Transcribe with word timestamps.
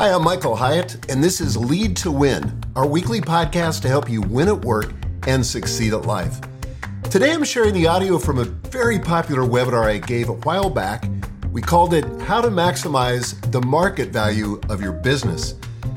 Hi, 0.00 0.12
I'm 0.12 0.22
Michael 0.22 0.54
Hyatt, 0.54 1.10
and 1.10 1.24
this 1.24 1.40
is 1.40 1.56
Lead 1.56 1.96
to 1.96 2.12
Win, 2.12 2.62
our 2.76 2.86
weekly 2.86 3.20
podcast 3.20 3.82
to 3.82 3.88
help 3.88 4.08
you 4.08 4.22
win 4.22 4.46
at 4.46 4.64
work 4.64 4.92
and 5.26 5.44
succeed 5.44 5.92
at 5.92 6.02
life. 6.02 6.38
Today 7.10 7.32
I'm 7.32 7.42
sharing 7.42 7.74
the 7.74 7.88
audio 7.88 8.16
from 8.16 8.38
a 8.38 8.44
very 8.44 9.00
popular 9.00 9.42
webinar 9.42 9.86
I 9.86 9.98
gave 9.98 10.28
a 10.28 10.34
while 10.34 10.70
back. 10.70 11.04
We 11.50 11.60
called 11.60 11.94
it 11.94 12.04
How 12.22 12.40
to 12.40 12.46
Maximize 12.46 13.40
the 13.50 13.60
Market 13.60 14.10
Value 14.10 14.60
of 14.68 14.80
Your 14.80 14.92
Business. 14.92 15.56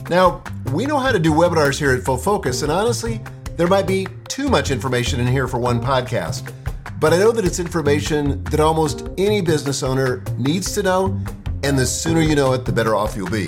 Now, 0.10 0.44
we 0.74 0.88
know 0.88 0.98
how 0.98 1.12
to 1.12 1.20
do 1.20 1.32
webinars 1.32 1.78
here 1.78 1.92
at 1.92 2.02
Full 2.02 2.18
Focus, 2.18 2.64
and 2.64 2.72
honestly, 2.72 3.22
there 3.56 3.68
might 3.68 3.86
be 3.86 4.08
too 4.28 4.50
much 4.50 4.72
information 4.72 5.20
in 5.20 5.28
here 5.28 5.48
for 5.48 5.60
one 5.60 5.80
podcast. 5.80 6.52
But 7.00 7.14
I 7.14 7.20
know 7.20 7.32
that 7.34 7.46
it's 7.46 7.60
information 7.60 8.44
that 8.46 8.60
almost 8.60 9.08
any 9.20 9.42
business 9.42 9.84
owner 9.84 10.24
needs 10.40 10.72
to 10.74 10.82
know, 10.82 11.22
and 11.64 11.78
the 11.78 11.86
sooner 11.86 12.22
you 12.22 12.34
know 12.34 12.54
it, 12.54 12.66
the 12.66 12.72
better 12.72 12.96
off 12.96 13.16
you'll 13.16 13.30
be. 13.30 13.48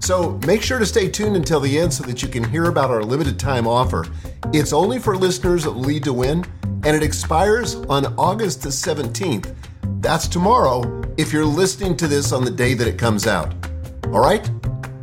So 0.00 0.38
make 0.46 0.62
sure 0.62 0.78
to 0.78 0.86
stay 0.86 1.08
tuned 1.08 1.36
until 1.36 1.60
the 1.60 1.78
end 1.78 1.92
so 1.92 2.04
that 2.04 2.22
you 2.22 2.28
can 2.28 2.44
hear 2.44 2.64
about 2.64 2.90
our 2.90 3.02
limited 3.02 3.38
time 3.38 3.66
offer. 3.66 4.06
It's 4.52 4.72
only 4.72 4.98
for 4.98 5.16
listeners 5.16 5.66
of 5.66 5.76
Lead 5.76 6.04
to 6.04 6.12
Win, 6.12 6.44
and 6.84 6.96
it 6.96 7.02
expires 7.02 7.74
on 7.74 8.06
August 8.16 8.62
the 8.62 8.68
17th. 8.70 9.54
That's 10.00 10.28
tomorrow 10.28 11.02
if 11.16 11.32
you're 11.32 11.44
listening 11.44 11.96
to 11.98 12.06
this 12.06 12.32
on 12.32 12.44
the 12.44 12.50
day 12.50 12.74
that 12.74 12.86
it 12.86 12.98
comes 12.98 13.26
out. 13.26 13.52
All 14.06 14.20
right, 14.20 14.48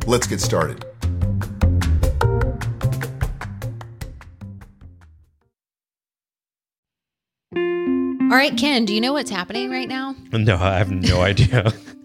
let's 0.06 0.26
get 0.26 0.40
started. 0.40 0.84
All 7.54 8.32
right, 8.42 8.56
Ken, 8.56 8.84
do 8.84 8.94
you 8.94 9.00
know 9.00 9.12
what's 9.12 9.30
happening 9.30 9.70
right 9.70 9.88
now? 9.88 10.14
No, 10.32 10.56
I 10.56 10.78
have 10.78 10.90
no 10.90 11.20
idea. 11.22 11.72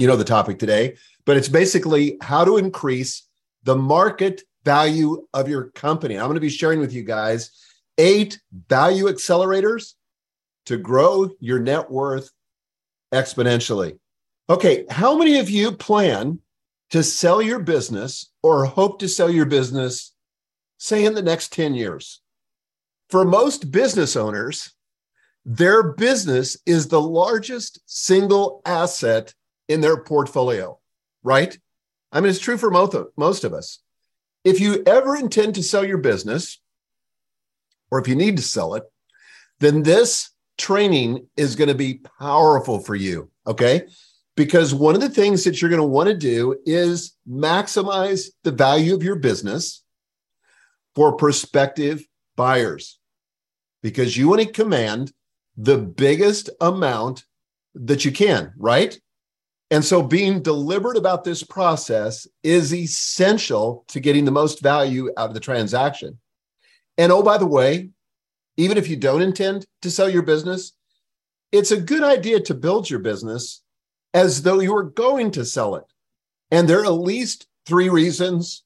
You 0.00 0.06
know 0.06 0.16
the 0.16 0.24
topic 0.24 0.58
today, 0.58 0.96
but 1.26 1.36
it's 1.36 1.48
basically 1.48 2.16
how 2.22 2.42
to 2.42 2.56
increase 2.56 3.28
the 3.64 3.76
market 3.76 4.42
value 4.64 5.26
of 5.34 5.46
your 5.46 5.64
company. 5.72 6.16
I'm 6.16 6.24
going 6.24 6.36
to 6.36 6.40
be 6.40 6.48
sharing 6.48 6.80
with 6.80 6.94
you 6.94 7.02
guys 7.02 7.50
eight 7.98 8.40
value 8.68 9.04
accelerators 9.04 9.92
to 10.64 10.78
grow 10.78 11.28
your 11.38 11.58
net 11.58 11.90
worth 11.90 12.30
exponentially. 13.12 13.98
Okay, 14.48 14.86
how 14.88 15.18
many 15.18 15.38
of 15.38 15.50
you 15.50 15.70
plan 15.70 16.38
to 16.90 17.02
sell 17.02 17.42
your 17.42 17.58
business 17.58 18.32
or 18.42 18.64
hope 18.64 19.00
to 19.00 19.08
sell 19.08 19.28
your 19.30 19.44
business, 19.44 20.14
say, 20.78 21.04
in 21.04 21.14
the 21.14 21.22
next 21.22 21.52
10 21.52 21.74
years? 21.74 22.22
For 23.10 23.26
most 23.26 23.70
business 23.70 24.16
owners, 24.16 24.72
their 25.44 25.92
business 25.92 26.56
is 26.64 26.88
the 26.88 27.02
largest 27.02 27.80
single 27.84 28.62
asset 28.64 29.34
in 29.70 29.80
their 29.80 30.02
portfolio, 30.02 30.78
right? 31.22 31.56
I 32.12 32.20
mean, 32.20 32.30
it's 32.30 32.40
true 32.40 32.58
for 32.58 32.70
most 32.70 32.94
of, 32.94 33.08
most 33.16 33.44
of 33.44 33.54
us. 33.54 33.78
If 34.42 34.58
you 34.58 34.82
ever 34.84 35.14
intend 35.16 35.54
to 35.54 35.62
sell 35.62 35.84
your 35.84 35.98
business, 35.98 36.60
or 37.90 38.00
if 38.00 38.08
you 38.08 38.16
need 38.16 38.36
to 38.36 38.42
sell 38.42 38.74
it, 38.74 38.82
then 39.60 39.82
this 39.84 40.30
training 40.58 41.28
is 41.36 41.54
going 41.54 41.68
to 41.68 41.74
be 41.74 42.00
powerful 42.18 42.80
for 42.80 42.96
you, 42.96 43.30
okay? 43.46 43.86
Because 44.36 44.74
one 44.74 44.94
of 44.94 45.00
the 45.00 45.08
things 45.08 45.44
that 45.44 45.60
you're 45.60 45.70
going 45.70 45.80
to 45.82 45.86
want 45.86 46.08
to 46.08 46.16
do 46.16 46.56
is 46.66 47.14
maximize 47.28 48.30
the 48.42 48.52
value 48.52 48.94
of 48.94 49.02
your 49.02 49.16
business 49.16 49.84
for 50.96 51.16
prospective 51.16 52.04
buyers, 52.36 52.98
because 53.82 54.16
you 54.16 54.28
want 54.28 54.40
to 54.40 54.46
command 54.46 55.12
the 55.56 55.78
biggest 55.78 56.50
amount 56.60 57.24
that 57.74 58.04
you 58.04 58.10
can, 58.10 58.52
right? 58.56 58.98
And 59.70 59.84
so 59.84 60.02
being 60.02 60.42
deliberate 60.42 60.96
about 60.96 61.22
this 61.22 61.42
process 61.42 62.26
is 62.42 62.74
essential 62.74 63.84
to 63.88 64.00
getting 64.00 64.24
the 64.24 64.32
most 64.32 64.60
value 64.60 65.10
out 65.16 65.28
of 65.28 65.34
the 65.34 65.40
transaction. 65.40 66.18
And 66.98 67.12
oh, 67.12 67.22
by 67.22 67.38
the 67.38 67.46
way, 67.46 67.90
even 68.56 68.76
if 68.76 68.88
you 68.88 68.96
don't 68.96 69.22
intend 69.22 69.64
to 69.82 69.90
sell 69.90 70.08
your 70.08 70.22
business, 70.22 70.72
it's 71.52 71.70
a 71.70 71.80
good 71.80 72.02
idea 72.02 72.40
to 72.40 72.54
build 72.54 72.90
your 72.90 72.98
business 72.98 73.62
as 74.12 74.42
though 74.42 74.60
you 74.60 74.74
were 74.74 74.90
going 74.90 75.30
to 75.32 75.44
sell 75.44 75.76
it. 75.76 75.84
And 76.50 76.68
there 76.68 76.80
are 76.80 76.86
at 76.86 76.90
least 76.90 77.46
three 77.64 77.88
reasons 77.88 78.64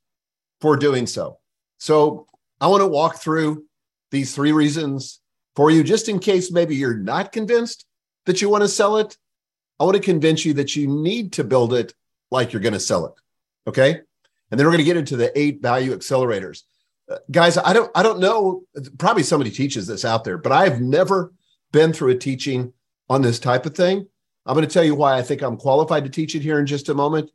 for 0.60 0.76
doing 0.76 1.06
so. 1.06 1.38
So 1.78 2.26
I 2.60 2.66
want 2.68 2.80
to 2.80 2.88
walk 2.88 3.16
through 3.16 3.64
these 4.10 4.34
three 4.34 4.52
reasons 4.52 5.20
for 5.54 5.70
you, 5.70 5.84
just 5.84 6.08
in 6.08 6.18
case 6.18 6.50
maybe 6.50 6.74
you're 6.74 6.96
not 6.96 7.32
convinced 7.32 7.84
that 8.26 8.40
you 8.40 8.48
want 8.48 8.62
to 8.62 8.68
sell 8.68 8.96
it. 8.96 9.18
I 9.78 9.84
want 9.84 9.96
to 9.96 10.02
convince 10.02 10.44
you 10.44 10.54
that 10.54 10.76
you 10.76 10.86
need 10.86 11.32
to 11.34 11.44
build 11.44 11.74
it 11.74 11.94
like 12.30 12.52
you're 12.52 12.62
going 12.62 12.74
to 12.74 12.80
sell 12.80 13.06
it. 13.06 13.14
Okay. 13.66 14.00
And 14.50 14.60
then 14.60 14.66
we're 14.66 14.72
going 14.72 14.78
to 14.78 14.84
get 14.84 14.96
into 14.96 15.16
the 15.16 15.36
eight 15.38 15.60
value 15.60 15.96
accelerators. 15.96 16.62
Uh, 17.10 17.16
guys, 17.30 17.58
I 17.58 17.72
don't, 17.72 17.90
I 17.94 18.02
don't 18.02 18.20
know. 18.20 18.62
Probably 18.98 19.22
somebody 19.22 19.50
teaches 19.50 19.86
this 19.86 20.04
out 20.04 20.24
there, 20.24 20.38
but 20.38 20.52
I've 20.52 20.80
never 20.80 21.32
been 21.72 21.92
through 21.92 22.12
a 22.12 22.18
teaching 22.18 22.72
on 23.08 23.22
this 23.22 23.38
type 23.38 23.66
of 23.66 23.74
thing. 23.74 24.06
I'm 24.46 24.54
going 24.54 24.66
to 24.66 24.72
tell 24.72 24.84
you 24.84 24.94
why 24.94 25.16
I 25.16 25.22
think 25.22 25.42
I'm 25.42 25.56
qualified 25.56 26.04
to 26.04 26.10
teach 26.10 26.34
it 26.34 26.42
here 26.42 26.58
in 26.58 26.66
just 26.66 26.88
a 26.88 26.94
moment. 26.94 27.30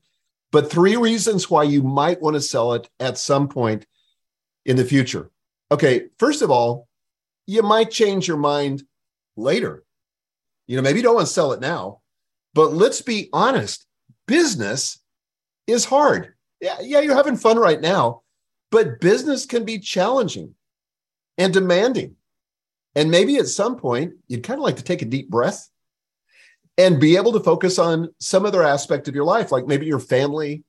But 0.52 0.72
three 0.72 0.96
reasons 0.96 1.50
why 1.50 1.64
you 1.64 1.84
might 1.84 2.22
want 2.22 2.36
to 2.36 2.42
sell 2.42 2.74
it 2.74 2.90
at 3.00 3.18
some 3.18 3.48
point 3.48 3.86
in 4.66 4.78
the 4.78 4.86
future. 4.86 5.30
Okay. 5.72 6.06
First 6.18 6.42
of 6.42 6.52
all, 6.52 6.88
you 7.46 7.64
might 7.64 7.92
change 7.92 8.28
your 8.28 8.38
mind 8.38 8.84
later. 9.36 9.84
You 10.68 10.76
know, 10.76 10.84
maybe 10.84 11.00
you 11.00 11.04
don't 11.04 11.16
want 11.16 11.28
to 11.28 11.34
sell 11.34 11.52
it 11.52 11.60
now, 11.60 12.02
but 12.54 12.74
let's 12.74 13.02
be 13.02 13.30
honest 13.34 13.86
business 14.28 15.00
is 15.68 15.86
hard. 15.86 16.34
Yeah, 16.62 16.78
yeah, 16.82 17.00
you're 17.00 17.16
having 17.16 17.38
fun 17.38 17.58
right 17.58 17.82
now, 17.82 18.22
But 18.72 19.00
business 19.00 19.46
can 19.46 19.66
be 19.66 19.80
challenging 19.80 20.54
and 21.38 21.54
demanding. 21.54 22.16
And 22.96 23.10
maybe 23.10 23.38
at 23.38 23.48
some 23.48 23.78
point, 23.78 24.14
you'd 24.28 24.44
kind 24.44 24.60
of 24.60 24.64
like 24.64 24.76
to 24.76 24.84
take 24.84 25.02
a 25.02 25.06
deep 25.06 25.30
breath 25.30 25.70
and 26.78 27.00
be 27.00 27.16
able 27.16 27.32
to 27.34 27.40
focus 27.40 27.80
on 27.80 28.10
some 28.20 28.46
other 28.46 28.64
aspect 28.64 29.08
of 29.08 29.16
your 29.16 29.26
life, 29.26 29.52
like 29.52 29.66
maybe 29.66 29.86
your 29.86 30.00
family 30.00 30.64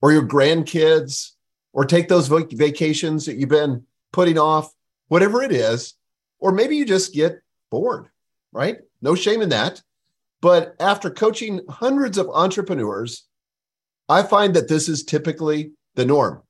or 0.00 0.12
your 0.12 0.26
grandkids, 0.26 1.30
or 1.72 1.84
take 1.84 2.08
those 2.08 2.28
vacations 2.28 3.26
that 3.26 3.36
you've 3.36 3.48
been 3.48 3.84
putting 4.12 4.38
off, 4.38 4.72
whatever 5.08 5.42
it 5.42 5.50
is. 5.50 5.94
Or 6.38 6.52
maybe 6.52 6.76
you 6.76 6.84
just 6.84 7.12
get 7.12 7.40
bored, 7.70 8.08
right? 8.52 8.78
No 9.02 9.14
shame 9.14 9.42
in 9.42 9.48
that. 9.48 9.82
But 10.44 10.76
after 10.78 11.08
coaching 11.08 11.62
hundreds 11.70 12.18
of 12.18 12.28
entrepreneurs, 12.28 13.24
I 14.10 14.22
find 14.22 14.52
that 14.52 14.68
this 14.68 14.90
is 14.90 15.02
typically 15.02 15.72
the 15.94 16.04
norm. 16.04 16.42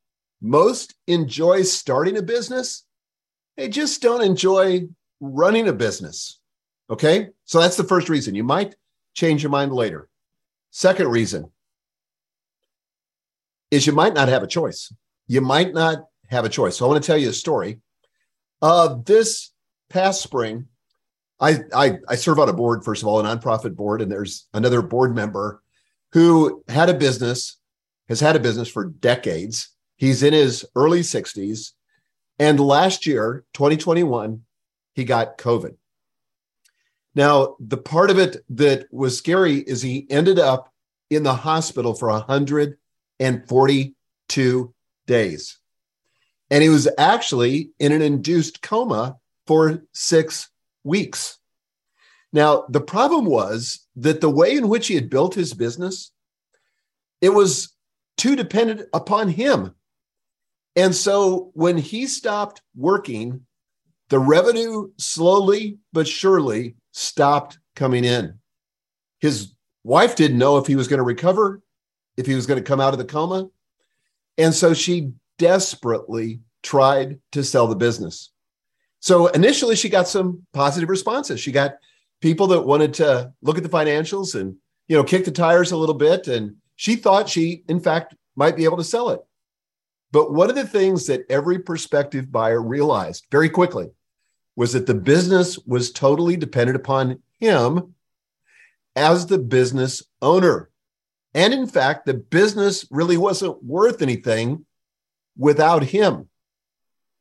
Most 0.42 0.96
enjoy 1.06 1.62
starting 1.62 2.16
a 2.16 2.22
business, 2.22 2.84
they 3.56 3.68
just 3.68 4.02
don't 4.02 4.24
enjoy 4.24 4.88
running 5.20 5.68
a 5.68 5.72
business. 5.72 6.40
Okay. 6.90 7.28
So 7.44 7.60
that's 7.60 7.76
the 7.76 7.84
first 7.84 8.08
reason. 8.08 8.34
You 8.34 8.42
might 8.42 8.74
change 9.14 9.44
your 9.44 9.50
mind 9.50 9.72
later. 9.72 10.08
Second 10.72 11.06
reason 11.06 11.52
is 13.70 13.86
you 13.86 13.92
might 13.92 14.14
not 14.14 14.26
have 14.26 14.42
a 14.42 14.48
choice. 14.48 14.92
You 15.28 15.40
might 15.40 15.72
not 15.72 16.06
have 16.30 16.44
a 16.44 16.48
choice. 16.48 16.78
So 16.78 16.84
I 16.84 16.88
want 16.88 17.00
to 17.00 17.06
tell 17.06 17.16
you 17.16 17.28
a 17.28 17.32
story. 17.32 17.78
Uh, 18.60 18.96
this 19.06 19.52
past 19.88 20.20
spring, 20.20 20.66
I, 21.40 21.58
I, 21.74 21.98
I 22.08 22.14
serve 22.14 22.38
on 22.38 22.48
a 22.48 22.52
board, 22.52 22.84
first 22.84 23.02
of 23.02 23.08
all, 23.08 23.18
a 23.20 23.24
nonprofit 23.24 23.74
board, 23.74 24.00
and 24.00 24.10
there's 24.10 24.46
another 24.54 24.80
board 24.82 25.14
member 25.14 25.62
who 26.12 26.64
had 26.68 26.88
a 26.88 26.94
business, 26.94 27.58
has 28.08 28.20
had 28.20 28.36
a 28.36 28.40
business 28.40 28.68
for 28.68 28.84
decades. 28.84 29.70
He's 29.96 30.22
in 30.22 30.32
his 30.32 30.64
early 30.76 31.00
60s. 31.00 31.72
And 32.38 32.60
last 32.60 33.06
year, 33.06 33.44
2021, 33.54 34.42
he 34.94 35.04
got 35.04 35.38
COVID. 35.38 35.76
Now, 37.14 37.56
the 37.60 37.76
part 37.76 38.10
of 38.10 38.18
it 38.18 38.38
that 38.50 38.92
was 38.92 39.16
scary 39.16 39.58
is 39.58 39.80
he 39.82 40.06
ended 40.10 40.38
up 40.38 40.72
in 41.10 41.22
the 41.22 41.34
hospital 41.34 41.94
for 41.94 42.08
142 42.08 44.74
days. 45.06 45.58
And 46.50 46.62
he 46.62 46.68
was 46.68 46.86
actually 46.98 47.70
in 47.78 47.92
an 47.92 48.02
induced 48.02 48.60
coma 48.62 49.16
for 49.46 49.84
six 49.92 50.50
weeks. 50.84 51.38
Now, 52.32 52.66
the 52.68 52.80
problem 52.80 53.26
was 53.26 53.86
that 53.96 54.20
the 54.20 54.30
way 54.30 54.56
in 54.56 54.68
which 54.68 54.88
he 54.88 54.94
had 54.94 55.10
built 55.10 55.34
his 55.34 55.54
business, 55.54 56.12
it 57.20 57.30
was 57.30 57.74
too 58.16 58.36
dependent 58.36 58.88
upon 58.92 59.28
him. 59.28 59.74
And 60.76 60.94
so 60.94 61.50
when 61.54 61.78
he 61.78 62.06
stopped 62.06 62.60
working, 62.76 63.46
the 64.08 64.18
revenue 64.18 64.90
slowly 64.98 65.78
but 65.92 66.08
surely 66.08 66.76
stopped 66.92 67.58
coming 67.76 68.04
in. 68.04 68.38
His 69.20 69.54
wife 69.84 70.16
didn't 70.16 70.38
know 70.38 70.58
if 70.58 70.66
he 70.66 70.76
was 70.76 70.88
going 70.88 70.98
to 70.98 71.04
recover, 71.04 71.62
if 72.16 72.26
he 72.26 72.34
was 72.34 72.46
going 72.46 72.62
to 72.62 72.68
come 72.68 72.80
out 72.80 72.92
of 72.92 72.98
the 72.98 73.04
coma. 73.04 73.48
And 74.36 74.52
so 74.52 74.74
she 74.74 75.12
desperately 75.38 76.40
tried 76.62 77.20
to 77.32 77.44
sell 77.44 77.68
the 77.68 77.76
business. 77.76 78.30
So 79.04 79.26
initially, 79.26 79.76
she 79.76 79.90
got 79.90 80.08
some 80.08 80.46
positive 80.54 80.88
responses. 80.88 81.38
She 81.38 81.52
got 81.52 81.76
people 82.22 82.46
that 82.46 82.62
wanted 82.62 82.94
to 82.94 83.34
look 83.42 83.58
at 83.58 83.62
the 83.62 83.68
financials 83.68 84.34
and 84.34 84.56
you 84.88 84.96
know 84.96 85.04
kick 85.04 85.26
the 85.26 85.30
tires 85.30 85.72
a 85.72 85.76
little 85.76 85.94
bit, 85.94 86.26
and 86.26 86.56
she 86.76 86.96
thought 86.96 87.28
she, 87.28 87.64
in 87.68 87.80
fact, 87.80 88.14
might 88.34 88.56
be 88.56 88.64
able 88.64 88.78
to 88.78 88.82
sell 88.82 89.10
it. 89.10 89.20
But 90.10 90.32
one 90.32 90.48
of 90.48 90.56
the 90.56 90.66
things 90.66 91.06
that 91.08 91.26
every 91.28 91.58
prospective 91.58 92.32
buyer 92.32 92.62
realized 92.62 93.26
very 93.30 93.50
quickly 93.50 93.90
was 94.56 94.72
that 94.72 94.86
the 94.86 94.94
business 94.94 95.58
was 95.66 95.92
totally 95.92 96.38
dependent 96.38 96.76
upon 96.76 97.22
him 97.38 97.94
as 98.96 99.26
the 99.26 99.36
business 99.36 100.02
owner. 100.22 100.70
And 101.34 101.52
in 101.52 101.66
fact, 101.66 102.06
the 102.06 102.14
business 102.14 102.86
really 102.90 103.18
wasn't 103.18 103.62
worth 103.62 104.00
anything 104.00 104.64
without 105.36 105.84
him. 105.84 106.30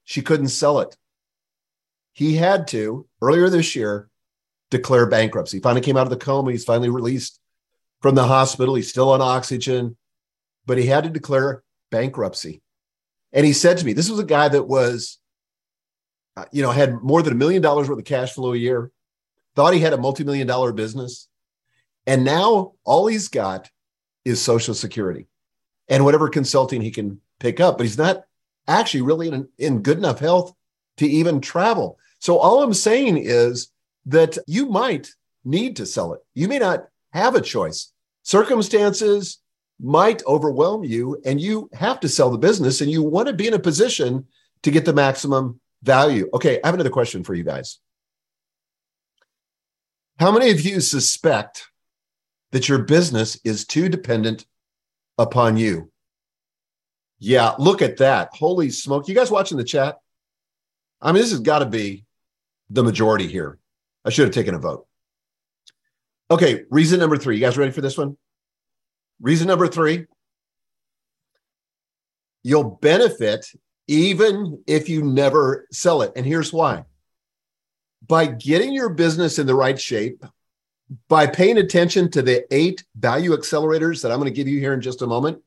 She 0.06 0.22
couldn't 0.22 0.48
sell 0.48 0.80
it. 0.80 0.96
He 2.13 2.36
had 2.36 2.68
to, 2.69 3.07
earlier 3.21 3.50
this 3.50 3.75
year, 3.75 4.10
declare 4.69 5.07
bankruptcy. 5.07 5.57
He 5.57 5.62
finally 5.62 5.81
came 5.81 5.98
out 5.98 6.07
of 6.07 6.12
the 6.12 6.18
coma. 6.18 6.51
He's 6.51 6.63
finally 6.63 6.89
released 6.89 7.39
from 8.01 8.15
the 8.15 8.25
hospital. 8.25 8.75
He's 8.75 8.89
still 8.89 9.12
on 9.12 9.21
oxygen, 9.21 9.98
but 10.65 10.77
he 10.77 10.86
had 10.86 11.04
to 11.04 11.10
declare 11.10 11.63
bankruptcy. 11.92 12.62
And 13.31 13.45
he 13.45 13.54
said 13.54 13.77
to 13.80 13.86
me, 13.86 13.94
this 13.94 14.10
was 14.10 14.19
a 14.19 14.25
guy 14.25 14.48
that 14.48 14.63
was, 14.63 15.19
uh, 16.38 16.45
you 16.51 16.62
know, 16.62 16.71
had 16.71 17.01
more 17.01 17.21
than 17.21 17.33
a 17.33 17.38
million 17.38 17.62
dollars 17.62 17.89
worth 17.89 18.00
of 18.00 18.06
cash 18.06 18.33
flow 18.33 18.54
a 18.54 18.57
year, 18.57 18.92
thought 19.56 19.74
he 19.74 19.80
had 19.80 19.94
a 19.94 19.98
multi 19.98 20.24
million 20.24 20.48
dollar 20.48 20.71
business. 20.71 21.27
And 22.06 22.24
now 22.24 22.74
all 22.83 23.07
he's 23.07 23.27
got 23.27 23.69
is 24.25 24.42
Social 24.42 24.74
Security 24.74 25.27
and 25.88 26.06
whatever 26.06 26.30
consulting 26.30 26.81
he 26.81 26.92
can 26.92 27.21
pick 27.39 27.60
up, 27.60 27.77
but 27.77 27.86
he's 27.86 27.98
not 27.98 28.24
actually 28.68 29.01
really 29.01 29.30
in, 29.30 29.48
in 29.57 29.81
good 29.81 29.98
enough 29.98 30.19
health 30.19 30.54
to 30.98 31.07
even 31.07 31.42
travel. 31.42 31.98
So 32.24 32.38
all 32.38 32.64
I'm 32.64 32.74
saying 32.74 33.18
is 33.18 33.70
that 34.06 34.38
you 34.48 34.68
might 34.68 35.10
need 35.44 35.75
to 35.75 35.86
sell 35.86 36.14
it. 36.14 36.22
You 36.34 36.48
may 36.48 36.58
not 36.58 36.88
have 37.12 37.36
a 37.36 37.42
choice. 37.42 37.92
Circumstances 38.22 39.40
might 39.78 40.25
overwhelm 40.25 40.86
you 40.86 41.22
and 41.25 41.42
you 41.42 41.70
have 41.74 42.00
to 42.00 42.08
sell 42.08 42.30
the 42.30 42.38
business 42.38 42.80
and 42.80 42.90
you 42.90 43.04
want 43.04 43.28
to 43.28 43.34
be 43.34 43.48
in 43.48 43.54
a 43.54 43.60
position 43.60 44.25
to 44.62 44.72
get 44.72 44.86
the 44.86 44.94
maximum 44.94 45.60
value. 45.81 46.30
Okay, 46.34 46.62
I 46.64 46.68
have 46.68 46.75
another 46.75 46.90
question 46.90 47.25
for 47.25 47.34
you 47.34 47.44
guys. 47.44 47.80
How 50.18 50.31
many 50.31 50.50
of 50.50 50.62
you 50.62 50.80
suspect 50.80 51.68
that 52.54 52.70
your 52.70 52.84
business 52.84 53.38
is 53.44 53.68
too 53.68 53.90
dependent 53.90 54.46
upon 55.18 55.58
you? 55.58 55.92
Yeah, 57.20 57.56
look 57.60 57.81
at 57.81 57.98
that. 57.98 58.30
Holy 58.31 58.70
smoke. 58.70 59.10
You 59.10 59.14
guys 59.14 59.30
watching 59.30 59.58
the 59.58 59.66
chat? 59.66 59.98
I 61.02 61.12
mean, 61.12 61.22
this 61.22 61.31
has 61.31 61.42
got 61.42 61.60
to 61.60 61.66
be 61.66 62.06
the 62.74 62.84
majority 62.84 63.28
here. 63.28 63.58
I 64.04 64.10
should 64.10 64.25
have 64.25 64.34
taken 64.34 64.56
a 64.56 64.60
vote. 64.60 64.86
Okay, 66.30 66.64
reason 66.70 67.00
number 67.00 67.18
three. 67.18 67.36
You 67.36 67.42
guys 67.42 67.58
ready 67.58 67.72
for 67.72 67.81
this 67.81 67.98
one? 67.98 68.18
Reason 69.22 69.48
number 69.48 69.68
three 69.68 70.08
you'll 72.44 72.77
benefit 72.82 73.48
even 73.88 74.62
if 74.68 74.88
you 74.88 75.03
never 75.03 75.68
sell 75.72 76.01
it. 76.01 76.12
And 76.15 76.25
here's 76.25 76.53
why 76.53 76.84
by 78.06 78.25
getting 78.25 78.74
your 78.74 78.89
business 78.89 79.39
in 79.39 79.48
the 79.48 79.56
right 79.56 79.80
shape, 79.80 80.25
by 81.08 81.25
paying 81.25 81.58
attention 81.58 82.12
to 82.12 82.22
the 82.22 82.46
eight 82.51 82.84
value 82.98 83.32
accelerators 83.32 84.01
that 84.01 84.12
I'm 84.12 84.20
going 84.20 84.32
to 84.32 84.36
give 84.36 84.48
you 84.48 84.60
here 84.60 84.74
in 84.74 84.82
just 84.82 85.01
a 85.01 85.08
moment, 85.08 85.42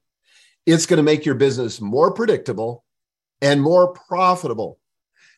it's 0.64 0.86
going 0.86 0.96
to 0.96 1.02
make 1.02 1.26
your 1.26 1.34
business 1.34 1.82
more 1.82 2.14
predictable 2.14 2.82
and 3.42 3.60
more 3.60 3.92
profitable 3.92 4.78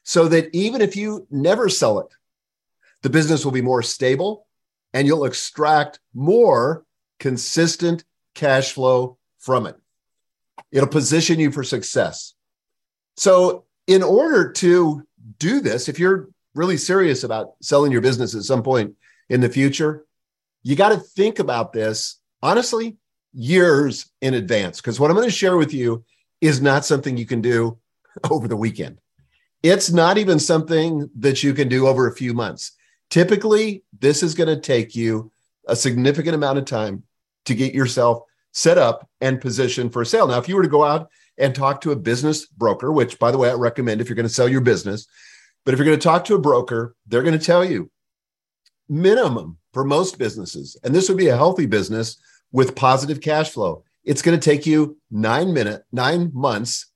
so 0.09 0.27
that 0.27 0.49
even 0.55 0.81
if 0.81 0.97
you 0.97 1.27
never 1.31 1.69
sell 1.69 1.99
it, 1.99 2.07
the 3.03 3.11
business 3.11 3.45
will 3.45 3.53
be 3.53 3.61
more 3.61 3.83
stable 3.83 4.47
and 4.95 5.07
you'll 5.07 5.27
extract 5.27 6.01
more 6.15 6.83
consistent 7.21 8.05
cash 8.35 8.73
flow 8.73 9.19
from 9.39 9.67
it. 9.67 9.77
It'll 10.73 10.89
position 10.89 11.39
you 11.39 11.53
for 11.53 11.63
success. 11.63 12.33
So, 13.19 13.67
in 13.87 14.03
order 14.03 14.51
to 14.53 15.07
do 15.39 15.61
this, 15.61 15.91
if 15.91 15.99
you're 15.99 16.31
really 16.55 16.79
serious 16.79 17.23
about 17.23 17.57
selling 17.61 17.93
your 17.93 18.01
business 18.01 18.35
at 18.35 18.45
some 18.45 18.63
point 18.63 18.95
in 19.29 19.43
the 19.43 19.51
future, 19.51 20.07
you 20.63 20.75
got 20.75 20.89
to 20.89 20.97
think 20.97 21.39
about 21.39 21.75
this 21.75 22.19
honestly 22.43 22.97
years 23.35 24.11
in 24.23 24.33
advance. 24.33 24.81
Because 24.81 24.99
what 24.99 25.11
I'm 25.11 25.17
going 25.19 25.29
to 25.29 25.35
share 25.35 25.59
with 25.59 25.75
you 25.75 26.03
is 26.41 26.63
not 26.63 26.87
something 26.87 27.19
you 27.19 27.27
can 27.27 27.43
do 27.43 27.77
over 28.31 28.49
the 28.49 28.57
weekend. 28.57 29.01
It's 29.63 29.91
not 29.91 30.19
even 30.19 30.39
something 30.39 31.11
that 31.19 31.43
you 31.43 31.53
can 31.53 31.69
do 31.69 31.87
over 31.87 32.07
a 32.07 32.15
few 32.15 32.33
months. 32.33 32.73
Typically, 33.11 33.83
this 33.99 34.23
is 34.23 34.35
going 34.35 34.49
to 34.49 34.61
take 34.61 34.95
you 34.95 35.33
a 35.67 35.75
significant 35.75 36.35
amount 36.35 36.59
of 36.59 36.65
time 36.65 37.03
to 37.47 37.55
get 37.55 37.75
yourself 37.75 38.23
set 38.53 38.79
up 38.79 39.09
and 39.21 39.41
positioned 39.41 39.93
for 39.93 40.05
sale. 40.05 40.29
Now, 40.29 40.39
if 40.39 40.49
you 40.49 40.57
were 40.57 40.63
to 40.63 40.69
go 40.69 40.85
out 40.85 41.09
and 41.39 41.55
talk 41.55 41.81
to 41.81 41.93
a 41.93 41.97
business 41.97 42.47
broker, 42.47 42.93
which 42.93 43.19
by 43.19 43.31
the 43.31 43.39
way, 43.39 43.51
I 43.51 43.55
recommend 43.55 44.01
if 44.01 44.09
you're 44.09 44.17
going 44.17 44.29
to 44.29 44.35
sell 44.35 44.49
your 44.49 44.61
business, 44.61 45.07
but 45.65 45.75
if 45.75 45.79
you're 45.79 45.87
going 45.87 45.99
to 45.99 46.03
talk 46.03 46.25
to 46.27 46.35
a 46.35 46.41
broker, 46.41 46.95
they're 47.07 47.23
going 47.23 47.39
to 47.39 47.45
tell 47.45 47.65
you 47.65 47.91
minimum 48.89 49.59
for 49.73 49.85
most 49.85 50.19
businesses, 50.19 50.77
and 50.83 50.95
this 50.95 51.09
would 51.09 51.19
be 51.19 51.29
a 51.29 51.37
healthy 51.37 51.67
business 51.67 52.17
with 52.53 52.75
positive 52.75 53.21
cash 53.21 53.51
flow. 53.51 53.85
It's 54.03 54.23
going 54.23 54.39
to 54.39 54.45
take 54.45 54.67
you 54.67 54.99
nine 55.11 55.53
minute, 55.53 55.83
nine 55.93 56.31
months, 56.33 56.91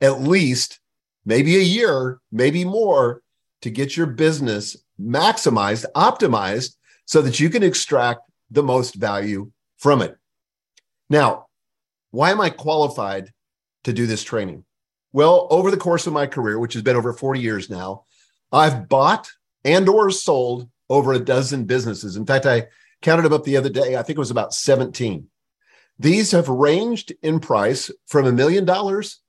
at 0.00 0.20
least, 0.20 0.80
maybe 1.28 1.56
a 1.56 1.60
year, 1.60 2.20
maybe 2.32 2.64
more 2.64 3.22
to 3.60 3.68
get 3.68 3.96
your 3.96 4.06
business 4.06 4.78
maximized, 4.98 5.84
optimized 5.94 6.76
so 7.04 7.20
that 7.20 7.38
you 7.38 7.50
can 7.50 7.62
extract 7.62 8.22
the 8.50 8.62
most 8.62 8.94
value 8.94 9.50
from 9.76 10.00
it. 10.00 10.16
Now, 11.10 11.46
why 12.12 12.30
am 12.30 12.40
I 12.40 12.48
qualified 12.48 13.30
to 13.84 13.92
do 13.92 14.06
this 14.06 14.24
training? 14.24 14.64
Well, 15.12 15.46
over 15.50 15.70
the 15.70 15.76
course 15.76 16.06
of 16.06 16.14
my 16.14 16.26
career, 16.26 16.58
which 16.58 16.72
has 16.72 16.82
been 16.82 16.96
over 16.96 17.12
40 17.12 17.40
years 17.40 17.68
now, 17.68 18.04
I've 18.50 18.88
bought 18.88 19.30
and 19.64 19.86
or 19.86 20.10
sold 20.10 20.70
over 20.88 21.12
a 21.12 21.18
dozen 21.18 21.64
businesses. 21.64 22.16
In 22.16 22.24
fact, 22.24 22.46
I 22.46 22.68
counted 23.02 23.22
them 23.22 23.34
up 23.34 23.44
the 23.44 23.58
other 23.58 23.68
day. 23.68 23.96
I 23.96 24.02
think 24.02 24.16
it 24.16 24.26
was 24.26 24.30
about 24.30 24.54
17. 24.54 25.26
These 25.98 26.30
have 26.30 26.48
ranged 26.48 27.12
in 27.22 27.38
price 27.38 27.90
from 28.06 28.26
a 28.26 28.32
million 28.32 28.64
dollars 28.64 29.20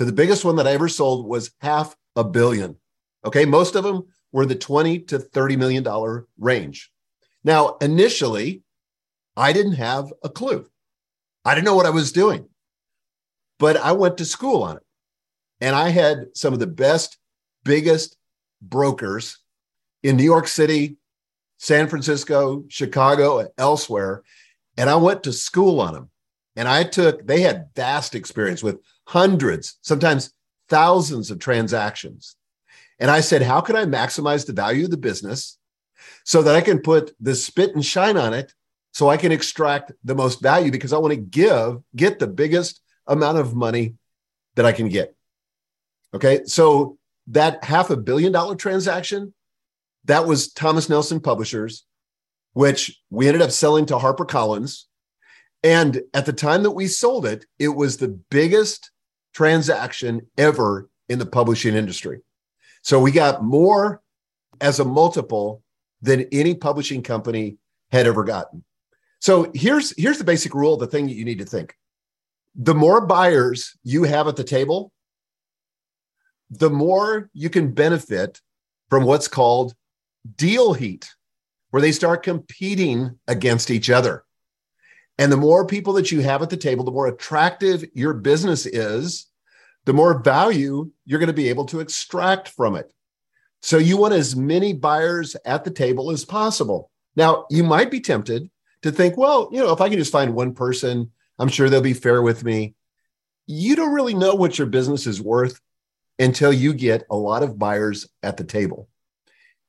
to 0.00 0.06
the 0.06 0.12
biggest 0.12 0.46
one 0.46 0.56
that 0.56 0.66
I 0.66 0.72
ever 0.72 0.88
sold 0.88 1.26
was 1.26 1.50
half 1.60 1.94
a 2.16 2.24
billion. 2.24 2.76
Okay, 3.22 3.44
most 3.44 3.76
of 3.76 3.84
them 3.84 4.06
were 4.32 4.46
the 4.46 4.54
20 4.54 5.00
to 5.00 5.18
30 5.18 5.56
million 5.56 5.82
dollar 5.82 6.26
range. 6.38 6.90
Now, 7.44 7.76
initially, 7.82 8.62
I 9.36 9.52
didn't 9.52 9.74
have 9.74 10.10
a 10.24 10.30
clue. 10.30 10.64
I 11.44 11.54
didn't 11.54 11.66
know 11.66 11.74
what 11.74 11.84
I 11.84 11.90
was 11.90 12.12
doing. 12.12 12.48
But 13.58 13.76
I 13.76 13.92
went 13.92 14.16
to 14.16 14.24
school 14.24 14.62
on 14.62 14.78
it. 14.78 14.82
And 15.60 15.76
I 15.76 15.90
had 15.90 16.28
some 16.32 16.54
of 16.54 16.60
the 16.60 16.66
best, 16.66 17.18
biggest 17.62 18.16
brokers 18.62 19.36
in 20.02 20.16
New 20.16 20.24
York 20.24 20.48
City, 20.48 20.96
San 21.58 21.88
Francisco, 21.88 22.64
Chicago, 22.68 23.40
and 23.40 23.50
elsewhere. 23.58 24.22
And 24.78 24.88
I 24.88 24.96
went 24.96 25.24
to 25.24 25.32
school 25.34 25.78
on 25.78 25.92
them. 25.92 26.10
And 26.56 26.66
I 26.68 26.84
took, 26.84 27.26
they 27.26 27.42
had 27.42 27.68
vast 27.76 28.14
experience 28.14 28.62
with 28.62 28.80
hundreds, 29.10 29.76
sometimes 29.82 30.32
thousands 30.68 31.32
of 31.32 31.40
transactions. 31.40 32.36
And 33.00 33.10
I 33.10 33.22
said, 33.22 33.42
how 33.42 33.60
can 33.60 33.74
I 33.74 33.84
maximize 33.84 34.46
the 34.46 34.52
value 34.52 34.84
of 34.84 34.92
the 34.92 34.96
business 34.96 35.58
so 36.24 36.42
that 36.42 36.54
I 36.54 36.60
can 36.60 36.78
put 36.78 37.12
the 37.18 37.34
spit 37.34 37.74
and 37.74 37.84
shine 37.84 38.16
on 38.16 38.32
it 38.32 38.54
so 38.92 39.08
I 39.08 39.16
can 39.16 39.32
extract 39.32 39.90
the 40.04 40.14
most 40.14 40.40
value 40.40 40.70
because 40.70 40.92
I 40.92 40.98
want 40.98 41.12
to 41.12 41.20
give, 41.20 41.78
get 41.96 42.20
the 42.20 42.28
biggest 42.28 42.82
amount 43.08 43.38
of 43.38 43.52
money 43.52 43.96
that 44.54 44.64
I 44.64 44.70
can 44.70 44.88
get. 44.88 45.16
Okay. 46.14 46.44
So 46.44 46.96
that 47.26 47.64
half 47.64 47.90
a 47.90 47.96
billion 47.96 48.30
dollar 48.30 48.54
transaction, 48.54 49.34
that 50.04 50.24
was 50.24 50.52
Thomas 50.52 50.88
Nelson 50.88 51.18
Publishers, 51.18 51.84
which 52.52 53.02
we 53.10 53.26
ended 53.26 53.42
up 53.42 53.50
selling 53.50 53.86
to 53.86 53.96
HarperCollins. 53.96 54.84
And 55.64 56.00
at 56.14 56.26
the 56.26 56.32
time 56.32 56.62
that 56.62 56.70
we 56.70 56.86
sold 56.86 57.26
it, 57.26 57.44
it 57.58 57.70
was 57.70 57.96
the 57.96 58.20
biggest 58.30 58.92
transaction 59.34 60.26
ever 60.36 60.88
in 61.08 61.18
the 61.18 61.26
publishing 61.26 61.74
industry. 61.74 62.20
So 62.82 63.00
we 63.00 63.10
got 63.10 63.44
more 63.44 64.02
as 64.60 64.80
a 64.80 64.84
multiple 64.84 65.62
than 66.02 66.26
any 66.32 66.54
publishing 66.54 67.02
company 67.02 67.58
had 67.90 68.06
ever 68.06 68.24
gotten. 68.24 68.64
So 69.20 69.50
here's 69.54 69.94
here's 69.98 70.18
the 70.18 70.24
basic 70.24 70.54
rule, 70.54 70.76
the 70.76 70.86
thing 70.86 71.06
that 71.06 71.14
you 71.14 71.24
need 71.24 71.38
to 71.38 71.44
think. 71.44 71.74
The 72.54 72.74
more 72.74 73.06
buyers 73.06 73.76
you 73.84 74.04
have 74.04 74.26
at 74.28 74.36
the 74.36 74.44
table, 74.44 74.92
the 76.50 76.70
more 76.70 77.30
you 77.32 77.50
can 77.50 77.72
benefit 77.72 78.40
from 78.88 79.04
what's 79.04 79.28
called 79.28 79.74
deal 80.36 80.72
heat, 80.72 81.08
where 81.70 81.80
they 81.80 81.92
start 81.92 82.22
competing 82.22 83.18
against 83.28 83.70
each 83.70 83.90
other. 83.90 84.24
And 85.20 85.30
the 85.30 85.36
more 85.36 85.66
people 85.66 85.92
that 85.92 86.10
you 86.10 86.20
have 86.20 86.40
at 86.40 86.48
the 86.48 86.56
table, 86.56 86.82
the 86.82 86.90
more 86.90 87.06
attractive 87.06 87.84
your 87.92 88.14
business 88.14 88.64
is, 88.64 89.26
the 89.84 89.92
more 89.92 90.22
value 90.22 90.90
you're 91.04 91.18
going 91.18 91.26
to 91.26 91.34
be 91.34 91.50
able 91.50 91.66
to 91.66 91.80
extract 91.80 92.48
from 92.48 92.74
it. 92.74 92.90
So 93.60 93.76
you 93.76 93.98
want 93.98 94.14
as 94.14 94.34
many 94.34 94.72
buyers 94.72 95.36
at 95.44 95.62
the 95.62 95.70
table 95.70 96.10
as 96.10 96.24
possible. 96.24 96.90
Now, 97.16 97.44
you 97.50 97.62
might 97.62 97.90
be 97.90 98.00
tempted 98.00 98.50
to 98.80 98.90
think, 98.90 99.18
well, 99.18 99.50
you 99.52 99.58
know, 99.58 99.74
if 99.74 99.82
I 99.82 99.90
can 99.90 99.98
just 99.98 100.10
find 100.10 100.34
one 100.34 100.54
person, 100.54 101.10
I'm 101.38 101.48
sure 101.48 101.68
they'll 101.68 101.82
be 101.82 101.92
fair 101.92 102.22
with 102.22 102.42
me. 102.42 102.74
You 103.46 103.76
don't 103.76 103.92
really 103.92 104.14
know 104.14 104.34
what 104.34 104.56
your 104.56 104.68
business 104.68 105.06
is 105.06 105.20
worth 105.20 105.60
until 106.18 106.50
you 106.50 106.72
get 106.72 107.04
a 107.10 107.16
lot 107.16 107.42
of 107.42 107.58
buyers 107.58 108.08
at 108.22 108.38
the 108.38 108.44
table. 108.44 108.88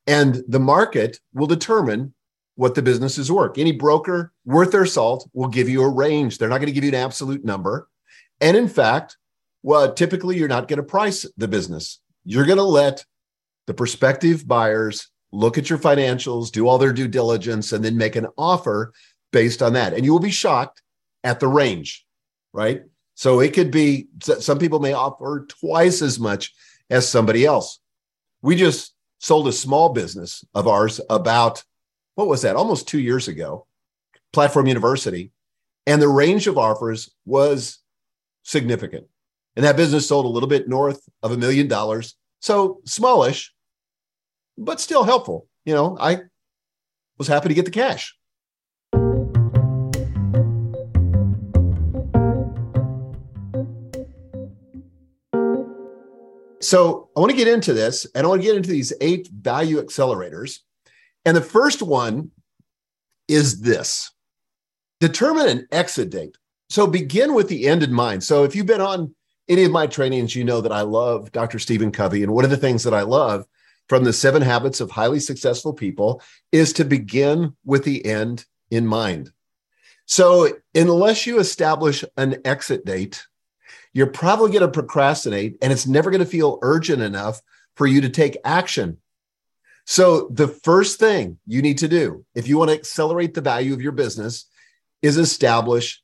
And 0.07 0.45
the 0.47 0.61
market 0.61 1.19
will 1.33 1.47
determine 1.47 2.13
what 2.55 2.75
the 2.75 2.81
business 2.81 3.17
is 3.17 3.31
worth. 3.31 3.57
Any 3.57 3.71
broker 3.71 4.31
worth 4.45 4.71
their 4.71 4.85
salt 4.85 5.29
will 5.33 5.47
give 5.47 5.69
you 5.69 5.83
a 5.83 5.89
range. 5.89 6.37
They're 6.37 6.49
not 6.49 6.57
going 6.57 6.67
to 6.67 6.73
give 6.73 6.83
you 6.83 6.91
an 6.91 6.95
absolute 6.95 7.45
number. 7.45 7.87
And 8.39 8.57
in 8.57 8.67
fact, 8.67 9.17
well, 9.63 9.93
typically 9.93 10.37
you're 10.37 10.47
not 10.47 10.67
going 10.67 10.77
to 10.77 10.83
price 10.83 11.25
the 11.37 11.47
business. 11.47 11.99
You're 12.23 12.45
going 12.45 12.57
to 12.57 12.63
let 12.63 13.05
the 13.67 13.73
prospective 13.73 14.47
buyers 14.47 15.09
look 15.31 15.57
at 15.57 15.69
your 15.69 15.79
financials, 15.79 16.51
do 16.51 16.67
all 16.67 16.77
their 16.77 16.93
due 16.93 17.07
diligence, 17.07 17.71
and 17.71 17.85
then 17.85 17.97
make 17.97 18.15
an 18.15 18.27
offer 18.37 18.91
based 19.31 19.61
on 19.61 19.73
that. 19.73 19.93
And 19.93 20.03
you 20.03 20.11
will 20.11 20.19
be 20.19 20.31
shocked 20.31 20.81
at 21.23 21.39
the 21.39 21.47
range, 21.47 22.05
right? 22.53 22.83
So 23.15 23.39
it 23.39 23.53
could 23.53 23.71
be 23.71 24.07
some 24.21 24.59
people 24.59 24.79
may 24.79 24.93
offer 24.93 25.45
twice 25.47 26.01
as 26.01 26.19
much 26.19 26.53
as 26.89 27.07
somebody 27.07 27.45
else. 27.45 27.79
We 28.41 28.55
just 28.55 28.93
sold 29.19 29.47
a 29.47 29.53
small 29.53 29.89
business 29.89 30.43
of 30.53 30.67
ours 30.67 30.99
about 31.09 31.63
what 32.15 32.27
was 32.27 32.41
that? 32.41 32.55
Almost 32.55 32.87
two 32.87 32.99
years 32.99 33.27
ago, 33.27 33.67
Platform 34.33 34.67
University. 34.67 35.31
And 35.87 36.01
the 36.01 36.07
range 36.07 36.47
of 36.47 36.57
offers 36.57 37.09
was 37.25 37.79
significant. 38.43 39.07
And 39.55 39.65
that 39.65 39.77
business 39.77 40.07
sold 40.07 40.25
a 40.25 40.29
little 40.29 40.49
bit 40.49 40.69
north 40.69 41.01
of 41.23 41.31
a 41.31 41.37
million 41.37 41.67
dollars. 41.67 42.15
So 42.39 42.81
smallish, 42.85 43.53
but 44.57 44.79
still 44.79 45.03
helpful. 45.03 45.47
You 45.65 45.73
know, 45.73 45.97
I 45.99 46.21
was 47.17 47.27
happy 47.27 47.49
to 47.49 47.55
get 47.55 47.65
the 47.65 47.71
cash. 47.71 48.15
So 56.61 57.09
I 57.17 57.19
want 57.19 57.31
to 57.31 57.37
get 57.37 57.47
into 57.47 57.73
this 57.73 58.05
and 58.13 58.25
I 58.25 58.29
want 58.29 58.41
to 58.41 58.47
get 58.47 58.55
into 58.55 58.69
these 58.69 58.93
eight 59.01 59.27
value 59.27 59.81
accelerators. 59.81 60.59
And 61.25 61.37
the 61.37 61.41
first 61.41 61.81
one 61.81 62.31
is 63.27 63.61
this 63.61 64.11
determine 64.99 65.47
an 65.47 65.67
exit 65.71 66.09
date. 66.09 66.37
So 66.69 66.87
begin 66.87 67.33
with 67.33 67.49
the 67.49 67.67
end 67.67 67.83
in 67.83 67.91
mind. 67.91 68.23
So 68.23 68.43
if 68.43 68.55
you've 68.55 68.65
been 68.65 68.81
on 68.81 69.13
any 69.49 69.63
of 69.63 69.71
my 69.71 69.87
trainings, 69.87 70.35
you 70.35 70.43
know 70.43 70.61
that 70.61 70.71
I 70.71 70.81
love 70.81 71.31
Dr. 71.31 71.59
Stephen 71.59 71.91
Covey. 71.91 72.23
And 72.23 72.33
one 72.33 72.45
of 72.45 72.51
the 72.51 72.57
things 72.57 72.83
that 72.83 72.93
I 72.93 73.01
love 73.01 73.45
from 73.89 74.05
the 74.05 74.13
seven 74.13 74.41
habits 74.41 74.79
of 74.79 74.89
highly 74.89 75.19
successful 75.19 75.73
people 75.73 76.21
is 76.51 76.71
to 76.73 76.85
begin 76.85 77.55
with 77.65 77.83
the 77.83 78.05
end 78.05 78.45
in 78.69 78.87
mind. 78.87 79.31
So, 80.05 80.49
unless 80.73 81.25
you 81.27 81.39
establish 81.39 82.03
an 82.17 82.37
exit 82.45 82.85
date, 82.85 83.25
you're 83.93 84.07
probably 84.07 84.51
going 84.51 84.61
to 84.61 84.67
procrastinate 84.67 85.57
and 85.61 85.73
it's 85.73 85.87
never 85.87 86.09
going 86.09 86.23
to 86.23 86.25
feel 86.25 86.59
urgent 86.61 87.01
enough 87.01 87.41
for 87.75 87.87
you 87.87 88.01
to 88.01 88.09
take 88.09 88.37
action. 88.45 88.97
So, 89.85 90.29
the 90.29 90.47
first 90.47 90.99
thing 90.99 91.37
you 91.47 91.61
need 91.61 91.79
to 91.79 91.87
do 91.87 92.25
if 92.35 92.47
you 92.47 92.57
want 92.57 92.69
to 92.69 92.75
accelerate 92.75 93.33
the 93.33 93.41
value 93.41 93.73
of 93.73 93.81
your 93.81 93.91
business 93.91 94.45
is 95.01 95.17
establish 95.17 96.01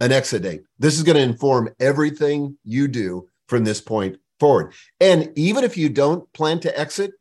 an 0.00 0.12
exit 0.12 0.42
date. 0.42 0.62
This 0.78 0.96
is 0.96 1.02
going 1.02 1.16
to 1.16 1.22
inform 1.22 1.70
everything 1.78 2.58
you 2.64 2.88
do 2.88 3.28
from 3.48 3.64
this 3.64 3.80
point 3.80 4.18
forward. 4.40 4.72
And 5.00 5.30
even 5.36 5.64
if 5.64 5.76
you 5.76 5.88
don't 5.88 6.30
plan 6.32 6.60
to 6.60 6.78
exit, 6.78 7.12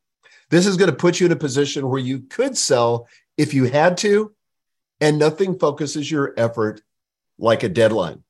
this 0.49 0.65
is 0.65 0.77
going 0.77 0.89
to 0.89 0.95
put 0.95 1.19
you 1.19 1.25
in 1.25 1.31
a 1.31 1.37
position 1.37 1.89
where 1.89 1.99
you 1.99 2.21
could 2.21 2.57
sell 2.57 3.07
if 3.37 3.53
you 3.53 3.65
had 3.65 3.97
to, 3.97 4.33
and 5.01 5.17
nothing 5.17 5.57
focuses 5.57 6.09
your 6.09 6.33
effort 6.37 6.81
like 7.37 7.63
a 7.63 7.69
deadline. 7.69 8.23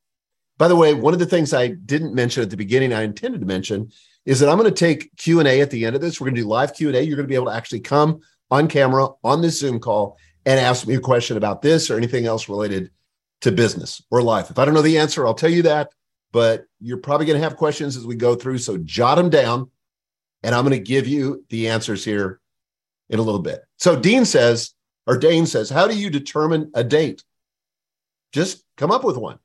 By 0.57 0.67
the 0.67 0.75
way, 0.75 0.93
one 0.93 1.13
of 1.13 1.19
the 1.19 1.25
things 1.25 1.53
I 1.53 1.67
didn't 1.67 2.15
mention 2.15 2.43
at 2.43 2.49
the 2.49 2.57
beginning, 2.57 2.93
I 2.93 3.03
intended 3.03 3.41
to 3.41 3.47
mention, 3.47 3.91
is 4.25 4.39
that 4.39 4.49
I'm 4.49 4.57
going 4.57 4.69
to 4.69 4.75
take 4.75 5.15
Q 5.17 5.39
and 5.39 5.47
A 5.47 5.61
at 5.61 5.69
the 5.69 5.85
end 5.85 5.95
of 5.95 6.01
this. 6.01 6.19
We're 6.19 6.25
going 6.25 6.35
to 6.35 6.41
do 6.41 6.47
live 6.47 6.73
Q 6.73 6.87
and 6.87 6.97
A. 6.97 7.03
You're 7.03 7.17
going 7.17 7.27
to 7.27 7.31
be 7.31 7.35
able 7.35 7.47
to 7.47 7.55
actually 7.55 7.81
come 7.81 8.21
on 8.49 8.67
camera 8.67 9.09
on 9.23 9.41
this 9.41 9.59
Zoom 9.59 9.79
call 9.79 10.17
and 10.45 10.59
ask 10.59 10.87
me 10.87 10.95
a 10.95 10.99
question 10.99 11.37
about 11.37 11.61
this 11.61 11.89
or 11.89 11.97
anything 11.97 12.25
else 12.25 12.49
related 12.49 12.91
to 13.41 13.51
business 13.51 14.01
or 14.11 14.21
life. 14.21 14.49
If 14.49 14.59
I 14.59 14.65
don't 14.65 14.73
know 14.73 14.81
the 14.81 14.99
answer, 14.99 15.25
I'll 15.25 15.33
tell 15.33 15.49
you 15.49 15.63
that 15.63 15.89
but 16.33 16.65
you're 16.81 16.97
probably 16.97 17.27
going 17.27 17.39
to 17.39 17.47
have 17.47 17.55
questions 17.55 17.95
as 17.95 18.05
we 18.05 18.15
go 18.15 18.35
through. 18.35 18.57
So 18.57 18.77
jot 18.79 19.17
them 19.17 19.29
down, 19.29 19.69
and 20.41 20.53
I'm 20.53 20.65
going 20.65 20.77
to 20.77 20.83
give 20.83 21.07
you 21.07 21.45
the 21.49 21.69
answers 21.69 22.03
here 22.03 22.41
in 23.09 23.19
a 23.19 23.21
little 23.21 23.41
bit. 23.41 23.61
So 23.77 23.97
Dean 23.97 24.25
says, 24.25 24.73
or 25.05 25.17
Dane 25.17 25.45
says, 25.45 25.69
how 25.69 25.87
do 25.87 25.95
you 25.95 26.09
determine 26.09 26.71
a 26.73 26.83
date? 26.83 27.23
Just 28.33 28.63
come 28.77 28.91
up 28.91 29.03
with 29.03 29.15
one. 29.15 29.37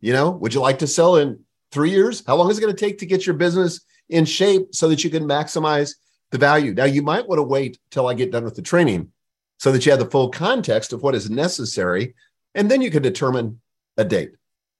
You 0.00 0.12
know, 0.12 0.30
would 0.30 0.54
you 0.54 0.60
like 0.60 0.78
to 0.78 0.86
sell 0.86 1.16
in 1.16 1.40
three 1.72 1.90
years? 1.90 2.22
How 2.24 2.36
long 2.36 2.50
is 2.50 2.58
it 2.58 2.60
going 2.60 2.74
to 2.74 2.80
take 2.80 2.98
to 2.98 3.06
get 3.06 3.26
your 3.26 3.34
business 3.34 3.80
in 4.08 4.24
shape 4.24 4.74
so 4.74 4.88
that 4.88 5.04
you 5.04 5.10
can 5.10 5.24
maximize 5.24 5.94
the 6.30 6.38
value? 6.38 6.74
Now, 6.74 6.84
you 6.84 7.02
might 7.02 7.28
want 7.28 7.38
to 7.38 7.42
wait 7.42 7.78
till 7.90 8.06
I 8.06 8.14
get 8.14 8.32
done 8.32 8.44
with 8.44 8.56
the 8.56 8.62
training 8.62 9.12
so 9.58 9.72
that 9.72 9.84
you 9.84 9.92
have 9.92 9.98
the 9.98 10.10
full 10.10 10.30
context 10.30 10.92
of 10.92 11.02
what 11.02 11.14
is 11.14 11.30
necessary, 11.30 12.14
and 12.54 12.70
then 12.70 12.80
you 12.80 12.90
can 12.90 13.02
determine 13.02 13.60
a 13.96 14.04
date. 14.04 14.32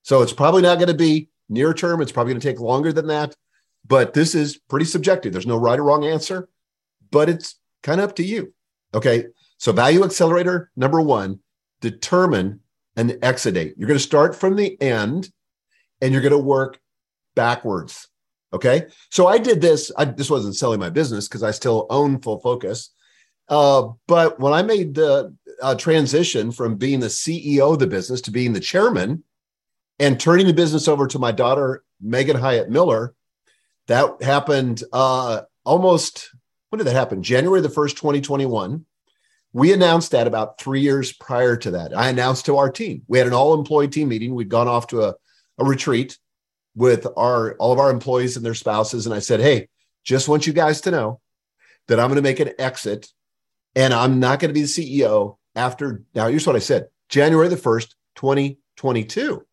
So 0.03 0.23
it's 0.23 0.33
probably 0.33 0.63
not 0.63 0.77
going 0.77 0.89
to 0.89 0.95
be 0.95 1.29
Near 1.49 1.73
term, 1.73 2.03
it's 2.03 2.13
probably 2.13 2.35
going 2.35 2.41
to 2.41 2.49
take 2.49 2.61
longer 2.61 2.93
than 2.93 3.07
that, 3.07 3.35
but 3.87 4.13
this 4.13 4.35
is 4.35 4.59
pretty 4.69 4.85
subjective. 4.85 5.33
There's 5.33 5.47
no 5.47 5.57
right 5.57 5.79
or 5.79 5.85
wrong 5.85 6.05
answer, 6.05 6.49
but 7.11 7.29
it's 7.29 7.59
kind 7.83 8.01
of 8.01 8.11
up 8.11 8.17
to 8.17 8.25
you. 8.25 8.53
Okay. 8.93 9.27
So, 9.57 9.73
value 9.73 10.05
accelerator 10.05 10.71
number 10.77 11.01
one, 11.01 11.41
determine 11.81 12.61
an 12.97 13.19
exit 13.23 13.55
date. 13.55 13.75
You're 13.77 13.89
going 13.89 13.99
to 13.99 14.05
start 14.05 14.37
from 14.37 14.57
the 14.57 14.81
end 14.81 15.31
and 16.01 16.13
you're 16.13 16.23
going 16.23 16.33
to 16.33 16.39
work 16.39 16.79
backwards. 17.35 18.09
Okay. 18.53 18.87
So 19.11 19.27
I 19.27 19.39
did 19.39 19.61
this. 19.61 19.93
I, 19.97 20.07
this 20.07 20.31
wasn't 20.31 20.57
selling 20.57 20.81
my 20.81 20.91
business 20.91 21.29
because 21.29 21.43
I 21.43 21.51
still 21.51 21.87
own 21.91 22.21
Full 22.21 22.41
Focus. 22.41 22.91
Uh, 23.49 23.89
but 24.07 24.39
when 24.41 24.53
I 24.53 24.63
made 24.63 24.95
the 24.95 25.35
uh, 25.63 25.75
transition 25.75 26.53
from 26.53 26.77
being 26.77 27.01
the 27.01 27.07
CEO 27.07 27.73
of 27.73 27.79
the 27.79 27.87
business 27.87 28.21
to 28.23 28.31
being 28.31 28.53
the 28.53 28.61
chairman 28.61 29.25
and 29.99 30.21
turning 30.21 30.47
the 30.47 30.53
business 30.53 30.87
over 30.89 31.07
to 31.07 31.19
my 31.19 31.33
daughter, 31.33 31.83
Megan 32.01 32.37
Hyatt 32.37 32.71
Miller, 32.71 33.15
that 33.87 34.23
happened 34.23 34.85
uh, 34.93 35.43
almost, 35.65 36.31
when 36.69 36.79
did 36.79 36.87
that 36.87 36.95
happen? 36.95 37.23
January 37.23 37.61
the 37.61 37.69
1st, 37.69 37.97
2021. 37.97 38.85
We 39.55 39.73
announced 39.73 40.11
that 40.11 40.27
about 40.27 40.61
three 40.61 40.83
years 40.83 41.13
prior 41.13 41.57
to 41.57 41.71
that. 41.73 41.97
I 41.97 42.11
announced 42.11 42.47
to 42.47 42.59
our 42.59 42.71
team. 42.71 43.03
We 43.09 43.17
had 43.17 43.27
an 43.27 43.33
all 43.33 43.55
employee 43.55 43.89
team 43.89 44.09
meeting. 44.09 44.35
We'd 44.35 44.51
gone 44.51 44.69
off 44.69 44.89
to 44.89 45.05
a, 45.05 45.15
a 45.57 45.65
retreat 45.65 46.19
with 46.79 47.09
our 47.17 47.55
all 47.55 47.73
of 47.73 47.81
our 47.81 47.91
employees 47.91 48.37
and 48.37 48.47
their 48.47 48.55
spouses. 48.55 49.05
And 49.05 49.15
I 49.15 49.19
said, 49.19 49.41
Hey, 49.41 49.69
just 50.05 50.29
want 50.29 50.47
you 50.47 50.53
guys 50.53 50.81
to 50.83 50.93
know 50.93 51.21
that 51.89 51.99
I'm 51.99 52.09
going 52.09 52.17
to 52.17 52.23
make 52.23 52.41
an 52.41 52.53
exit 52.59 53.09
and 53.75 53.93
I'm 53.93 54.21
not 54.21 54.39
going 54.39 54.51
to 54.51 54.55
be 54.55 54.63
the 54.63 54.67
CEO 54.67 55.37
after 55.57 56.03
now. 56.15 56.29
Here's 56.29 56.47
what 56.47 56.57
I 56.57 56.61
said 56.61 56.87
January 57.09 57.49
the 57.49 57.57
1st, 57.57 57.95
2022. 58.15 59.45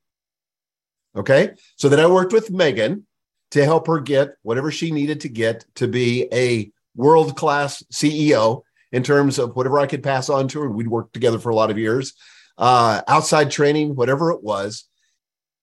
Okay. 1.15 1.51
So 1.77 1.89
then 1.89 2.00
I 2.00 2.08
worked 2.08 2.32
with 2.32 2.51
Megan 2.51 3.08
to 3.51 3.65
help 3.65 3.88
her 3.88 4.00
get 4.00 4.36
whatever 4.44 4.70
she 4.70 4.91
needed 4.91 5.22
to 5.22 5.29
get 5.29 5.65
to 5.75 5.88
be 5.88 6.27
a 6.32 6.72
world 6.96 7.36
class 7.36 7.84
CEO 7.91 8.62
in 8.91 9.01
terms 9.01 9.39
of 9.39 9.55
whatever 9.55 9.79
I 9.79 9.88
could 9.88 10.03
pass 10.03 10.29
on 10.29 10.48
to 10.50 10.62
her. 10.62 10.70
We'd 10.70 10.88
worked 10.88 11.13
together 11.13 11.39
for 11.39 11.50
a 11.50 11.55
lot 11.55 11.72
of 11.72 11.77
years, 11.77 12.13
uh, 12.58 13.01
outside 13.08 13.50
training, 13.50 13.96
whatever 13.96 14.32
it 14.32 14.44
was. 14.44 14.86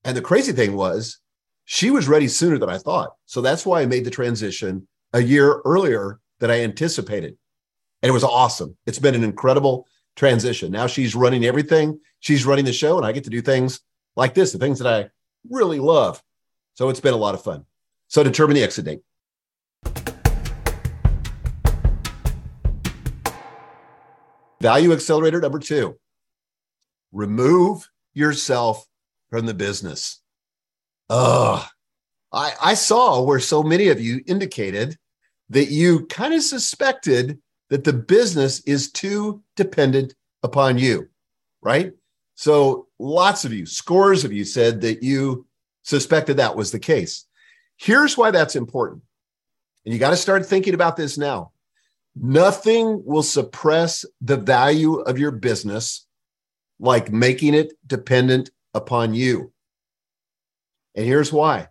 And 0.04 0.16
the 0.16 0.22
crazy 0.22 0.52
thing 0.52 0.74
was, 0.74 1.18
she 1.64 1.90
was 1.90 2.08
ready 2.08 2.28
sooner 2.28 2.58
than 2.58 2.68
I 2.68 2.78
thought. 2.78 3.14
So 3.26 3.40
that's 3.40 3.64
why 3.64 3.80
I 3.80 3.86
made 3.86 4.04
the 4.04 4.10
transition 4.10 4.86
a 5.12 5.20
year 5.20 5.60
earlier 5.64 6.20
than 6.40 6.50
I 6.50 6.60
anticipated. 6.62 7.36
And 8.02 8.10
it 8.10 8.12
was 8.12 8.24
awesome. 8.24 8.76
It's 8.86 8.98
been 8.98 9.14
an 9.14 9.24
incredible 9.24 9.86
transition. 10.16 10.72
Now 10.72 10.86
she's 10.86 11.14
running 11.14 11.44
everything, 11.44 12.00
she's 12.20 12.44
running 12.44 12.64
the 12.64 12.72
show, 12.72 12.96
and 12.96 13.06
I 13.06 13.12
get 13.12 13.24
to 13.24 13.30
do 13.30 13.40
things 13.40 13.80
like 14.16 14.34
this, 14.34 14.52
the 14.52 14.58
things 14.58 14.78
that 14.80 14.92
I 14.92 15.10
really 15.48 15.78
love. 15.78 16.22
So 16.74 16.88
it's 16.88 17.00
been 17.00 17.14
a 17.14 17.18
lot 17.18 17.34
of 17.34 17.42
fun. 17.42 17.64
So 18.08 18.22
determine 18.22 18.56
the 18.56 18.62
exit 18.62 18.84
date. 18.84 19.00
Value 24.60 24.92
accelerator 24.92 25.40
number 25.40 25.58
two 25.58 25.98
remove 27.10 27.90
yourself 28.14 28.86
from 29.30 29.44
the 29.46 29.54
business. 29.54 30.21
I, 32.32 32.52
I 32.62 32.74
saw 32.74 33.22
where 33.22 33.40
so 33.40 33.62
many 33.62 33.88
of 33.88 34.00
you 34.00 34.22
indicated 34.26 34.96
that 35.50 35.66
you 35.66 36.06
kind 36.06 36.32
of 36.32 36.42
suspected 36.42 37.38
that 37.68 37.84
the 37.84 37.92
business 37.92 38.60
is 38.60 38.90
too 38.90 39.42
dependent 39.54 40.14
upon 40.42 40.78
you, 40.78 41.08
right? 41.60 41.92
So 42.34 42.88
lots 42.98 43.44
of 43.44 43.52
you, 43.52 43.66
scores 43.66 44.24
of 44.24 44.32
you 44.32 44.44
said 44.44 44.80
that 44.80 45.02
you 45.02 45.46
suspected 45.82 46.38
that 46.38 46.56
was 46.56 46.72
the 46.72 46.78
case. 46.78 47.26
Here's 47.76 48.16
why 48.16 48.30
that's 48.30 48.56
important. 48.56 49.02
And 49.84 49.92
you 49.92 50.00
got 50.00 50.10
to 50.10 50.16
start 50.16 50.46
thinking 50.46 50.74
about 50.74 50.96
this 50.96 51.18
now. 51.18 51.52
Nothing 52.16 53.02
will 53.04 53.22
suppress 53.22 54.04
the 54.20 54.36
value 54.36 55.00
of 55.00 55.18
your 55.18 55.30
business 55.30 56.06
like 56.78 57.12
making 57.12 57.54
it 57.54 57.74
dependent 57.86 58.50
upon 58.74 59.14
you. 59.14 59.52
And 60.94 61.06
here's 61.06 61.32
why 61.32 61.68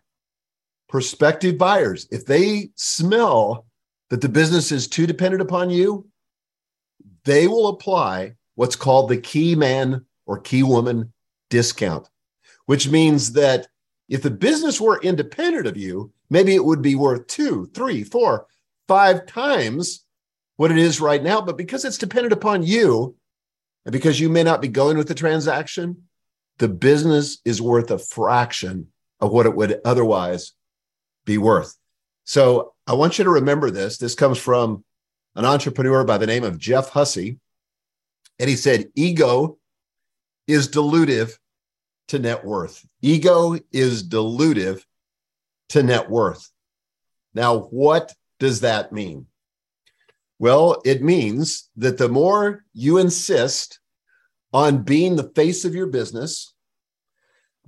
prospective 0.90 1.58
buyers, 1.58 2.08
if 2.12 2.26
they 2.26 2.70
smell 2.76 3.66
that 4.10 4.20
the 4.20 4.30
business 4.30 4.72
is 4.74 4.88
too 4.88 5.08
dependent 5.08 5.42
upon 5.42 5.70
you, 5.70 6.08
they 7.24 7.48
will 7.48 7.70
apply 7.70 8.36
what's 8.56 8.76
called 8.76 9.10
the 9.10 9.18
key 9.18 9.56
man 9.56 10.06
or 10.26 10.40
key 10.40 10.64
woman 10.64 11.14
discount, 11.50 12.10
which 12.66 12.90
means 12.90 13.34
that 13.34 13.68
if 14.10 14.22
the 14.22 14.30
business 14.30 14.82
were 14.82 15.02
independent 15.02 15.66
of 15.66 15.78
you, 15.78 16.12
maybe 16.30 16.54
it 16.54 16.66
would 16.66 16.82
be 16.82 16.96
worth 16.96 17.28
two, 17.28 17.70
three, 17.74 18.04
four, 18.04 18.48
five 18.88 19.26
times 19.26 20.06
what 20.58 20.72
it 20.72 20.78
is 20.78 21.00
right 21.00 21.24
now. 21.24 21.40
But 21.40 21.58
because 21.58 21.86
it's 21.86 21.98
dependent 21.98 22.34
upon 22.34 22.64
you, 22.64 23.16
and 23.86 23.94
because 23.94 24.20
you 24.20 24.30
may 24.30 24.44
not 24.44 24.62
be 24.62 24.68
going 24.68 24.98
with 24.98 25.08
the 25.08 25.16
transaction, 25.16 26.04
the 26.58 26.68
business 26.68 27.40
is 27.46 27.62
worth 27.62 27.90
a 27.90 27.98
fraction 27.98 28.88
of 29.22 29.32
what 29.32 29.46
it 29.46 29.56
would 29.56 29.80
otherwise 29.86 30.54
be 31.26 31.38
worth. 31.38 31.78
So 32.24 32.74
I 32.88 32.94
want 32.94 33.18
you 33.18 33.24
to 33.24 33.30
remember 33.30 33.72
this. 33.72 33.98
This 33.98 34.16
comes 34.16 34.38
from 34.38 34.84
an 35.36 35.46
entrepreneur 35.46 36.04
by 36.04 36.18
the 36.18 36.28
name 36.28 36.44
of 36.44 36.58
Jeff 36.58 36.90
Hussey. 36.90 37.40
And 38.40 38.50
he 38.50 38.56
said, 38.56 38.90
ego 38.96 39.58
is 40.48 40.68
dilutive 40.68 41.38
to 42.08 42.20
net 42.20 42.44
worth. 42.44 42.86
Ego 43.02 43.58
is 43.72 44.08
dilutive 44.08 44.84
to 45.70 45.84
net 45.84 46.10
worth. 46.10 46.52
Now, 47.34 47.60
what 47.60 48.14
does 48.40 48.62
that 48.62 48.92
mean? 48.92 49.28
Well, 50.40 50.82
it 50.84 51.04
means 51.04 51.70
that 51.78 52.00
the 52.00 52.10
more 52.10 52.66
you 52.74 52.98
insist 52.98 53.80
on 54.52 54.84
being 54.84 55.16
the 55.16 55.32
face 55.36 55.64
of 55.64 55.76
your 55.76 55.88
business, 55.88 56.54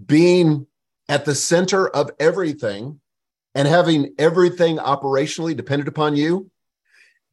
being 0.03 0.65
at 1.09 1.25
the 1.25 1.35
center 1.35 1.87
of 1.87 2.11
everything 2.19 2.99
and 3.55 3.67
having 3.67 4.15
everything 4.17 4.77
operationally 4.77 5.55
dependent 5.55 5.87
upon 5.87 6.15
you 6.15 6.49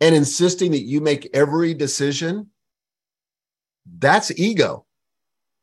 and 0.00 0.14
insisting 0.14 0.72
that 0.72 0.84
you 0.84 1.00
make 1.00 1.28
every 1.34 1.74
decision, 1.74 2.50
that's 3.98 4.30
ego. 4.38 4.86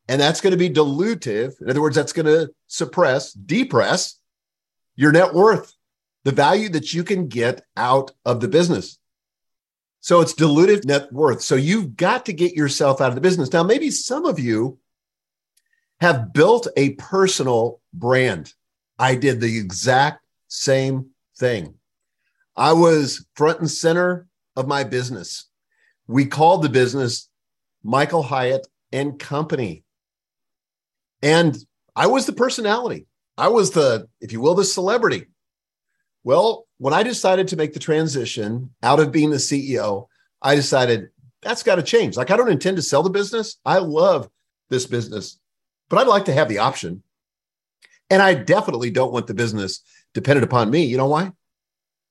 And 0.07 0.21
that's 0.21 0.41
going 0.41 0.51
to 0.51 0.57
be 0.57 0.69
dilutive. 0.69 1.61
In 1.61 1.69
other 1.69 1.81
words, 1.81 1.95
that's 1.95 2.13
going 2.13 2.27
to 2.27 2.49
suppress, 2.67 3.33
depress 3.33 4.19
your 4.95 5.11
net 5.11 5.33
worth, 5.33 5.73
the 6.23 6.31
value 6.31 6.69
that 6.69 6.93
you 6.93 7.03
can 7.03 7.27
get 7.27 7.61
out 7.75 8.11
of 8.25 8.39
the 8.39 8.47
business. 8.47 8.99
So 9.99 10.21
it's 10.21 10.33
dilutive 10.33 10.85
net 10.85 11.11
worth. 11.11 11.41
So 11.41 11.55
you've 11.55 11.97
got 11.97 12.25
to 12.27 12.33
get 12.33 12.53
yourself 12.53 13.01
out 13.01 13.09
of 13.09 13.15
the 13.15 13.21
business. 13.21 13.51
Now, 13.51 13.63
maybe 13.63 13.91
some 13.91 14.25
of 14.25 14.39
you 14.39 14.79
have 15.99 16.33
built 16.33 16.67
a 16.77 16.93
personal 16.93 17.81
brand. 17.93 18.53
I 18.99 19.15
did 19.15 19.41
the 19.41 19.57
exact 19.57 20.23
same 20.47 21.11
thing. 21.37 21.75
I 22.55 22.73
was 22.73 23.25
front 23.35 23.59
and 23.59 23.69
center 23.69 24.27
of 24.55 24.67
my 24.67 24.83
business. 24.83 25.47
We 26.07 26.25
called 26.25 26.63
the 26.63 26.69
business 26.69 27.29
Michael 27.83 28.23
Hyatt 28.23 28.67
and 28.91 29.19
Company. 29.19 29.83
And 31.21 31.57
I 31.95 32.07
was 32.07 32.25
the 32.25 32.33
personality. 32.33 33.07
I 33.37 33.49
was 33.49 33.71
the, 33.71 34.07
if 34.21 34.31
you 34.31 34.41
will, 34.41 34.55
the 34.55 34.65
celebrity. 34.65 35.25
Well, 36.23 36.67
when 36.77 36.93
I 36.93 37.03
decided 37.03 37.47
to 37.49 37.55
make 37.55 37.73
the 37.73 37.79
transition 37.79 38.71
out 38.81 38.99
of 38.99 39.11
being 39.11 39.29
the 39.29 39.37
CEO, 39.37 40.07
I 40.41 40.55
decided 40.55 41.09
that's 41.41 41.63
got 41.63 41.75
to 41.75 41.83
change. 41.83 42.17
Like, 42.17 42.31
I 42.31 42.37
don't 42.37 42.51
intend 42.51 42.77
to 42.77 42.83
sell 42.83 43.03
the 43.03 43.09
business. 43.09 43.59
I 43.65 43.77
love 43.77 44.29
this 44.69 44.85
business 44.85 45.39
but 45.89 45.99
I'd 45.99 46.07
like 46.07 46.25
to 46.25 46.33
have 46.33 46.49
the 46.49 46.59
option. 46.59 47.03
And 48.09 48.21
I 48.21 48.33
definitely 48.33 48.89
don't 48.89 49.11
want 49.11 49.27
the 49.27 49.33
business 49.33 49.81
dependent 50.13 50.45
upon 50.45 50.69
me. 50.69 50.85
You 50.85 50.97
know 50.97 51.07
why? 51.07 51.31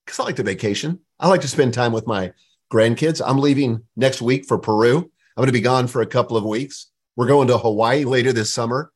Because 0.04 0.20
I 0.20 0.24
like 0.24 0.36
to 0.36 0.42
vacation. 0.42 1.00
I 1.18 1.28
like 1.28 1.40
to 1.40 1.48
spend 1.48 1.74
time 1.74 1.92
with 1.92 2.06
my 2.06 2.32
grandkids. 2.70 3.22
I'm 3.24 3.38
leaving 3.38 3.82
next 3.96 4.20
week 4.20 4.46
for 4.46 4.58
Peru. 4.58 4.98
I'm 4.98 5.42
going 5.42 5.46
to 5.46 5.52
be 5.52 5.60
gone 5.60 5.86
for 5.86 6.02
a 6.02 6.06
couple 6.06 6.36
of 6.36 6.44
weeks. 6.44 6.90
We're 7.16 7.26
going 7.26 7.48
to 7.48 7.58
Hawaii 7.58 8.04
later 8.04 8.32
this 8.32 8.52
summer. 8.52 8.92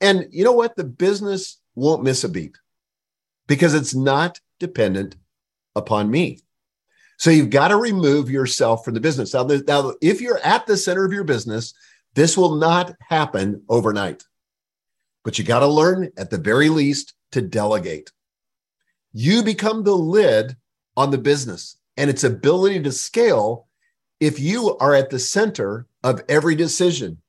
And 0.00 0.26
you 0.30 0.44
know 0.44 0.52
what? 0.52 0.76
The 0.76 0.84
business 0.84 1.60
won't 1.74 2.02
miss 2.02 2.24
a 2.24 2.28
beat 2.28 2.56
because 3.46 3.74
it's 3.74 3.94
not 3.94 4.40
dependent 4.58 5.16
upon 5.74 6.10
me. 6.10 6.40
So 7.16 7.30
you've 7.30 7.50
got 7.50 7.68
to 7.68 7.76
remove 7.76 8.30
yourself 8.30 8.84
from 8.84 8.94
the 8.94 9.00
business. 9.00 9.32
Now, 9.34 9.44
now, 9.44 9.94
if 10.02 10.20
you're 10.20 10.40
at 10.40 10.66
the 10.66 10.76
center 10.76 11.04
of 11.04 11.12
your 11.12 11.24
business, 11.24 11.72
this 12.14 12.36
will 12.36 12.56
not 12.56 12.94
happen 13.00 13.62
overnight, 13.68 14.24
but 15.24 15.38
you 15.38 15.44
got 15.44 15.60
to 15.60 15.66
learn 15.66 16.10
at 16.16 16.30
the 16.30 16.38
very 16.38 16.68
least 16.68 17.14
to 17.32 17.42
delegate. 17.42 18.12
You 19.12 19.42
become 19.42 19.82
the 19.82 19.96
lid 19.96 20.56
on 20.96 21.10
the 21.10 21.18
business 21.18 21.76
and 21.96 22.08
its 22.08 22.24
ability 22.24 22.82
to 22.82 22.92
scale 22.92 23.68
if 24.20 24.38
you 24.38 24.76
are 24.78 24.94
at 24.94 25.10
the 25.10 25.18
center 25.18 25.86
of 26.02 26.22
every 26.28 26.54
decision, 26.54 27.20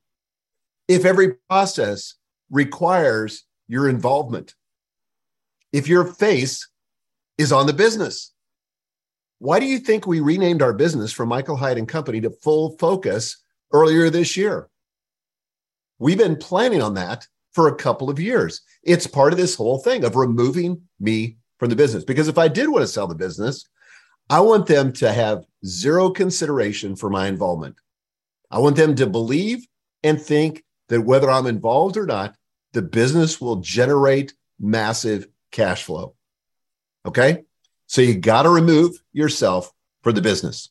if 0.88 1.04
every 1.04 1.34
process 1.48 2.14
requires 2.50 3.44
your 3.68 3.88
involvement, 3.88 4.54
if 5.72 5.88
your 5.88 6.04
face 6.04 6.68
is 7.38 7.52
on 7.52 7.66
the 7.66 7.72
business. 7.72 8.32
Why 9.38 9.60
do 9.60 9.66
you 9.66 9.78
think 9.78 10.06
we 10.06 10.20
renamed 10.20 10.62
our 10.62 10.72
business 10.72 11.12
from 11.12 11.28
Michael 11.28 11.56
Hyatt 11.56 11.78
and 11.78 11.88
Company 11.88 12.20
to 12.22 12.30
Full 12.30 12.76
Focus 12.78 13.42
earlier 13.72 14.08
this 14.08 14.36
year? 14.36 14.68
We've 15.98 16.18
been 16.18 16.36
planning 16.36 16.82
on 16.82 16.94
that 16.94 17.26
for 17.52 17.68
a 17.68 17.74
couple 17.74 18.10
of 18.10 18.20
years. 18.20 18.60
It's 18.82 19.06
part 19.06 19.32
of 19.32 19.38
this 19.38 19.54
whole 19.54 19.78
thing 19.78 20.04
of 20.04 20.14
removing 20.16 20.82
me 21.00 21.38
from 21.58 21.70
the 21.70 21.76
business. 21.76 22.04
Because 22.04 22.28
if 22.28 22.38
I 22.38 22.48
did 22.48 22.68
want 22.68 22.82
to 22.82 22.88
sell 22.88 23.06
the 23.06 23.14
business, 23.14 23.66
I 24.28 24.40
want 24.40 24.66
them 24.66 24.92
to 24.94 25.12
have 25.12 25.44
zero 25.64 26.10
consideration 26.10 26.96
for 26.96 27.08
my 27.08 27.28
involvement. 27.28 27.76
I 28.50 28.58
want 28.58 28.76
them 28.76 28.94
to 28.96 29.06
believe 29.06 29.66
and 30.02 30.20
think 30.20 30.64
that 30.88 31.00
whether 31.00 31.30
I'm 31.30 31.46
involved 31.46 31.96
or 31.96 32.06
not, 32.06 32.34
the 32.72 32.82
business 32.82 33.40
will 33.40 33.56
generate 33.56 34.34
massive 34.60 35.26
cash 35.50 35.84
flow. 35.84 36.14
Okay. 37.06 37.44
So 37.86 38.02
you 38.02 38.18
got 38.18 38.42
to 38.42 38.50
remove 38.50 39.02
yourself 39.12 39.72
for 40.02 40.12
the 40.12 40.20
business. 40.20 40.70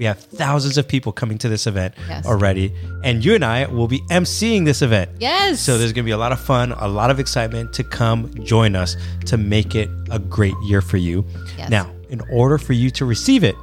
We 0.00 0.06
have 0.06 0.18
thousands 0.18 0.78
of 0.78 0.88
people 0.88 1.12
coming 1.12 1.36
to 1.38 1.48
this 1.50 1.66
event 1.66 1.94
Yes. 2.08 2.24
already, 2.24 2.72
and 3.04 3.22
you 3.22 3.34
and 3.34 3.44
I 3.44 3.66
will 3.66 3.86
be 3.86 3.98
emceeing 4.10 4.64
this 4.64 4.80
event. 4.80 5.10
Yes. 5.20 5.60
So 5.60 5.76
there's 5.76 5.92
going 5.92 6.04
to 6.04 6.08
be 6.08 6.12
a 6.12 6.16
lot 6.16 6.32
of 6.32 6.40
fun, 6.40 6.72
a 6.72 6.88
lot 6.88 7.10
of 7.10 7.20
excitement 7.20 7.74
to 7.74 7.84
come 7.84 8.32
join 8.42 8.74
us 8.74 8.96
to 9.26 9.36
make 9.36 9.74
it 9.74 9.90
a 10.10 10.18
great 10.18 10.54
year 10.64 10.80
for 10.80 10.96
you. 10.96 11.26
Yes. 11.58 11.68
Now, 11.68 11.90
in 12.08 12.22
order 12.32 12.56
for 12.56 12.72
you 12.72 12.88
to 12.92 13.04
receive 13.04 13.44
it, 13.44 13.54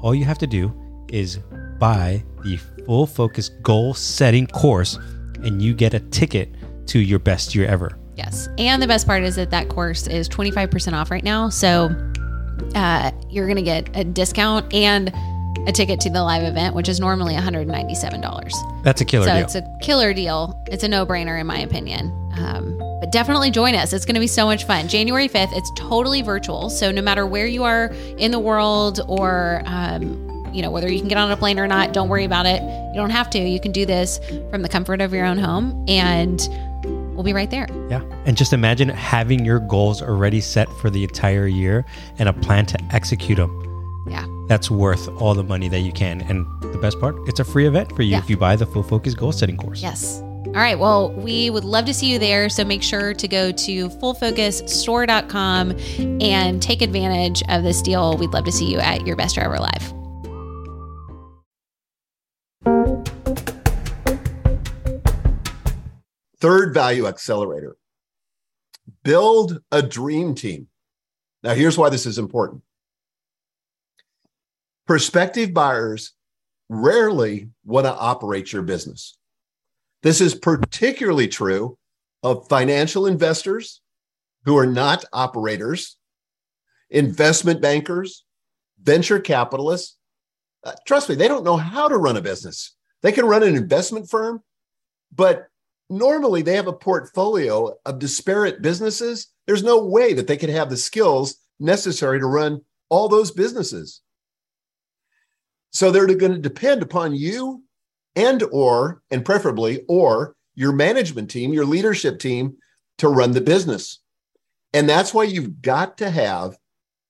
all 0.00 0.14
you 0.14 0.24
have 0.24 0.38
to 0.38 0.46
do 0.46 0.72
is 1.08 1.36
buy 1.78 2.24
the 2.42 2.56
full 2.86 3.06
focus 3.06 3.50
goal 3.62 3.92
setting 3.92 4.46
course 4.46 4.98
and 5.44 5.60
you 5.60 5.74
get 5.74 5.92
a 5.92 6.00
ticket 6.00 6.48
to 6.86 7.00
your 7.00 7.18
best 7.18 7.54
year 7.54 7.66
ever. 7.66 7.98
Yes. 8.16 8.48
And 8.56 8.82
the 8.82 8.86
best 8.86 9.06
part 9.06 9.24
is 9.24 9.36
that 9.36 9.50
that 9.50 9.68
course 9.68 10.06
is 10.06 10.26
25% 10.30 10.94
off 10.94 11.10
right 11.10 11.22
now. 11.22 11.50
So 11.50 11.90
uh, 12.74 13.10
you're 13.28 13.46
going 13.46 13.56
to 13.56 13.62
get 13.62 13.94
a 13.94 14.04
discount 14.04 14.72
and 14.72 15.12
a 15.66 15.72
ticket 15.72 16.00
to 16.00 16.10
the 16.10 16.22
live 16.22 16.42
event, 16.42 16.74
which 16.74 16.88
is 16.88 16.98
normally 17.00 17.34
$197. 17.34 18.82
That's 18.82 19.00
a 19.00 19.04
killer 19.04 19.26
so 19.26 19.34
deal. 19.34 19.44
it's 19.44 19.54
a 19.54 19.78
killer 19.80 20.12
deal. 20.12 20.62
It's 20.66 20.82
a 20.84 20.88
no 20.88 21.06
brainer, 21.06 21.40
in 21.40 21.46
my 21.46 21.58
opinion. 21.58 22.06
Um, 22.36 22.78
but 23.00 23.12
definitely 23.12 23.50
join 23.50 23.74
us. 23.74 23.92
It's 23.92 24.04
going 24.04 24.14
to 24.14 24.20
be 24.20 24.26
so 24.26 24.46
much 24.46 24.64
fun. 24.64 24.88
January 24.88 25.28
5th, 25.28 25.52
it's 25.52 25.70
totally 25.76 26.22
virtual. 26.22 26.70
So 26.70 26.90
no 26.90 27.02
matter 27.02 27.26
where 27.26 27.46
you 27.46 27.64
are 27.64 27.86
in 28.18 28.30
the 28.30 28.38
world 28.38 29.00
or, 29.06 29.62
um, 29.66 30.50
you 30.52 30.62
know, 30.62 30.70
whether 30.70 30.90
you 30.90 30.98
can 30.98 31.08
get 31.08 31.18
on 31.18 31.30
a 31.30 31.36
plane 31.36 31.58
or 31.58 31.66
not, 31.66 31.92
don't 31.92 32.08
worry 32.08 32.24
about 32.24 32.46
it. 32.46 32.62
You 32.62 32.94
don't 32.94 33.10
have 33.10 33.30
to. 33.30 33.38
You 33.38 33.60
can 33.60 33.72
do 33.72 33.86
this 33.86 34.20
from 34.50 34.62
the 34.62 34.68
comfort 34.68 35.00
of 35.00 35.12
your 35.12 35.24
own 35.26 35.38
home 35.38 35.84
and 35.88 36.40
we'll 37.14 37.24
be 37.24 37.32
right 37.32 37.50
there. 37.50 37.66
yeah. 37.90 38.02
And 38.24 38.36
just 38.36 38.52
imagine 38.52 38.88
having 38.88 39.44
your 39.44 39.60
goals 39.60 40.00
already 40.02 40.40
set 40.40 40.68
for 40.80 40.90
the 40.90 41.04
entire 41.04 41.46
year 41.46 41.84
and 42.18 42.28
a 42.28 42.32
plan 42.32 42.66
to 42.66 42.78
execute 42.92 43.36
them. 43.36 43.50
Yeah. 44.08 44.26
That's 44.48 44.70
worth 44.70 45.08
all 45.20 45.34
the 45.34 45.44
money 45.44 45.68
that 45.68 45.80
you 45.80 45.92
can. 45.92 46.20
And 46.22 46.46
the 46.72 46.78
best 46.78 46.98
part, 47.00 47.16
it's 47.28 47.40
a 47.40 47.44
free 47.44 47.66
event 47.66 47.90
for 47.94 48.02
you 48.02 48.12
Yeah. 48.12 48.18
if 48.18 48.28
you 48.30 48.36
buy 48.36 48.56
the 48.56 48.66
full 48.66 48.82
focus 48.82 49.14
goal 49.14 49.32
setting 49.32 49.56
course. 49.56 49.82
Yes. 49.82 50.20
All 50.46 50.52
right. 50.60 50.78
Well, 50.78 51.12
we 51.12 51.48
would 51.48 51.64
love 51.64 51.84
to 51.86 51.94
see 51.94 52.10
you 52.12 52.18
there. 52.18 52.48
So 52.50 52.64
make 52.64 52.82
sure 52.82 53.14
to 53.14 53.28
go 53.28 53.52
to 53.52 53.88
fullfocusstore.com 53.88 55.70
and 56.20 56.60
take 56.60 56.82
advantage 56.82 57.42
of 57.48 57.62
this 57.62 57.80
deal. 57.80 58.18
We'd 58.18 58.30
love 58.34 58.44
to 58.44 58.52
see 58.52 58.70
you 58.70 58.78
at 58.78 59.06
your 59.06 59.16
best 59.16 59.36
year 59.36 59.46
ever 59.46 59.58
live. 59.58 59.92
Third 66.38 66.74
value 66.74 67.06
accelerator 67.06 67.76
build 69.04 69.60
a 69.70 69.80
dream 69.82 70.34
team. 70.34 70.68
Now, 71.42 71.54
here's 71.54 71.78
why 71.78 71.88
this 71.88 72.06
is 72.06 72.18
important 72.18 72.62
prospective 74.86 75.54
buyers 75.54 76.12
rarely 76.68 77.50
want 77.64 77.86
to 77.86 77.94
operate 77.94 78.52
your 78.52 78.62
business. 78.62 79.16
This 80.02 80.20
is 80.20 80.34
particularly 80.34 81.28
true 81.28 81.78
of 82.22 82.48
financial 82.48 83.06
investors 83.06 83.80
who 84.44 84.56
are 84.56 84.66
not 84.66 85.04
operators, 85.12 85.96
investment 86.90 87.60
bankers, 87.60 88.24
venture 88.82 89.20
capitalists. 89.20 89.96
Uh, 90.64 90.72
trust 90.86 91.08
me, 91.08 91.14
they 91.14 91.28
don't 91.28 91.44
know 91.44 91.56
how 91.56 91.88
to 91.88 91.96
run 91.96 92.16
a 92.16 92.22
business. 92.22 92.74
They 93.02 93.12
can 93.12 93.26
run 93.26 93.42
an 93.42 93.56
investment 93.56 94.08
firm, 94.08 94.42
but 95.14 95.48
normally 95.90 96.42
they 96.42 96.56
have 96.56 96.68
a 96.68 96.72
portfolio 96.72 97.74
of 97.84 97.98
disparate 97.98 98.62
businesses. 98.62 99.28
There's 99.46 99.64
no 99.64 99.84
way 99.84 100.14
that 100.14 100.26
they 100.26 100.36
could 100.36 100.50
have 100.50 100.70
the 100.70 100.76
skills 100.76 101.36
necessary 101.60 102.18
to 102.20 102.26
run 102.26 102.60
all 102.88 103.08
those 103.08 103.30
businesses. 103.30 104.00
So 105.72 105.90
they're 105.90 106.06
going 106.06 106.32
to 106.32 106.38
depend 106.38 106.82
upon 106.82 107.14
you 107.14 107.62
and 108.14 108.42
or 108.52 109.02
and 109.10 109.24
preferably 109.24 109.84
or 109.88 110.36
your 110.54 110.72
management 110.72 111.30
team, 111.30 111.52
your 111.52 111.64
leadership 111.64 112.18
team 112.18 112.56
to 112.98 113.08
run 113.08 113.32
the 113.32 113.40
business. 113.40 114.00
And 114.74 114.88
that's 114.88 115.12
why 115.12 115.24
you've 115.24 115.60
got 115.62 115.98
to 115.98 116.10
have 116.10 116.56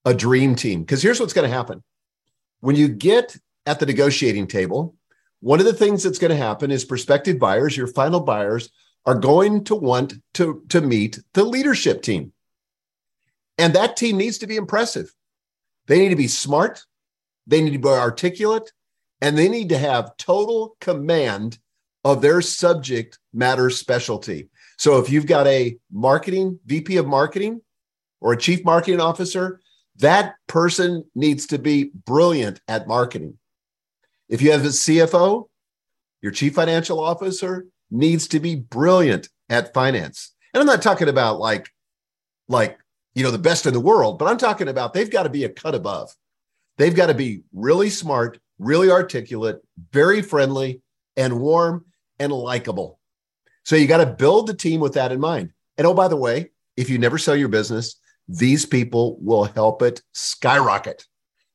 a 0.04 0.14
dream 0.14 0.54
team 0.54 0.80
because 0.80 1.02
here's 1.02 1.20
what's 1.20 1.32
going 1.32 1.48
to 1.48 1.54
happen. 1.54 1.82
When 2.60 2.76
you 2.76 2.88
get 2.88 3.36
at 3.66 3.80
the 3.80 3.86
negotiating 3.86 4.46
table, 4.46 4.94
one 5.40 5.58
of 5.58 5.66
the 5.66 5.72
things 5.72 6.04
that's 6.04 6.18
going 6.18 6.30
to 6.30 6.36
happen 6.36 6.70
is 6.70 6.84
prospective 6.84 7.38
buyers, 7.38 7.76
your 7.76 7.88
final 7.88 8.20
buyers, 8.20 8.70
are 9.04 9.16
going 9.16 9.64
to 9.64 9.74
want 9.74 10.14
to, 10.34 10.62
to 10.68 10.80
meet 10.80 11.18
the 11.34 11.44
leadership 11.44 12.02
team. 12.02 12.32
And 13.58 13.74
that 13.74 13.96
team 13.96 14.16
needs 14.16 14.38
to 14.38 14.46
be 14.46 14.56
impressive. 14.56 15.12
They 15.86 15.98
need 15.98 16.10
to 16.10 16.16
be 16.16 16.28
smart, 16.28 16.84
they 17.46 17.60
need 17.60 17.72
to 17.72 17.78
be 17.78 17.88
articulate, 17.88 18.72
and 19.20 19.36
they 19.36 19.48
need 19.48 19.68
to 19.70 19.78
have 19.78 20.16
total 20.16 20.76
command 20.80 21.58
of 22.04 22.20
their 22.20 22.40
subject 22.40 23.18
matter 23.32 23.70
specialty. 23.70 24.48
So 24.78 24.98
if 24.98 25.10
you've 25.10 25.26
got 25.26 25.46
a 25.46 25.76
marketing 25.92 26.58
VP 26.66 26.96
of 26.96 27.06
marketing 27.06 27.60
or 28.20 28.32
a 28.32 28.38
chief 28.38 28.64
marketing 28.64 29.00
officer, 29.00 29.60
that 29.96 30.34
person 30.46 31.04
needs 31.14 31.46
to 31.48 31.58
be 31.58 31.92
brilliant 32.04 32.60
at 32.66 32.88
marketing. 32.88 33.38
If 34.28 34.42
you 34.42 34.52
have 34.52 34.64
a 34.64 34.68
CFO, 34.68 35.48
your 36.22 36.32
chief 36.32 36.54
financial 36.54 36.98
officer 36.98 37.66
needs 37.90 38.28
to 38.28 38.40
be 38.40 38.56
brilliant 38.56 39.28
at 39.48 39.74
finance. 39.74 40.32
And 40.54 40.60
I'm 40.60 40.66
not 40.66 40.82
talking 40.82 41.08
about 41.08 41.38
like, 41.38 41.68
like, 42.48 42.78
you 43.14 43.22
know, 43.22 43.30
the 43.30 43.38
best 43.38 43.66
in 43.66 43.74
the 43.74 43.80
world, 43.80 44.18
but 44.18 44.28
I'm 44.28 44.38
talking 44.38 44.68
about 44.68 44.94
they've 44.94 45.10
got 45.10 45.24
to 45.24 45.28
be 45.28 45.44
a 45.44 45.48
cut 45.48 45.74
above. 45.74 46.10
They've 46.78 46.94
got 46.94 47.06
to 47.06 47.14
be 47.14 47.42
really 47.52 47.90
smart, 47.90 48.38
really 48.58 48.90
articulate, 48.90 49.58
very 49.92 50.22
friendly, 50.22 50.82
and 51.16 51.40
warm 51.40 51.84
and 52.18 52.32
likable. 52.32 52.98
So 53.64 53.76
you 53.76 53.86
got 53.86 53.98
to 53.98 54.06
build 54.06 54.46
the 54.46 54.54
team 54.54 54.80
with 54.80 54.94
that 54.94 55.12
in 55.12 55.20
mind. 55.20 55.52
And 55.76 55.86
oh, 55.86 55.94
by 55.94 56.08
the 56.08 56.16
way, 56.16 56.50
if 56.76 56.90
you 56.90 56.98
never 56.98 57.18
sell 57.18 57.36
your 57.36 57.48
business, 57.48 57.96
these 58.28 58.66
people 58.66 59.18
will 59.20 59.44
help 59.44 59.82
it 59.82 60.02
skyrocket 60.12 61.06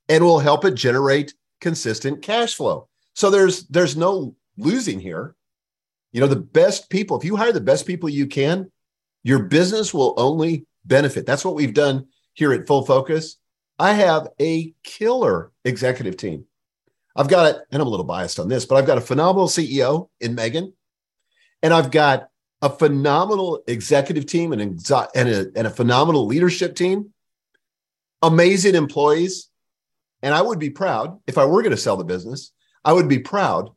and 0.09 0.23
will 0.23 0.39
help 0.39 0.65
it 0.65 0.75
generate 0.75 1.33
consistent 1.59 2.21
cash 2.21 2.55
flow. 2.55 2.87
So 3.13 3.29
there's 3.29 3.67
there's 3.67 3.97
no 3.97 4.35
losing 4.57 4.99
here. 4.99 5.35
You 6.11 6.21
know, 6.21 6.27
the 6.27 6.35
best 6.35 6.89
people, 6.89 7.17
if 7.17 7.25
you 7.25 7.35
hire 7.35 7.51
the 7.51 7.61
best 7.61 7.85
people 7.85 8.09
you 8.09 8.27
can, 8.27 8.71
your 9.23 9.39
business 9.39 9.93
will 9.93 10.13
only 10.17 10.65
benefit. 10.85 11.25
That's 11.25 11.43
what 11.43 11.55
we've 11.55 11.73
done 11.73 12.07
here 12.33 12.53
at 12.53 12.67
Full 12.67 12.85
Focus. 12.85 13.37
I 13.79 13.93
have 13.93 14.29
a 14.39 14.73
killer 14.83 15.51
executive 15.63 16.17
team. 16.17 16.45
I've 17.15 17.27
got 17.27 17.55
it, 17.55 17.61
and 17.71 17.81
I'm 17.81 17.87
a 17.87 17.91
little 17.91 18.05
biased 18.05 18.39
on 18.39 18.47
this, 18.47 18.65
but 18.65 18.75
I've 18.75 18.87
got 18.87 18.97
a 18.97 19.01
phenomenal 19.01 19.47
CEO 19.47 20.09
in 20.19 20.35
Megan, 20.35 20.73
and 21.61 21.73
I've 21.73 21.91
got 21.91 22.29
a 22.61 22.69
phenomenal 22.69 23.63
executive 23.67 24.25
team 24.25 24.51
and, 24.51 24.79
exo- 24.79 25.09
and, 25.15 25.29
a, 25.29 25.47
and 25.55 25.67
a 25.67 25.71
phenomenal 25.71 26.25
leadership 26.25 26.75
team, 26.75 27.13
amazing 28.21 28.75
employees. 28.75 29.49
And 30.23 30.33
I 30.33 30.41
would 30.41 30.57
be 30.57 30.71
proud 30.71 31.19
if 31.27 31.37
I 31.37 31.45
were 31.45 31.61
going 31.61 31.71
to 31.71 31.77
sell 31.77 31.97
the 31.97 32.03
business, 32.03 32.51
I 32.83 32.93
would 32.93 33.07
be 33.07 33.19
proud 33.19 33.69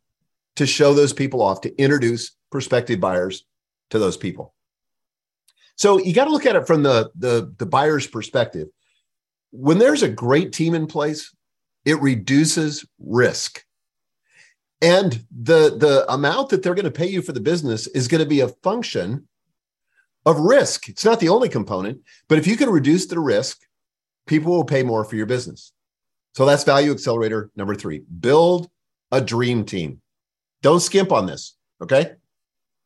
to 0.57 0.67
show 0.67 0.95
those 0.95 1.13
people 1.13 1.43
off, 1.43 1.61
to 1.63 1.77
introduce 1.77 2.37
prospective 2.51 3.01
buyers 3.01 3.45
to 3.91 3.99
those 3.99 4.17
people. 4.17 4.55
So 5.77 5.99
you 5.99 6.15
got 6.15 6.25
to 6.25 6.31
look 6.31 6.47
at 6.47 6.57
it 6.57 6.67
from 6.67 6.83
the, 6.83 7.11
the, 7.15 7.55
the 7.59 7.67
buyer's 7.67 8.07
perspective. 8.07 8.69
When 9.51 9.79
there's 9.79 10.03
a 10.03 10.09
great 10.09 10.53
team 10.53 10.75
in 10.75 10.87
place, 10.87 11.35
it 11.85 12.01
reduces 12.01 12.85
risk. 12.99 13.65
And 14.83 15.25
the, 15.31 15.77
the 15.77 16.11
amount 16.13 16.51
that 16.51 16.63
they're 16.63 16.75
going 16.75 16.85
to 16.85 16.91
pay 16.91 17.09
you 17.09 17.21
for 17.21 17.33
the 17.33 17.41
business 17.41 17.87
is 17.89 18.09
going 18.09 18.23
to 18.23 18.29
be 18.29 18.41
a 18.41 18.49
function 18.49 19.29
of 20.25 20.39
risk. 20.39 20.89
It's 20.89 21.05
not 21.05 21.21
the 21.21 21.29
only 21.29 21.49
component, 21.49 22.01
but 22.29 22.39
if 22.39 22.47
you 22.47 22.57
can 22.57 22.71
reduce 22.71 23.07
the 23.07 23.19
risk, 23.19 23.59
people 24.27 24.53
will 24.53 24.65
pay 24.65 24.83
more 24.83 25.05
for 25.05 25.17
your 25.17 25.27
business. 25.27 25.73
So 26.35 26.47
that's 26.47 26.65
value 26.65 26.93
accelerator 26.93 27.51
number 27.57 27.75
three 27.75 28.03
build 28.21 28.71
a 29.11 29.21
dream 29.21 29.65
team. 29.65 30.01
Don't 30.63 30.81
skimp 30.81 31.11
on 31.13 31.27
this. 31.27 31.57
Okay. 31.83 32.13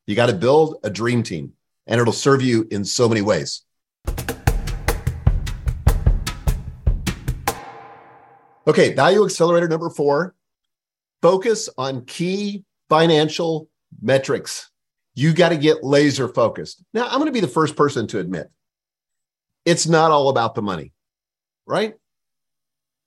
You 0.06 0.16
got 0.16 0.26
to 0.26 0.34
build 0.34 0.76
a 0.82 0.90
dream 0.90 1.22
team 1.22 1.52
and 1.86 2.00
it'll 2.00 2.12
serve 2.12 2.42
you 2.42 2.66
in 2.70 2.84
so 2.84 3.08
many 3.08 3.20
ways. 3.20 3.62
Okay. 8.66 8.94
Value 8.94 9.24
accelerator 9.24 9.68
number 9.68 9.90
four 9.90 10.34
focus 11.22 11.68
on 11.78 12.04
key 12.04 12.64
financial 12.88 13.68
metrics. 14.02 14.70
You 15.14 15.32
got 15.32 15.50
to 15.50 15.56
get 15.56 15.84
laser 15.84 16.28
focused. 16.28 16.84
Now, 16.92 17.06
I'm 17.06 17.18
going 17.18 17.26
to 17.26 17.32
be 17.32 17.40
the 17.40 17.48
first 17.48 17.76
person 17.76 18.06
to 18.08 18.18
admit 18.18 18.50
it's 19.64 19.86
not 19.86 20.10
all 20.10 20.28
about 20.28 20.54
the 20.54 20.62
money, 20.62 20.92
right? 21.66 21.94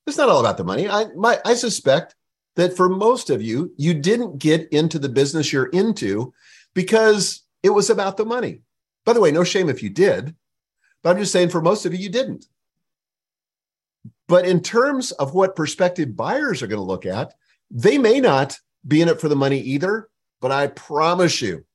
It's 0.07 0.17
not 0.17 0.29
all 0.29 0.39
about 0.39 0.57
the 0.57 0.63
money. 0.63 0.89
I, 0.89 1.05
my, 1.15 1.39
I 1.45 1.53
suspect 1.53 2.15
that 2.55 2.75
for 2.75 2.89
most 2.89 3.29
of 3.29 3.41
you, 3.41 3.73
you 3.77 3.93
didn't 3.93 4.39
get 4.39 4.67
into 4.71 4.97
the 4.97 5.09
business 5.09 5.53
you're 5.53 5.67
into 5.67 6.33
because 6.73 7.43
it 7.61 7.69
was 7.69 7.89
about 7.89 8.17
the 8.17 8.25
money. 8.25 8.61
By 9.05 9.13
the 9.13 9.21
way, 9.21 9.31
no 9.31 9.43
shame 9.43 9.69
if 9.69 9.83
you 9.83 9.89
did, 9.89 10.33
but 11.03 11.11
I'm 11.11 11.19
just 11.19 11.31
saying 11.31 11.49
for 11.49 11.61
most 11.61 11.85
of 11.85 11.93
you, 11.93 11.99
you 11.99 12.09
didn't. 12.09 12.45
But 14.27 14.45
in 14.45 14.61
terms 14.61 15.11
of 15.13 15.33
what 15.33 15.55
prospective 15.55 16.15
buyers 16.15 16.61
are 16.61 16.67
going 16.67 16.79
to 16.79 16.83
look 16.83 17.05
at, 17.05 17.33
they 17.71 17.97
may 17.97 18.19
not 18.19 18.57
be 18.85 19.01
in 19.01 19.09
it 19.09 19.21
for 19.21 19.29
the 19.29 19.35
money 19.35 19.59
either, 19.59 20.09
but 20.41 20.51
I 20.51 20.67
promise 20.67 21.41
you, 21.41 21.65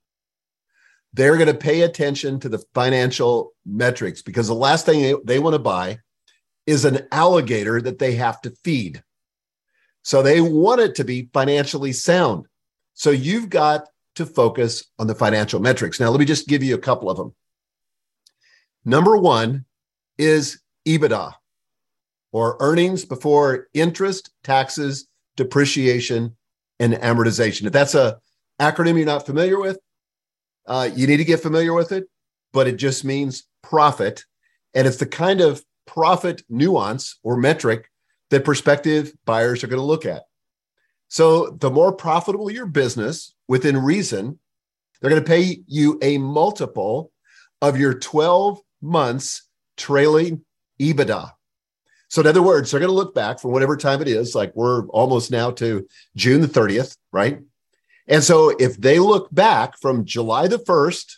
they're 1.14 1.36
going 1.36 1.48
to 1.48 1.54
pay 1.54 1.82
attention 1.82 2.40
to 2.40 2.48
the 2.48 2.62
financial 2.74 3.52
metrics 3.66 4.22
because 4.22 4.48
the 4.48 4.54
last 4.54 4.86
thing 4.86 5.02
they, 5.02 5.14
they 5.24 5.38
want 5.38 5.54
to 5.54 5.58
buy 5.58 5.98
is 6.66 6.84
an 6.84 7.06
alligator 7.10 7.80
that 7.82 7.98
they 7.98 8.14
have 8.14 8.40
to 8.42 8.54
feed. 8.64 9.02
So 10.02 10.22
they 10.22 10.40
want 10.40 10.80
it 10.80 10.94
to 10.96 11.04
be 11.04 11.28
financially 11.32 11.92
sound. 11.92 12.46
So 12.94 13.10
you've 13.10 13.50
got 13.50 13.88
to 14.16 14.26
focus 14.26 14.84
on 14.98 15.06
the 15.06 15.14
financial 15.14 15.60
metrics. 15.60 16.00
Now, 16.00 16.10
let 16.10 16.20
me 16.20 16.26
just 16.26 16.48
give 16.48 16.62
you 16.62 16.74
a 16.74 16.78
couple 16.78 17.10
of 17.10 17.16
them. 17.16 17.34
Number 18.84 19.16
one 19.16 19.64
is 20.18 20.60
EBITDA 20.86 21.34
or 22.32 22.56
earnings 22.60 23.04
before 23.04 23.68
interest, 23.74 24.30
taxes, 24.42 25.06
depreciation, 25.36 26.36
and 26.80 26.94
amortization. 26.94 27.66
If 27.66 27.72
that's 27.72 27.94
a 27.94 28.18
acronym 28.60 28.96
you're 28.96 29.06
not 29.06 29.26
familiar 29.26 29.60
with, 29.60 29.78
uh, 30.66 30.88
you 30.94 31.06
need 31.06 31.18
to 31.18 31.24
get 31.24 31.40
familiar 31.40 31.74
with 31.74 31.92
it, 31.92 32.08
but 32.52 32.66
it 32.66 32.76
just 32.76 33.04
means 33.04 33.44
profit. 33.62 34.24
And 34.74 34.86
it's 34.86 34.96
the 34.96 35.06
kind 35.06 35.40
of 35.40 35.62
profit 35.86 36.42
nuance 36.48 37.18
or 37.22 37.36
metric 37.36 37.88
that 38.30 38.44
prospective 38.44 39.12
buyers 39.24 39.62
are 39.62 39.66
going 39.68 39.80
to 39.80 39.84
look 39.84 40.06
at. 40.06 40.22
So 41.08 41.50
the 41.50 41.70
more 41.70 41.92
profitable 41.92 42.50
your 42.50 42.66
business 42.66 43.34
within 43.46 43.76
reason, 43.76 44.38
they're 45.00 45.10
going 45.10 45.22
to 45.22 45.28
pay 45.28 45.58
you 45.66 45.98
a 46.00 46.16
multiple 46.16 47.12
of 47.60 47.78
your 47.78 47.94
12 47.94 48.60
months 48.80 49.42
trailing 49.76 50.44
EBITDA. 50.80 51.30
So, 52.12 52.20
in 52.20 52.26
other 52.26 52.42
words, 52.42 52.70
they're 52.70 52.78
going 52.78 52.90
to 52.90 52.94
look 52.94 53.14
back 53.14 53.40
from 53.40 53.52
whatever 53.52 53.74
time 53.74 54.02
it 54.02 54.06
is, 54.06 54.34
like 54.34 54.54
we're 54.54 54.86
almost 54.88 55.30
now 55.30 55.50
to 55.52 55.88
June 56.14 56.42
the 56.42 56.46
30th, 56.46 56.94
right? 57.10 57.38
And 58.06 58.22
so, 58.22 58.50
if 58.50 58.76
they 58.76 58.98
look 58.98 59.34
back 59.34 59.78
from 59.80 60.04
July 60.04 60.46
the 60.46 60.58
1st 60.58 61.14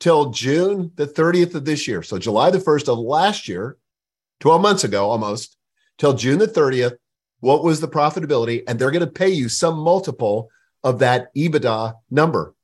till 0.00 0.30
June 0.30 0.90
the 0.96 1.06
30th 1.06 1.54
of 1.54 1.64
this 1.64 1.86
year, 1.86 2.02
so 2.02 2.18
July 2.18 2.50
the 2.50 2.58
1st 2.58 2.88
of 2.92 2.98
last 2.98 3.46
year, 3.46 3.76
12 4.40 4.60
months 4.60 4.82
ago 4.82 5.08
almost, 5.08 5.56
till 5.98 6.14
June 6.14 6.40
the 6.40 6.48
30th, 6.48 6.96
what 7.38 7.62
was 7.62 7.80
the 7.80 7.86
profitability? 7.86 8.64
And 8.66 8.80
they're 8.80 8.90
going 8.90 9.06
to 9.06 9.12
pay 9.12 9.28
you 9.28 9.48
some 9.48 9.78
multiple 9.78 10.48
of 10.82 10.98
that 10.98 11.32
EBITDA 11.36 11.94
number. 12.10 12.56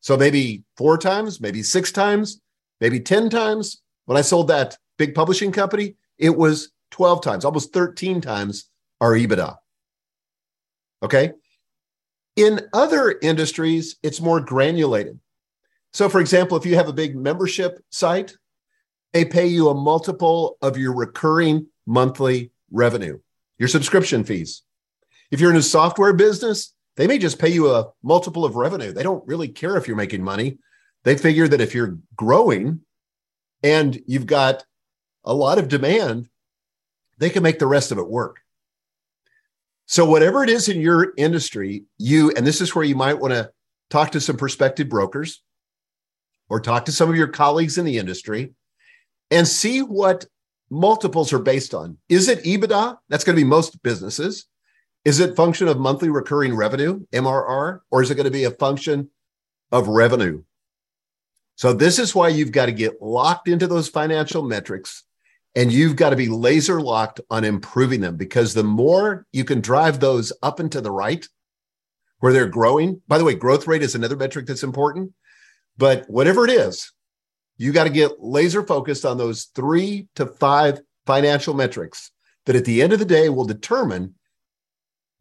So 0.00 0.16
maybe 0.16 0.64
four 0.78 0.96
times, 0.96 1.42
maybe 1.42 1.62
six 1.62 1.92
times, 1.92 2.40
maybe 2.80 3.00
10 3.00 3.28
times. 3.28 3.82
When 4.06 4.16
I 4.16 4.22
sold 4.22 4.48
that 4.48 4.78
big 4.96 5.14
publishing 5.14 5.52
company, 5.52 5.96
it 6.18 6.36
was 6.36 6.70
12 6.90 7.22
times, 7.22 7.44
almost 7.44 7.72
13 7.72 8.20
times 8.20 8.68
our 9.00 9.12
EBITDA. 9.12 9.56
Okay. 11.02 11.32
In 12.36 12.60
other 12.72 13.18
industries, 13.22 13.96
it's 14.02 14.20
more 14.20 14.40
granulated. 14.40 15.18
So, 15.92 16.08
for 16.08 16.20
example, 16.20 16.56
if 16.56 16.66
you 16.66 16.76
have 16.76 16.88
a 16.88 16.92
big 16.92 17.16
membership 17.16 17.80
site, 17.90 18.36
they 19.12 19.24
pay 19.24 19.46
you 19.46 19.68
a 19.68 19.74
multiple 19.74 20.56
of 20.60 20.76
your 20.76 20.94
recurring 20.94 21.66
monthly 21.86 22.52
revenue, 22.70 23.18
your 23.58 23.68
subscription 23.68 24.24
fees. 24.24 24.62
If 25.30 25.40
you're 25.40 25.50
in 25.50 25.56
a 25.56 25.62
software 25.62 26.12
business, 26.12 26.74
they 26.96 27.06
may 27.06 27.18
just 27.18 27.38
pay 27.38 27.48
you 27.48 27.70
a 27.70 27.90
multiple 28.02 28.44
of 28.44 28.56
revenue. 28.56 28.92
They 28.92 29.02
don't 29.02 29.26
really 29.26 29.48
care 29.48 29.76
if 29.76 29.86
you're 29.86 29.96
making 29.96 30.22
money. 30.22 30.58
They 31.04 31.16
figure 31.16 31.48
that 31.48 31.60
if 31.60 31.74
you're 31.74 31.98
growing 32.16 32.80
and 33.62 33.98
you've 34.06 34.26
got 34.26 34.64
a 35.28 35.34
lot 35.34 35.58
of 35.58 35.68
demand, 35.68 36.28
they 37.18 37.30
can 37.30 37.42
make 37.42 37.58
the 37.58 37.66
rest 37.66 37.92
of 37.92 37.98
it 37.98 38.08
work. 38.08 38.40
So, 39.86 40.04
whatever 40.04 40.42
it 40.42 40.50
is 40.50 40.68
in 40.68 40.80
your 40.80 41.12
industry, 41.16 41.84
you, 41.98 42.32
and 42.36 42.46
this 42.46 42.60
is 42.60 42.74
where 42.74 42.84
you 42.84 42.96
might 42.96 43.20
want 43.20 43.34
to 43.34 43.50
talk 43.90 44.12
to 44.12 44.20
some 44.20 44.36
prospective 44.36 44.88
brokers 44.88 45.42
or 46.48 46.60
talk 46.60 46.86
to 46.86 46.92
some 46.92 47.10
of 47.10 47.16
your 47.16 47.28
colleagues 47.28 47.78
in 47.78 47.84
the 47.84 47.98
industry 47.98 48.54
and 49.30 49.46
see 49.46 49.82
what 49.82 50.26
multiples 50.70 51.32
are 51.32 51.38
based 51.38 51.74
on. 51.74 51.98
Is 52.08 52.28
it 52.28 52.44
EBITDA? 52.44 52.98
That's 53.08 53.24
going 53.24 53.36
to 53.36 53.42
be 53.42 53.48
most 53.48 53.82
businesses. 53.82 54.46
Is 55.04 55.20
it 55.20 55.36
function 55.36 55.68
of 55.68 55.78
monthly 55.78 56.08
recurring 56.08 56.54
revenue, 56.54 57.00
MRR, 57.12 57.80
or 57.90 58.02
is 58.02 58.10
it 58.10 58.14
going 58.14 58.24
to 58.24 58.30
be 58.30 58.44
a 58.44 58.50
function 58.50 59.10
of 59.72 59.88
revenue? 59.88 60.42
So 61.56 61.72
this 61.72 61.98
is 61.98 62.14
why 62.14 62.28
you've 62.28 62.52
got 62.52 62.66
to 62.66 62.72
get 62.72 63.02
locked 63.02 63.48
into 63.48 63.66
those 63.66 63.88
financial 63.88 64.42
metrics 64.42 65.04
and 65.58 65.72
you've 65.72 65.96
got 65.96 66.10
to 66.10 66.16
be 66.16 66.28
laser 66.28 66.80
locked 66.80 67.20
on 67.30 67.42
improving 67.42 68.00
them 68.00 68.16
because 68.16 68.54
the 68.54 68.62
more 68.62 69.26
you 69.32 69.44
can 69.44 69.60
drive 69.60 69.98
those 69.98 70.32
up 70.40 70.60
and 70.60 70.70
to 70.70 70.80
the 70.80 70.92
right 70.92 71.26
where 72.20 72.32
they're 72.32 72.46
growing. 72.46 73.02
By 73.08 73.18
the 73.18 73.24
way, 73.24 73.34
growth 73.34 73.66
rate 73.66 73.82
is 73.82 73.96
another 73.96 74.14
metric 74.14 74.46
that's 74.46 74.62
important. 74.62 75.12
But 75.76 76.08
whatever 76.08 76.44
it 76.44 76.52
is, 76.52 76.92
you 77.56 77.72
got 77.72 77.84
to 77.84 77.90
get 77.90 78.20
laser 78.20 78.62
focused 78.62 79.04
on 79.04 79.18
those 79.18 79.46
three 79.46 80.06
to 80.14 80.26
five 80.26 80.80
financial 81.06 81.54
metrics 81.54 82.12
that 82.46 82.54
at 82.54 82.64
the 82.64 82.80
end 82.80 82.92
of 82.92 83.00
the 83.00 83.04
day 83.04 83.28
will 83.28 83.44
determine 83.44 84.14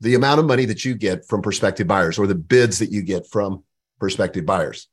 the 0.02 0.14
amount 0.14 0.40
of 0.40 0.46
money 0.46 0.66
that 0.66 0.86
you 0.86 0.94
get 0.94 1.28
from 1.28 1.42
prospective 1.42 1.88
buyers 1.88 2.20
or 2.20 2.28
the 2.28 2.36
bids 2.36 2.78
that 2.78 2.92
you 2.92 3.02
get 3.02 3.26
from 3.26 3.64
prospective 4.00 4.46
buyers. 4.46 4.88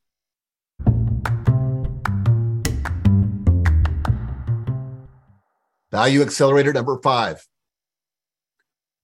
Value 5.95 6.23
accelerator 6.23 6.73
number 6.73 6.99
five 7.05 7.47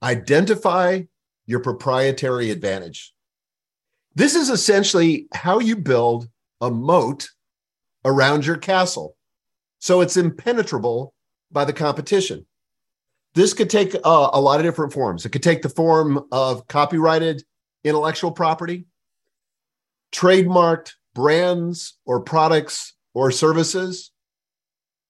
identify 0.03 1.03
your 1.47 1.61
proprietary 1.61 2.51
advantage. 2.51 3.15
This 4.17 4.35
is 4.35 4.51
essentially 4.51 5.29
how 5.33 5.61
you 5.61 5.77
build 5.77 6.29
a 6.61 6.69
moat 6.69 7.29
around 8.05 8.45
your 8.45 8.57
castle 8.57 9.15
so 9.79 10.01
it's 10.01 10.17
impenetrable 10.17 11.15
by 11.53 11.65
the 11.65 11.73
competition. 11.73 12.45
This 13.37 13.55
could 13.55 13.71
take 13.71 13.95
uh, 13.95 14.31
a 14.33 14.41
lot 14.41 14.59
of 14.59 14.67
different 14.67 14.93
forms. 14.93 15.25
It 15.25 15.31
could 15.31 15.45
take 15.45 15.63
the 15.63 15.69
form 15.69 16.27
of 16.33 16.67
copyrighted 16.67 17.45
intellectual 17.85 18.33
property, 18.33 18.87
trademarked 20.11 20.95
brands 21.15 21.97
or 22.05 22.19
products 22.19 22.95
or 23.15 23.31
services, 23.31 24.11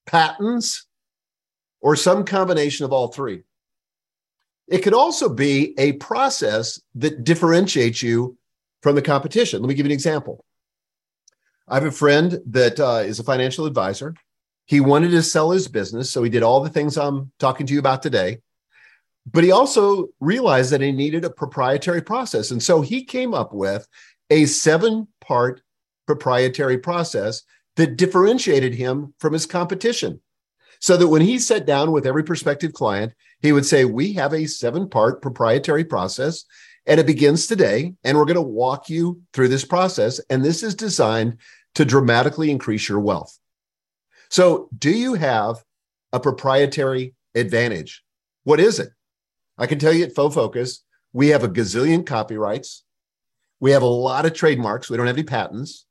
patents, 0.05 0.87
or 1.81 1.97
some 1.97 2.25
combination 2.25 2.85
of 2.85 2.93
all 2.93 3.09
three. 3.09 3.43
It 4.69 4.79
could 4.79 4.95
also 4.95 5.29
be 5.29 5.75
a 5.79 5.93
process 5.95 6.81
that 6.95 7.25
differentiates 7.25 8.03
you 8.03 8.37
from 8.83 8.95
the 8.95 9.03
competition. 9.03 9.61
Let 9.61 9.69
me 9.69 9.75
give 9.75 9.87
you 9.87 9.91
an 9.91 9.95
example. 9.95 10.45
I 11.69 11.75
have 11.75 11.85
a 11.85 11.91
friend 11.91 12.39
that 12.47 12.79
uh, 12.79 13.03
is 13.05 13.19
a 13.19 13.25
financial 13.25 13.67
advisor. 13.67 14.15
He 14.67 14.81
wanted 14.81 15.11
to 15.11 15.23
sell 15.23 15.51
his 15.51 15.67
business, 15.69 16.11
so 16.11 16.23
he 16.23 16.31
did 16.31 16.43
all 16.43 16.61
the 16.61 16.71
things 16.71 16.97
I'm 16.97 17.33
talking 17.39 17.67
to 17.67 17.73
you 17.73 17.81
about 17.81 18.03
today. 18.03 18.39
But 19.27 19.45
he 19.45 19.51
also 19.51 20.09
realized 20.21 20.71
that 20.73 20.81
he 20.81 20.93
needed 20.93 21.25
a 21.25 21.31
proprietary 21.31 22.03
process. 22.03 22.51
And 22.51 22.63
so 22.63 22.81
he 22.81 23.05
came 23.05 23.35
up 23.35 23.53
with 23.53 23.87
a 24.31 24.47
seven 24.47 25.09
part 25.21 25.63
proprietary 26.07 26.79
process 26.79 27.43
that 27.77 27.97
differentiated 27.97 28.75
him 28.75 29.15
from 29.19 29.33
his 29.33 29.47
competition. 29.47 30.21
So 30.81 30.97
that 30.97 31.09
when 31.09 31.23
he 31.23 31.39
sat 31.39 31.67
down 31.67 31.93
with 31.93 32.07
every 32.07 32.25
prospective 32.25 32.73
client, 32.73 33.13
he 33.41 33.53
would 33.53 33.67
say, 33.67 33.85
We 33.85 34.15
have 34.15 34.33
a 34.33 34.47
seven 34.47 34.89
part 34.89 35.23
proprietary 35.23 35.85
process, 35.85 36.45
and 36.87 36.99
it 36.99 37.07
begins 37.07 37.47
today. 37.47 37.95
And 38.03 38.17
we're 38.17 38.25
going 38.25 38.35
to 38.37 38.43
walk 38.43 38.89
you 38.89 39.21
through 39.33 39.49
this 39.49 39.65
process. 39.65 40.21
And 40.31 40.45
this 40.45 40.63
is 40.63 40.75
designed 40.75 41.37
to 41.75 41.85
dramatically 41.85 42.51
increase 42.51 42.89
your 42.89 43.01
wealth. 43.01 43.39
So, 44.31 44.69
do 44.77 44.91
you 44.91 45.15
have 45.15 45.63
a 46.13 46.21
proprietary 46.21 47.15
advantage? 47.35 48.03
What 48.45 48.59
is 48.59 48.79
it? 48.79 48.91
I 49.59 49.67
can 49.67 49.79
tell 49.79 49.93
you 49.93 50.05
at 50.05 50.15
Full 50.15 50.31
Focus, 50.31 50.83
we 51.13 51.29
have 51.29 51.45
a 51.45 51.49
gazillion 51.49 52.07
copyrights. 52.07 52.85
We 53.61 53.73
have 53.73 53.83
a 53.83 53.87
lot 53.87 54.25
of 54.25 54.33
trademarks. 54.33 54.89
We 54.89 54.97
don't 54.97 55.07
have 55.07 55.17
any 55.17 55.25
patents, 55.25 55.85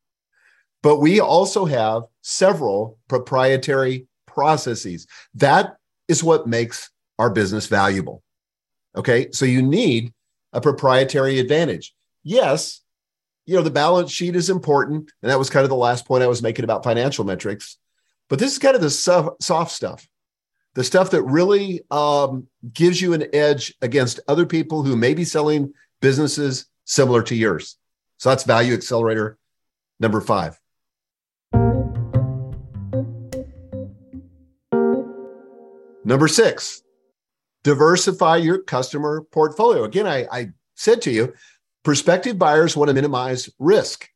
but 0.81 0.97
we 0.97 1.19
also 1.19 1.65
have 1.65 2.03
several 2.21 2.97
proprietary 3.07 4.07
processes. 4.39 5.05
That 5.33 5.75
is 6.07 6.23
what 6.23 6.47
makes 6.47 6.89
our 7.17 7.29
business 7.29 7.67
valuable. 7.67 8.23
Okay. 8.95 9.31
So 9.31 9.43
you 9.43 9.61
need 9.61 10.13
a 10.53 10.61
proprietary 10.61 11.39
advantage. 11.39 11.93
Yes, 12.23 12.81
you 13.45 13.55
know, 13.55 13.61
the 13.61 13.69
balance 13.69 14.11
sheet 14.11 14.37
is 14.37 14.49
important. 14.49 15.11
And 15.21 15.29
that 15.29 15.37
was 15.37 15.49
kind 15.49 15.65
of 15.65 15.69
the 15.69 15.75
last 15.75 16.07
point 16.07 16.23
I 16.23 16.27
was 16.27 16.41
making 16.41 16.63
about 16.63 16.85
financial 16.85 17.25
metrics. 17.25 17.77
But 18.29 18.39
this 18.39 18.53
is 18.53 18.59
kind 18.59 18.75
of 18.75 18.81
the 18.81 18.89
soft 18.89 19.71
stuff, 19.71 20.07
the 20.75 20.83
stuff 20.85 21.11
that 21.11 21.23
really 21.23 21.81
um, 21.91 22.47
gives 22.71 23.01
you 23.01 23.13
an 23.13 23.25
edge 23.33 23.73
against 23.81 24.21
other 24.29 24.45
people 24.45 24.83
who 24.83 24.95
may 24.95 25.13
be 25.13 25.25
selling 25.25 25.73
businesses 25.99 26.65
similar 26.85 27.21
to 27.23 27.35
yours. 27.35 27.75
So 28.19 28.29
that's 28.29 28.43
value 28.45 28.73
accelerator 28.73 29.37
number 29.99 30.21
five. 30.21 30.57
Number 36.09 36.27
six, 36.27 36.81
diversify 37.63 38.37
your 38.37 38.63
customer 38.63 39.27
portfolio. 39.31 39.83
Again, 39.83 40.07
I, 40.07 40.25
I 40.31 40.49
said 40.73 41.03
to 41.03 41.11
you, 41.11 41.35
prospective 41.83 42.39
buyers 42.39 42.75
want 42.75 42.89
to 42.89 42.95
minimize 42.95 43.47
risk. 43.59 44.09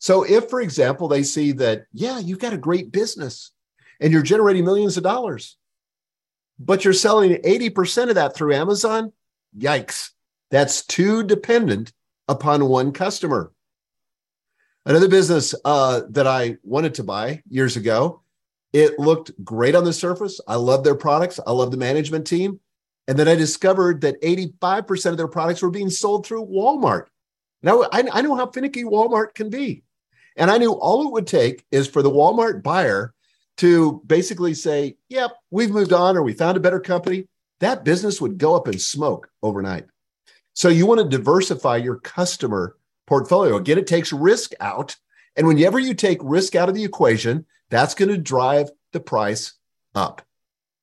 So 0.00 0.24
if, 0.24 0.50
for 0.50 0.60
example, 0.60 1.06
they 1.06 1.22
see 1.22 1.52
that, 1.52 1.84
yeah, 1.92 2.18
you've 2.18 2.40
got 2.40 2.54
a 2.54 2.58
great 2.58 2.90
business 2.90 3.52
and 4.00 4.12
you're 4.12 4.22
generating 4.22 4.64
millions 4.64 4.96
of 4.96 5.04
dollars, 5.04 5.56
but 6.58 6.84
you're 6.84 6.92
selling 6.92 7.30
80% 7.30 8.08
of 8.08 8.16
that 8.16 8.34
through 8.34 8.54
Amazon, 8.54 9.12
yikes, 9.56 10.10
that's 10.50 10.84
too 10.84 11.22
dependent 11.22 11.92
upon 12.26 12.68
one 12.68 12.90
customer. 12.90 13.52
Another 14.84 15.08
business 15.08 15.54
uh, 15.64 16.00
that 16.10 16.26
I 16.26 16.56
wanted 16.64 16.94
to 16.94 17.04
buy 17.04 17.44
years 17.48 17.76
ago 17.76 18.22
it 18.72 18.98
looked 18.98 19.32
great 19.44 19.74
on 19.74 19.84
the 19.84 19.92
surface. 19.92 20.40
I 20.46 20.56
love 20.56 20.84
their 20.84 20.94
products. 20.94 21.40
I 21.46 21.52
love 21.52 21.70
the 21.70 21.76
management 21.76 22.26
team. 22.26 22.60
And 23.06 23.18
then 23.18 23.28
I 23.28 23.34
discovered 23.34 24.02
that 24.02 24.20
85% 24.20 25.10
of 25.12 25.16
their 25.16 25.28
products 25.28 25.62
were 25.62 25.70
being 25.70 25.90
sold 25.90 26.26
through 26.26 26.46
Walmart. 26.46 27.06
Now, 27.62 27.82
I, 27.84 28.04
I 28.12 28.22
know 28.22 28.36
how 28.36 28.46
finicky 28.46 28.84
Walmart 28.84 29.34
can 29.34 29.48
be. 29.48 29.82
And 30.36 30.50
I 30.50 30.58
knew 30.58 30.72
all 30.72 31.06
it 31.06 31.12
would 31.12 31.26
take 31.26 31.64
is 31.70 31.88
for 31.88 32.02
the 32.02 32.10
Walmart 32.10 32.62
buyer 32.62 33.14
to 33.56 34.02
basically 34.06 34.54
say, 34.54 34.96
yep, 35.08 35.32
we've 35.50 35.70
moved 35.70 35.92
on 35.92 36.16
or 36.16 36.22
we 36.22 36.32
found 36.32 36.56
a 36.56 36.60
better 36.60 36.78
company. 36.78 37.26
That 37.60 37.84
business 37.84 38.20
would 38.20 38.38
go 38.38 38.54
up 38.54 38.68
in 38.68 38.78
smoke 38.78 39.28
overnight. 39.42 39.86
So 40.54 40.68
you 40.68 40.86
want 40.86 41.00
to 41.00 41.16
diversify 41.16 41.76
your 41.78 41.96
customer 41.96 42.76
portfolio. 43.06 43.56
Again, 43.56 43.78
it 43.78 43.86
takes 43.86 44.12
risk 44.12 44.52
out. 44.60 44.96
And 45.34 45.46
whenever 45.46 45.78
you 45.78 45.94
take 45.94 46.18
risk 46.22 46.54
out 46.54 46.68
of 46.68 46.74
the 46.74 46.84
equation, 46.84 47.46
that's 47.70 47.94
going 47.94 48.08
to 48.10 48.18
drive 48.18 48.70
the 48.92 49.00
price 49.00 49.54
up. 49.94 50.22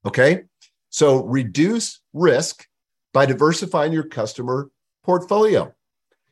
Okay. 0.06 0.43
So 0.89 1.24
reduce 1.24 2.00
risk 2.13 2.67
by 3.13 3.26
diversifying 3.26 3.93
your 3.93 4.08
customer 4.08 4.69
portfolio. 5.04 5.74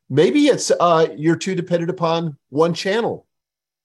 Maybe 0.09 0.47
it's 0.47 0.71
uh, 0.71 1.07
you're 1.15 1.35
too 1.35 1.55
dependent 1.55 1.89
upon 1.89 2.37
one 2.49 2.73
channel. 2.73 3.25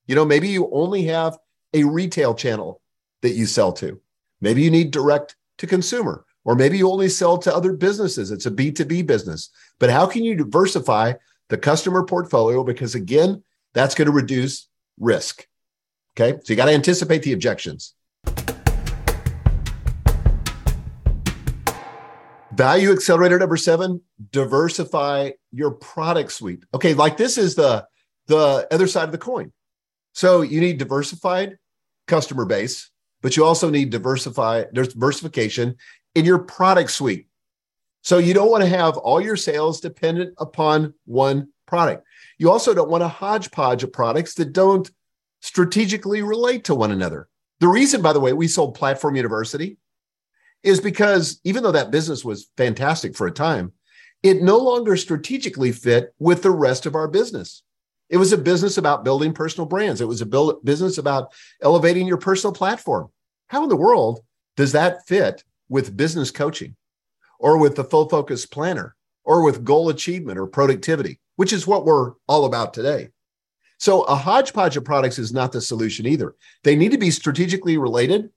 You 0.06 0.14
know, 0.14 0.24
maybe 0.24 0.48
you 0.48 0.68
only 0.72 1.04
have 1.04 1.38
a 1.74 1.84
retail 1.84 2.34
channel 2.34 2.80
that 3.22 3.32
you 3.34 3.46
sell 3.46 3.72
to. 3.74 4.00
Maybe 4.40 4.62
you 4.62 4.70
need 4.70 4.90
direct 4.90 5.36
to 5.58 5.66
consumer, 5.66 6.24
or 6.44 6.54
maybe 6.54 6.78
you 6.78 6.90
only 6.90 7.08
sell 7.08 7.38
to 7.38 7.54
other 7.54 7.72
businesses. 7.72 8.30
It's 8.30 8.46
a 8.46 8.50
B2B 8.50 9.06
business. 9.06 9.50
But 9.78 9.90
how 9.90 10.06
can 10.06 10.24
you 10.24 10.34
diversify 10.34 11.14
the 11.48 11.58
customer 11.58 12.04
portfolio? 12.04 12.62
Because 12.62 12.94
again, 12.94 13.42
that's 13.74 13.94
going 13.94 14.06
to 14.06 14.12
reduce 14.12 14.68
risk. 14.98 15.46
Okay. 16.20 16.36
So 16.42 16.52
you 16.52 16.56
got 16.56 16.64
to 16.64 16.72
anticipate 16.72 17.22
the 17.22 17.32
objections. 17.32 17.94
Value 22.52 22.90
accelerator 22.90 23.38
number 23.38 23.56
seven, 23.56 24.00
diversify 24.32 25.30
your 25.52 25.70
product 25.70 26.32
suite. 26.32 26.64
Okay, 26.74 26.92
like 26.94 27.16
this 27.16 27.38
is 27.38 27.54
the 27.54 27.86
the 28.26 28.66
other 28.72 28.88
side 28.88 29.04
of 29.04 29.12
the 29.12 29.18
coin. 29.18 29.52
So 30.12 30.42
you 30.42 30.60
need 30.60 30.78
diversified 30.78 31.56
customer 32.08 32.44
base, 32.44 32.90
but 33.22 33.36
you 33.36 33.44
also 33.44 33.70
need 33.70 33.90
diversify 33.90 34.64
diversification 34.72 35.76
in 36.16 36.24
your 36.24 36.40
product 36.40 36.90
suite. 36.90 37.28
So 38.02 38.18
you 38.18 38.34
don't 38.34 38.50
want 38.50 38.64
to 38.64 38.68
have 38.68 38.96
all 38.96 39.20
your 39.20 39.36
sales 39.36 39.80
dependent 39.80 40.34
upon 40.38 40.94
one 41.04 41.50
product. 41.66 42.04
You 42.38 42.50
also 42.50 42.74
don't 42.74 42.90
want 42.90 43.04
a 43.04 43.08
hodgepodge 43.08 43.84
of 43.84 43.92
products 43.92 44.34
that 44.34 44.52
don't 44.52 44.90
strategically 45.40 46.22
relate 46.22 46.64
to 46.64 46.74
one 46.74 46.90
another. 46.90 47.28
The 47.60 47.68
reason, 47.68 48.02
by 48.02 48.12
the 48.12 48.20
way, 48.20 48.32
we 48.32 48.48
sold 48.48 48.74
Platform 48.74 49.16
University 49.16 49.78
is 50.62 50.80
because 50.80 51.40
even 51.44 51.62
though 51.62 51.72
that 51.72 51.90
business 51.90 52.24
was 52.24 52.48
fantastic 52.56 53.16
for 53.16 53.26
a 53.26 53.32
time, 53.32 53.72
it 54.22 54.42
no 54.42 54.58
longer 54.58 54.96
strategically 54.96 55.72
fit 55.72 56.14
with 56.18 56.42
the 56.42 56.50
rest 56.50 56.86
of 56.86 56.94
our 56.94 57.08
business. 57.08 57.62
It 58.08 58.16
was 58.16 58.32
a 58.32 58.38
business 58.38 58.78
about 58.78 59.04
building 59.04 59.32
personal 59.32 59.66
brands. 59.66 60.00
It 60.00 60.08
was 60.08 60.20
a 60.20 60.26
build, 60.26 60.64
business 60.64 60.98
about 60.98 61.32
elevating 61.62 62.06
your 62.06 62.16
personal 62.16 62.54
platform. 62.54 63.10
How 63.48 63.62
in 63.62 63.68
the 63.68 63.76
world 63.76 64.20
does 64.56 64.72
that 64.72 65.06
fit 65.06 65.44
with 65.68 65.96
business 65.96 66.30
coaching 66.30 66.74
or 67.38 67.58
with 67.58 67.76
the 67.76 67.84
Full 67.84 68.08
Focus 68.08 68.46
planner 68.46 68.96
or 69.24 69.42
with 69.44 69.64
goal 69.64 69.90
achievement 69.90 70.38
or 70.38 70.46
productivity, 70.46 71.20
which 71.36 71.52
is 71.52 71.66
what 71.66 71.84
we're 71.84 72.14
all 72.26 72.46
about 72.46 72.74
today? 72.74 73.10
So 73.78 74.02
a 74.02 74.16
hodgepodge 74.16 74.76
of 74.76 74.84
products 74.84 75.18
is 75.18 75.32
not 75.32 75.52
the 75.52 75.60
solution 75.60 76.06
either. 76.06 76.34
They 76.64 76.76
need 76.76 76.90
to 76.92 76.98
be 76.98 77.10
strategically 77.10 77.78
related. 77.78 78.30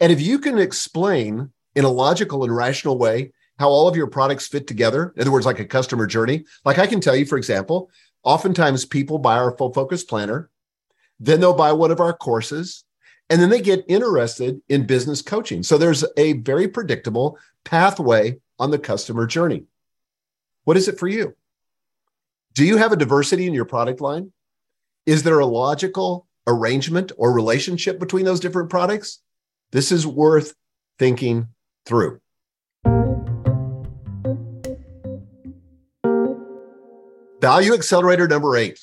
And 0.00 0.12
if 0.12 0.20
you 0.20 0.38
can 0.38 0.58
explain 0.58 1.50
in 1.74 1.84
a 1.84 1.90
logical 1.90 2.44
and 2.44 2.54
rational 2.54 2.98
way 2.98 3.32
how 3.58 3.68
all 3.68 3.86
of 3.86 3.96
your 3.96 4.08
products 4.08 4.48
fit 4.48 4.66
together, 4.66 5.12
in 5.16 5.22
other 5.22 5.30
words, 5.30 5.46
like 5.46 5.60
a 5.60 5.64
customer 5.64 6.06
journey, 6.06 6.44
like 6.64 6.78
I 6.78 6.88
can 6.88 7.00
tell 7.00 7.14
you, 7.14 7.24
for 7.24 7.38
example, 7.38 7.90
oftentimes 8.24 8.84
people 8.84 9.18
buy 9.18 9.36
our 9.36 9.56
Full 9.56 9.72
Focus 9.72 10.02
planner, 10.02 10.50
then 11.20 11.38
they'll 11.38 11.54
buy 11.54 11.72
one 11.72 11.92
of 11.92 12.00
our 12.00 12.12
courses, 12.12 12.84
and 13.30 13.40
then 13.40 13.50
they 13.50 13.60
get 13.60 13.84
interested 13.88 14.60
in 14.68 14.86
business 14.86 15.22
coaching. 15.22 15.62
So 15.62 15.78
there's 15.78 16.04
a 16.16 16.34
very 16.34 16.66
predictable 16.66 17.38
pathway 17.64 18.38
on 18.58 18.72
the 18.72 18.78
customer 18.78 19.26
journey. 19.26 19.64
What 20.64 20.76
is 20.76 20.88
it 20.88 20.98
for 20.98 21.06
you? 21.06 21.36
Do 22.54 22.64
you 22.64 22.76
have 22.76 22.92
a 22.92 22.96
diversity 22.96 23.46
in 23.46 23.54
your 23.54 23.64
product 23.64 24.00
line? 24.00 24.32
Is 25.06 25.22
there 25.22 25.38
a 25.38 25.46
logical 25.46 26.26
arrangement 26.46 27.12
or 27.18 27.32
relationship 27.32 27.98
between 27.98 28.24
those 28.24 28.40
different 28.40 28.70
products? 28.70 29.20
This 29.70 29.92
is 29.92 30.06
worth 30.06 30.54
thinking 30.98 31.48
through. 31.84 32.20
Value 37.40 37.74
accelerator 37.74 38.26
number 38.26 38.56
eight. 38.56 38.80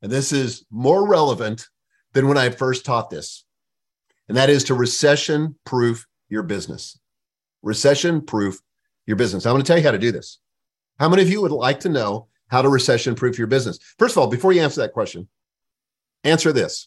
And 0.00 0.12
this 0.12 0.32
is 0.32 0.64
more 0.70 1.08
relevant 1.08 1.66
than 2.12 2.28
when 2.28 2.38
I 2.38 2.50
first 2.50 2.84
taught 2.84 3.10
this. 3.10 3.44
And 4.28 4.36
that 4.36 4.50
is 4.50 4.64
to 4.64 4.74
recession 4.74 5.56
proof 5.64 6.06
your 6.28 6.44
business. 6.44 7.00
Recession 7.62 8.20
proof 8.20 8.60
your 9.06 9.16
business. 9.16 9.44
I'm 9.44 9.54
going 9.54 9.62
to 9.62 9.66
tell 9.66 9.78
you 9.78 9.84
how 9.84 9.90
to 9.90 9.98
do 9.98 10.12
this. 10.12 10.38
How 11.00 11.08
many 11.08 11.22
of 11.22 11.30
you 11.30 11.42
would 11.42 11.50
like 11.50 11.80
to 11.80 11.88
know 11.88 12.28
how 12.52 12.60
to 12.60 12.68
recession 12.68 13.14
proof 13.14 13.38
your 13.38 13.46
business. 13.46 13.78
First 13.98 14.14
of 14.14 14.18
all, 14.18 14.28
before 14.28 14.52
you 14.52 14.60
answer 14.60 14.82
that 14.82 14.92
question, 14.92 15.26
answer 16.22 16.52
this. 16.52 16.86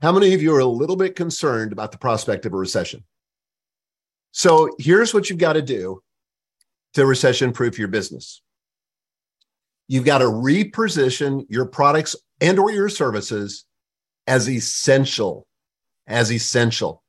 How 0.00 0.12
many 0.12 0.32
of 0.32 0.40
you 0.40 0.54
are 0.54 0.60
a 0.60 0.64
little 0.64 0.94
bit 0.94 1.16
concerned 1.16 1.72
about 1.72 1.90
the 1.90 1.98
prospect 1.98 2.46
of 2.46 2.54
a 2.54 2.56
recession? 2.56 3.02
So 4.30 4.70
here's 4.78 5.12
what 5.12 5.28
you've 5.28 5.40
got 5.40 5.54
to 5.54 5.62
do 5.62 6.04
to 6.94 7.04
recession 7.04 7.52
proof 7.52 7.80
your 7.80 7.88
business. 7.88 8.42
You've 9.88 10.04
got 10.04 10.18
to 10.18 10.26
reposition 10.26 11.46
your 11.48 11.66
products 11.66 12.14
and 12.40 12.56
or 12.56 12.70
your 12.70 12.88
services 12.88 13.66
as 14.28 14.48
essential, 14.48 15.48
as 16.06 16.30
essential 16.30 17.02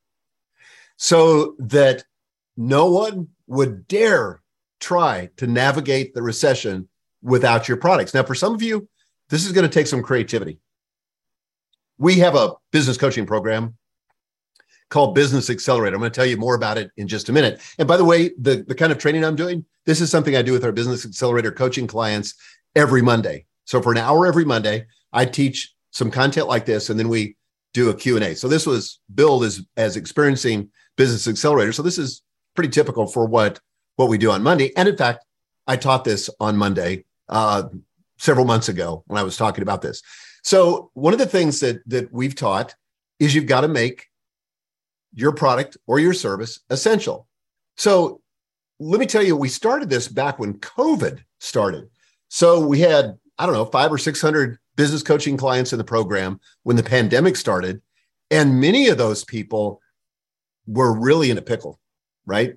so 0.97 1.55
that 1.59 2.05
no 2.57 2.89
one 2.89 3.28
would 3.45 3.88
dare 3.88 4.41
try 4.80 5.30
to 5.38 5.45
navigate 5.45 6.16
the 6.16 6.24
recession 6.24 6.88
without 7.22 7.67
your 7.67 7.78
products. 7.78 8.13
Now, 8.13 8.24
for 8.24 8.36
some 8.36 8.53
of 8.53 8.61
you, 8.61 8.88
this 9.30 9.45
is 9.45 9.51
going 9.51 9.67
to 9.67 9.74
take 9.74 9.88
some 9.88 10.01
creativity. 10.01 10.59
We 11.97 12.19
have 12.19 12.36
a 12.36 12.53
business 12.72 12.97
coaching 12.97 13.26
program 13.26 13.76
called 14.89 15.15
Business 15.15 15.49
Accelerator. 15.49 15.95
I'm 15.95 16.01
going 16.01 16.11
to 16.11 16.15
tell 16.15 16.26
you 16.26 16.38
more 16.38 16.55
about 16.55 16.78
it 16.78 16.91
in 16.97 17.07
just 17.07 17.30
a 17.30 17.34
minute. 17.34 17.61
And 17.80 17.88
by 17.88 17.97
the 17.97 18.05
way, 18.05 18.32
the, 18.39 18.63
the 18.67 18.76
kind 18.76 18.91
of 18.91 18.97
training 18.97 19.24
I'm 19.24 19.36
doing, 19.36 19.65
this 19.86 20.01
is 20.01 20.11
something 20.11 20.36
I 20.36 20.41
do 20.41 20.51
with 20.51 20.65
our 20.65 20.72
Business 20.72 21.05
Accelerator 21.05 21.51
coaching 21.51 21.88
clients 21.88 22.36
every 22.76 23.01
Monday. 23.01 23.45
So 23.65 23.82
for 23.82 23.91
an 23.91 23.97
hour 23.97 24.28
every 24.28 24.45
Monday, 24.45 24.86
I 25.13 25.26
teach 25.26 25.74
some 25.91 26.11
content 26.11 26.47
like 26.47 26.65
this, 26.65 26.89
and 26.89 26.99
then 26.99 27.09
we 27.09 27.36
do 27.74 27.89
a 27.89 27.93
Q&A. 27.93 28.36
So 28.36 28.47
this 28.47 28.65
was 28.65 28.99
billed 29.13 29.43
as, 29.43 29.61
as 29.78 29.95
experiencing 29.95 30.69
business 30.97 31.28
accelerator. 31.28 31.72
So 31.72 31.84
this 31.84 31.97
is 31.97 32.22
pretty 32.55 32.69
typical 32.69 33.07
for 33.07 33.26
what, 33.26 33.59
what 33.95 34.09
we 34.09 34.17
do 34.17 34.32
on 34.32 34.43
Monday. 34.43 34.76
And 34.76 34.89
in 34.89 34.97
fact, 34.97 35.26
I 35.67 35.78
taught 35.78 36.03
this 36.03 36.30
on 36.39 36.57
Monday 36.57 37.05
uh, 37.32 37.63
several 38.17 38.45
months 38.45 38.69
ago 38.69 39.03
when 39.07 39.19
I 39.19 39.23
was 39.23 39.38
talking 39.38 39.63
about 39.63 39.82
this. 39.82 40.03
So 40.43 40.91
one 40.93 41.13
of 41.13 41.19
the 41.19 41.25
things 41.25 41.59
that 41.61 41.82
that 41.88 42.11
we've 42.13 42.36
taught 42.36 42.75
is 43.19 43.34
you've 43.34 43.47
got 43.47 43.61
to 43.61 43.67
make 43.67 44.07
your 45.13 45.32
product 45.32 45.77
or 45.88 45.99
your 45.99 46.13
service 46.13 46.59
essential. 46.69 47.27
So 47.77 48.21
let 48.79 48.99
me 48.99 49.05
tell 49.05 49.23
you, 49.23 49.36
we 49.36 49.49
started 49.49 49.89
this 49.89 50.07
back 50.07 50.39
when 50.39 50.55
COVID 50.55 51.23
started. 51.39 51.89
So 52.29 52.59
we 52.65 52.79
had, 52.79 53.17
I 53.38 53.45
don't 53.45 53.53
know, 53.53 53.65
five 53.65 53.91
or 53.91 53.97
600 53.97 54.57
business 54.75 55.03
coaching 55.03 55.38
clients 55.38 55.73
in 55.73 55.77
the 55.77 55.84
program 55.84 56.39
when 56.63 56.77
the 56.77 56.84
pandemic 56.84 57.36
started. 57.36 57.82
And 58.32 58.59
many 58.59 58.88
of 58.88 58.97
those 58.97 59.23
people 59.23 59.82
were 60.65 60.97
really 60.97 61.29
in 61.29 61.38
a 61.38 61.41
pickle, 61.41 61.79
right? 62.25 62.55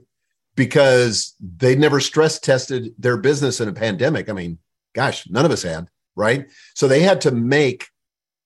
Because 0.54 1.34
they'd 1.40 1.78
never 1.78 2.00
stress 2.00 2.38
tested 2.38 2.94
their 2.98 3.16
business 3.16 3.60
in 3.60 3.68
a 3.68 3.72
pandemic. 3.72 4.28
I 4.28 4.32
mean, 4.32 4.58
gosh, 4.94 5.28
none 5.28 5.44
of 5.44 5.50
us 5.50 5.62
had, 5.62 5.88
right? 6.16 6.46
So 6.74 6.88
they 6.88 7.00
had 7.00 7.20
to 7.22 7.30
make 7.30 7.88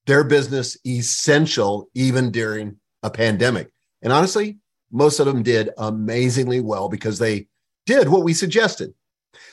their 0.06 0.24
business 0.24 0.76
essential 0.86 1.88
even 1.94 2.30
during 2.30 2.78
a 3.02 3.10
pandemic. 3.10 3.70
And 4.02 4.12
honestly, 4.12 4.58
most 4.90 5.20
of 5.20 5.26
them 5.26 5.42
did 5.42 5.70
amazingly 5.76 6.60
well 6.60 6.88
because 6.88 7.18
they 7.18 7.48
did 7.86 8.08
what 8.08 8.24
we 8.24 8.32
suggested. 8.32 8.94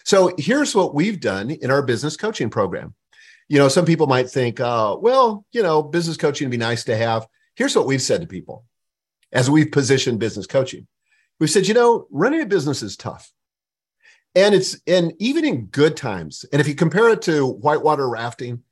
So 0.04 0.34
here's 0.38 0.74
what 0.74 0.96
we've 0.96 1.20
done 1.20 1.52
in 1.52 1.72
our 1.72 1.82
business 1.82 2.16
coaching 2.16 2.50
program. 2.50 2.96
You 3.50 3.60
know, 3.60 3.68
some 3.68 3.86
people 3.86 4.08
might 4.08 4.30
think, 4.30 4.60
uh, 4.60 4.98
well, 5.00 5.46
you 5.52 5.62
know, 5.62 5.84
business 5.84 6.18
coaching 6.18 6.48
would 6.48 6.52
be 6.52 6.58
nice 6.58 6.86
to 6.86 6.98
have. 6.98 7.28
Here's 7.56 7.76
what 7.76 7.86
we've 7.86 8.02
said 8.02 8.22
to 8.22 8.28
people 8.28 8.66
as 9.32 9.50
we've 9.50 9.72
positioned 9.72 10.20
business 10.20 10.48
coaching. 10.48 10.88
We've 11.40 11.50
said, 11.50 11.68
you 11.68 11.74
know, 11.74 12.08
running 12.10 12.42
a 12.42 12.46
business 12.46 12.82
is 12.82 12.96
tough. 12.96 13.32
And 14.36 14.54
it's, 14.54 14.78
and 14.86 15.14
even 15.18 15.46
in 15.46 15.68
good 15.68 15.96
times, 15.96 16.46
and 16.52 16.60
if 16.60 16.68
you 16.68 16.76
compare 16.76 17.10
it 17.10 17.22
to 17.24 17.48
whitewater 17.48 18.08
rafting, 18.08 18.64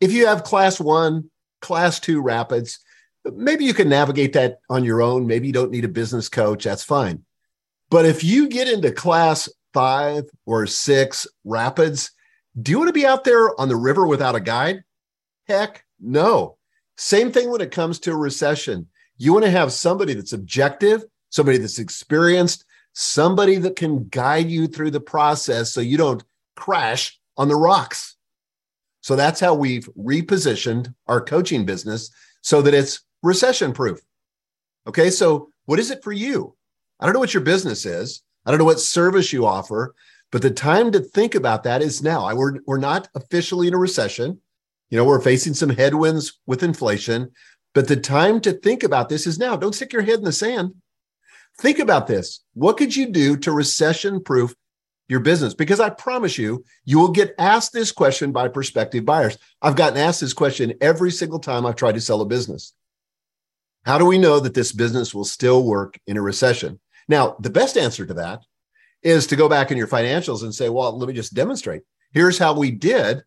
if 0.00 0.12
you 0.12 0.26
have 0.26 0.42
class 0.42 0.80
one, 0.80 1.30
class 1.60 2.00
two 2.00 2.20
rapids, 2.20 2.80
maybe 3.24 3.64
you 3.64 3.72
can 3.72 3.88
navigate 3.88 4.32
that 4.32 4.58
on 4.68 4.82
your 4.82 5.00
own. 5.00 5.28
Maybe 5.28 5.46
you 5.46 5.52
don't 5.52 5.70
need 5.70 5.84
a 5.84 5.88
business 5.88 6.28
coach. 6.28 6.64
That's 6.64 6.82
fine. 6.82 7.24
But 7.88 8.04
if 8.04 8.24
you 8.24 8.48
get 8.48 8.68
into 8.68 8.90
class 8.90 9.48
five 9.72 10.24
or 10.44 10.66
six 10.66 11.26
rapids, 11.44 12.10
do 12.60 12.72
you 12.72 12.78
want 12.78 12.88
to 12.88 12.92
be 12.92 13.06
out 13.06 13.22
there 13.24 13.58
on 13.60 13.68
the 13.68 13.76
river 13.76 14.06
without 14.06 14.34
a 14.34 14.40
guide? 14.40 14.82
Heck 15.46 15.84
no. 16.00 16.56
Same 16.96 17.30
thing 17.30 17.50
when 17.50 17.60
it 17.60 17.70
comes 17.70 18.00
to 18.00 18.12
a 18.12 18.16
recession. 18.16 18.88
You 19.18 19.32
want 19.32 19.44
to 19.44 19.50
have 19.50 19.72
somebody 19.72 20.14
that's 20.14 20.32
objective, 20.32 21.04
somebody 21.30 21.58
that's 21.58 21.78
experienced, 21.78 22.64
somebody 22.92 23.56
that 23.56 23.76
can 23.76 24.08
guide 24.08 24.50
you 24.50 24.66
through 24.66 24.90
the 24.90 25.00
process 25.00 25.72
so 25.72 25.80
you 25.80 25.96
don't 25.96 26.22
crash 26.56 27.18
on 27.36 27.48
the 27.48 27.56
rocks. 27.56 28.16
So 29.00 29.16
that's 29.16 29.40
how 29.40 29.54
we've 29.54 29.88
repositioned 29.98 30.94
our 31.06 31.20
coaching 31.20 31.64
business 31.64 32.10
so 32.40 32.62
that 32.62 32.74
it's 32.74 33.00
recession 33.22 33.72
proof. 33.72 34.00
Okay. 34.86 35.10
So, 35.10 35.48
what 35.66 35.78
is 35.78 35.90
it 35.90 36.02
for 36.02 36.12
you? 36.12 36.56
I 36.98 37.06
don't 37.06 37.14
know 37.14 37.20
what 37.20 37.34
your 37.34 37.42
business 37.42 37.86
is. 37.86 38.22
I 38.44 38.50
don't 38.50 38.58
know 38.58 38.64
what 38.64 38.80
service 38.80 39.32
you 39.32 39.46
offer, 39.46 39.94
but 40.32 40.42
the 40.42 40.50
time 40.50 40.90
to 40.92 41.00
think 41.00 41.34
about 41.34 41.62
that 41.64 41.82
is 41.82 42.02
now. 42.02 42.24
I, 42.24 42.34
we're, 42.34 42.58
we're 42.66 42.78
not 42.78 43.08
officially 43.14 43.68
in 43.68 43.74
a 43.74 43.78
recession. 43.78 44.40
You 44.90 44.98
know, 44.98 45.04
we're 45.04 45.20
facing 45.20 45.54
some 45.54 45.70
headwinds 45.70 46.40
with 46.46 46.64
inflation, 46.64 47.30
but 47.74 47.86
the 47.86 47.96
time 47.96 48.40
to 48.40 48.52
think 48.52 48.82
about 48.82 49.08
this 49.08 49.26
is 49.26 49.38
now. 49.38 49.56
Don't 49.56 49.74
stick 49.74 49.92
your 49.92 50.02
head 50.02 50.18
in 50.18 50.24
the 50.24 50.32
sand. 50.32 50.74
Think 51.58 51.78
about 51.78 52.06
this. 52.06 52.40
What 52.54 52.76
could 52.76 52.94
you 52.94 53.10
do 53.10 53.36
to 53.38 53.52
recession 53.52 54.22
proof 54.22 54.54
your 55.08 55.20
business? 55.20 55.54
Because 55.54 55.80
I 55.80 55.90
promise 55.90 56.38
you, 56.38 56.64
you 56.84 56.98
will 56.98 57.10
get 57.10 57.34
asked 57.38 57.72
this 57.72 57.92
question 57.92 58.32
by 58.32 58.48
prospective 58.48 59.04
buyers. 59.04 59.38
I've 59.60 59.76
gotten 59.76 59.98
asked 59.98 60.20
this 60.20 60.32
question 60.32 60.74
every 60.80 61.10
single 61.10 61.38
time 61.38 61.66
I've 61.66 61.76
tried 61.76 61.94
to 61.94 62.00
sell 62.00 62.20
a 62.20 62.26
business. 62.26 62.72
How 63.84 63.98
do 63.98 64.06
we 64.06 64.18
know 64.18 64.40
that 64.40 64.54
this 64.54 64.72
business 64.72 65.14
will 65.14 65.24
still 65.24 65.64
work 65.64 65.98
in 66.06 66.16
a 66.16 66.22
recession? 66.22 66.80
Now, 67.08 67.36
the 67.40 67.50
best 67.50 67.76
answer 67.76 68.06
to 68.06 68.14
that 68.14 68.40
is 69.02 69.26
to 69.26 69.36
go 69.36 69.48
back 69.48 69.70
in 69.70 69.76
your 69.76 69.88
financials 69.88 70.42
and 70.42 70.54
say, 70.54 70.68
well, 70.68 70.96
let 70.96 71.08
me 71.08 71.14
just 71.14 71.34
demonstrate. 71.34 71.82
Here's 72.12 72.38
how 72.38 72.56
we 72.56 72.70
did 72.70 73.22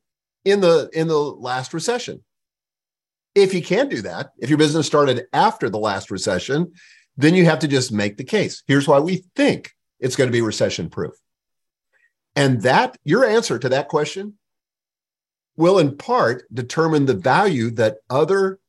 in 0.45 0.61
the 0.61 0.89
in 0.93 1.07
the 1.07 1.17
last 1.17 1.73
recession. 1.73 2.23
If 3.34 3.53
you 3.53 3.61
can't 3.61 3.89
do 3.89 4.01
that, 4.03 4.32
if 4.39 4.49
your 4.49 4.57
business 4.57 4.88
started 4.88 5.26
after 5.34 5.69
the 5.69 5.78
last 5.78 6.09
recession, 6.09 6.71
then 7.18 7.34
you 7.34 7.45
have 7.45 7.59
to 7.59 7.68
just 7.68 7.91
make 7.91 8.18
the 8.18 8.24
case. 8.24 8.63
Here's 8.68 8.88
why 8.88 8.99
we 8.99 9.24
think 9.36 9.74
it's 9.99 10.16
going 10.16 10.28
to 10.28 10.34
be 10.34 10.41
recession 10.41 10.89
proof. 10.89 11.13
And 12.36 12.61
that 12.63 12.97
your 13.03 13.26
answer 13.26 13.57
to 13.57 13.70
that 13.70 13.88
question 13.88 14.36
will 15.55 15.80
in 15.80 15.95
part 15.95 16.43
determine 16.53 17.05
the 17.05 17.13
value 17.13 17.72
that 17.72 17.97
other 18.09 18.59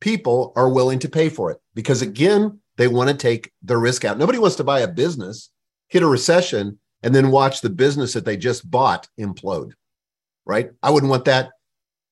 people 0.00 0.52
are 0.56 0.68
willing 0.72 0.98
to 0.98 1.08
pay 1.08 1.28
for 1.28 1.50
it. 1.50 1.58
Because 1.74 2.02
again, 2.02 2.60
they 2.76 2.88
want 2.88 3.08
to 3.10 3.16
take 3.16 3.52
the 3.62 3.76
risk 3.76 4.04
out. 4.04 4.18
Nobody 4.18 4.38
wants 4.38 4.56
to 4.56 4.64
buy 4.64 4.80
a 4.80 4.88
business, 4.88 5.50
hit 5.88 6.02
a 6.02 6.06
recession, 6.06 6.78
and 7.02 7.14
then 7.14 7.30
watch 7.30 7.60
the 7.60 7.70
business 7.70 8.12
that 8.12 8.24
they 8.24 8.36
just 8.36 8.70
bought 8.70 9.08
implode. 9.18 9.72
Right? 10.44 10.70
I 10.82 10.90
wouldn't 10.90 11.10
want 11.10 11.24
that. 11.26 11.50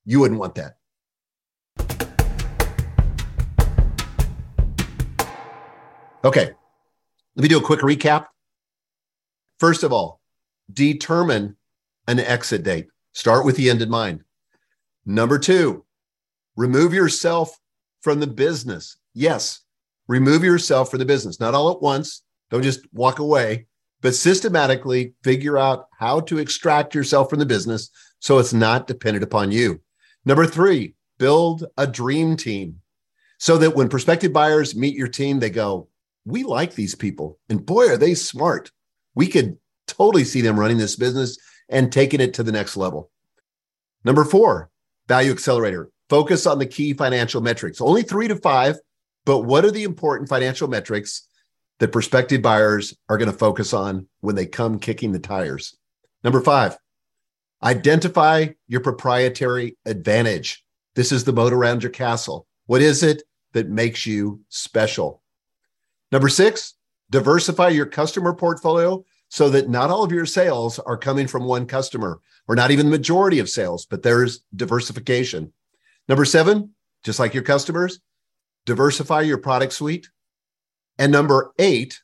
You 0.04 0.20
wouldn't 0.20 0.40
want 0.40 0.54
that. 0.54 2.17
Okay, 6.24 6.50
let 7.36 7.42
me 7.42 7.48
do 7.48 7.58
a 7.58 7.62
quick 7.62 7.80
recap. 7.80 8.26
First 9.60 9.84
of 9.84 9.92
all, 9.92 10.20
determine 10.72 11.56
an 12.08 12.18
exit 12.18 12.64
date. 12.64 12.88
Start 13.12 13.44
with 13.44 13.56
the 13.56 13.70
end 13.70 13.82
in 13.82 13.88
mind. 13.88 14.24
Number 15.06 15.38
two, 15.38 15.84
remove 16.56 16.92
yourself 16.92 17.56
from 18.00 18.18
the 18.18 18.26
business. 18.26 18.96
Yes, 19.14 19.60
remove 20.08 20.42
yourself 20.42 20.90
from 20.90 20.98
the 20.98 21.04
business, 21.04 21.38
not 21.38 21.54
all 21.54 21.70
at 21.70 21.82
once. 21.82 22.22
Don't 22.50 22.64
just 22.64 22.80
walk 22.92 23.20
away, 23.20 23.68
but 24.00 24.14
systematically 24.14 25.14
figure 25.22 25.56
out 25.56 25.86
how 25.98 26.18
to 26.20 26.38
extract 26.38 26.96
yourself 26.96 27.30
from 27.30 27.38
the 27.38 27.46
business 27.46 27.90
so 28.18 28.38
it's 28.38 28.52
not 28.52 28.88
dependent 28.88 29.22
upon 29.22 29.52
you. 29.52 29.80
Number 30.24 30.46
three, 30.46 30.94
build 31.18 31.64
a 31.76 31.86
dream 31.86 32.36
team 32.36 32.80
so 33.38 33.56
that 33.58 33.76
when 33.76 33.88
prospective 33.88 34.32
buyers 34.32 34.74
meet 34.74 34.96
your 34.96 35.08
team, 35.08 35.38
they 35.38 35.50
go, 35.50 35.88
we 36.28 36.44
like 36.44 36.74
these 36.74 36.94
people. 36.94 37.38
And 37.48 37.64
boy, 37.64 37.88
are 37.88 37.96
they 37.96 38.14
smart. 38.14 38.70
We 39.14 39.26
could 39.28 39.58
totally 39.86 40.24
see 40.24 40.40
them 40.40 40.58
running 40.58 40.78
this 40.78 40.96
business 40.96 41.38
and 41.68 41.90
taking 41.90 42.20
it 42.20 42.34
to 42.34 42.42
the 42.42 42.52
next 42.52 42.76
level. 42.76 43.10
Number 44.04 44.24
four, 44.24 44.70
value 45.08 45.32
accelerator. 45.32 45.90
Focus 46.08 46.46
on 46.46 46.58
the 46.58 46.66
key 46.66 46.92
financial 46.94 47.40
metrics. 47.40 47.80
Only 47.80 48.02
three 48.02 48.28
to 48.28 48.36
five, 48.36 48.76
but 49.24 49.40
what 49.40 49.64
are 49.64 49.70
the 49.70 49.84
important 49.84 50.28
financial 50.28 50.68
metrics 50.68 51.26
that 51.80 51.92
prospective 51.92 52.42
buyers 52.42 52.96
are 53.08 53.18
going 53.18 53.30
to 53.30 53.36
focus 53.36 53.72
on 53.72 54.06
when 54.20 54.34
they 54.34 54.46
come 54.46 54.78
kicking 54.78 55.12
the 55.12 55.18
tires? 55.18 55.76
Number 56.24 56.40
five, 56.40 56.76
identify 57.62 58.48
your 58.66 58.80
proprietary 58.80 59.76
advantage. 59.84 60.64
This 60.94 61.12
is 61.12 61.24
the 61.24 61.32
moat 61.32 61.52
around 61.52 61.82
your 61.82 61.92
castle. 61.92 62.46
What 62.66 62.82
is 62.82 63.02
it 63.02 63.22
that 63.52 63.68
makes 63.68 64.06
you 64.06 64.40
special? 64.48 65.22
Number 66.10 66.28
six, 66.28 66.74
diversify 67.10 67.68
your 67.68 67.86
customer 67.86 68.34
portfolio 68.34 69.04
so 69.28 69.50
that 69.50 69.68
not 69.68 69.90
all 69.90 70.04
of 70.04 70.12
your 70.12 70.26
sales 70.26 70.78
are 70.78 70.96
coming 70.96 71.26
from 71.26 71.44
one 71.44 71.66
customer 71.66 72.20
or 72.46 72.56
not 72.56 72.70
even 72.70 72.86
the 72.86 72.96
majority 72.96 73.38
of 73.38 73.50
sales, 73.50 73.84
but 73.86 74.02
there's 74.02 74.40
diversification. 74.56 75.52
Number 76.08 76.24
seven, 76.24 76.70
just 77.04 77.18
like 77.18 77.34
your 77.34 77.42
customers, 77.42 78.00
diversify 78.64 79.22
your 79.22 79.38
product 79.38 79.74
suite. 79.74 80.08
And 80.98 81.12
number 81.12 81.52
eight, 81.58 82.00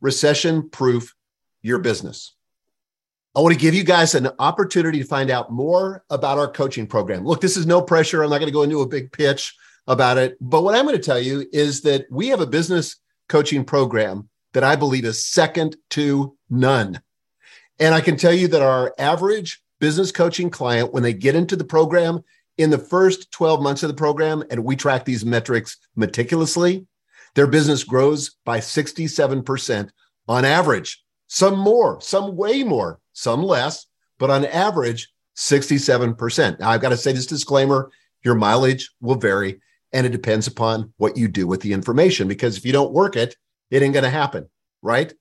recession 0.00 0.68
proof 0.68 1.14
your 1.62 1.78
business. 1.78 2.34
I 3.36 3.40
want 3.40 3.54
to 3.54 3.60
give 3.60 3.74
you 3.74 3.84
guys 3.84 4.16
an 4.16 4.30
opportunity 4.40 4.98
to 4.98 5.04
find 5.04 5.30
out 5.30 5.52
more 5.52 6.04
about 6.10 6.38
our 6.38 6.50
coaching 6.50 6.88
program. 6.88 7.24
Look, 7.24 7.40
this 7.40 7.56
is 7.56 7.66
no 7.66 7.80
pressure. 7.80 8.22
I'm 8.22 8.30
not 8.30 8.38
going 8.38 8.48
to 8.48 8.52
go 8.52 8.62
into 8.62 8.80
a 8.80 8.88
big 8.88 9.12
pitch 9.12 9.56
about 9.86 10.18
it. 10.18 10.36
But 10.40 10.62
what 10.62 10.74
I'm 10.74 10.84
going 10.84 10.96
to 10.96 11.02
tell 11.02 11.20
you 11.20 11.46
is 11.52 11.82
that 11.82 12.06
we 12.10 12.28
have 12.28 12.40
a 12.40 12.46
business 12.46 12.96
coaching 13.28 13.64
program 13.64 14.28
that 14.52 14.64
I 14.64 14.76
believe 14.76 15.04
is 15.04 15.24
second 15.24 15.76
to 15.90 16.36
none. 16.50 17.00
And 17.78 17.94
I 17.94 18.00
can 18.00 18.16
tell 18.16 18.32
you 18.32 18.48
that 18.48 18.62
our 18.62 18.94
average 18.98 19.62
business 19.78 20.10
coaching 20.10 20.50
client, 20.50 20.92
when 20.92 21.02
they 21.02 21.12
get 21.12 21.36
into 21.36 21.56
the 21.56 21.64
program 21.64 22.22
in 22.56 22.70
the 22.70 22.78
first 22.78 23.30
12 23.30 23.62
months 23.62 23.82
of 23.82 23.88
the 23.88 23.94
program, 23.94 24.42
and 24.50 24.64
we 24.64 24.74
track 24.74 25.04
these 25.04 25.24
metrics 25.24 25.76
meticulously, 25.94 26.86
their 27.34 27.46
business 27.46 27.84
grows 27.84 28.36
by 28.44 28.58
67% 28.58 29.90
on 30.26 30.44
average. 30.44 31.02
Some 31.28 31.58
more, 31.58 32.00
some 32.00 32.36
way 32.36 32.64
more, 32.64 32.98
some 33.12 33.42
less, 33.42 33.86
but 34.18 34.30
on 34.30 34.44
average, 34.46 35.08
67%. 35.36 36.58
Now, 36.58 36.70
I've 36.70 36.80
got 36.80 36.88
to 36.88 36.96
say 36.96 37.12
this 37.12 37.26
disclaimer 37.26 37.92
Your 38.24 38.34
mileage 38.34 38.90
will 39.00 39.14
vary, 39.14 39.60
and 39.92 40.06
it 40.06 40.10
depends 40.10 40.46
upon 40.46 40.92
what 40.96 41.16
you 41.16 41.28
do 41.28 41.46
with 41.46 41.60
the 41.60 41.72
information. 41.72 42.28
Because 42.28 42.56
if 42.56 42.64
you 42.64 42.72
don't 42.72 42.92
work 42.92 43.16
it, 43.16 43.36
it 43.70 43.82
ain't 43.82 43.94
going 43.94 44.04
to 44.04 44.10
happen, 44.10 44.48
right? 44.82 45.12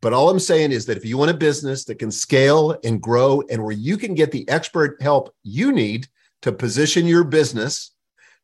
But 0.00 0.12
all 0.12 0.28
I'm 0.28 0.40
saying 0.40 0.72
is 0.72 0.86
that 0.86 0.96
if 0.96 1.04
you 1.04 1.16
want 1.16 1.30
a 1.30 1.34
business 1.34 1.84
that 1.84 1.98
can 1.98 2.10
scale 2.10 2.76
and 2.82 3.00
grow 3.00 3.42
and 3.48 3.62
where 3.62 3.72
you 3.72 3.96
can 3.96 4.14
get 4.14 4.32
the 4.32 4.48
expert 4.48 5.00
help 5.00 5.32
you 5.44 5.72
need 5.72 6.08
to 6.42 6.52
position 6.52 7.06
your 7.06 7.22
business 7.22 7.92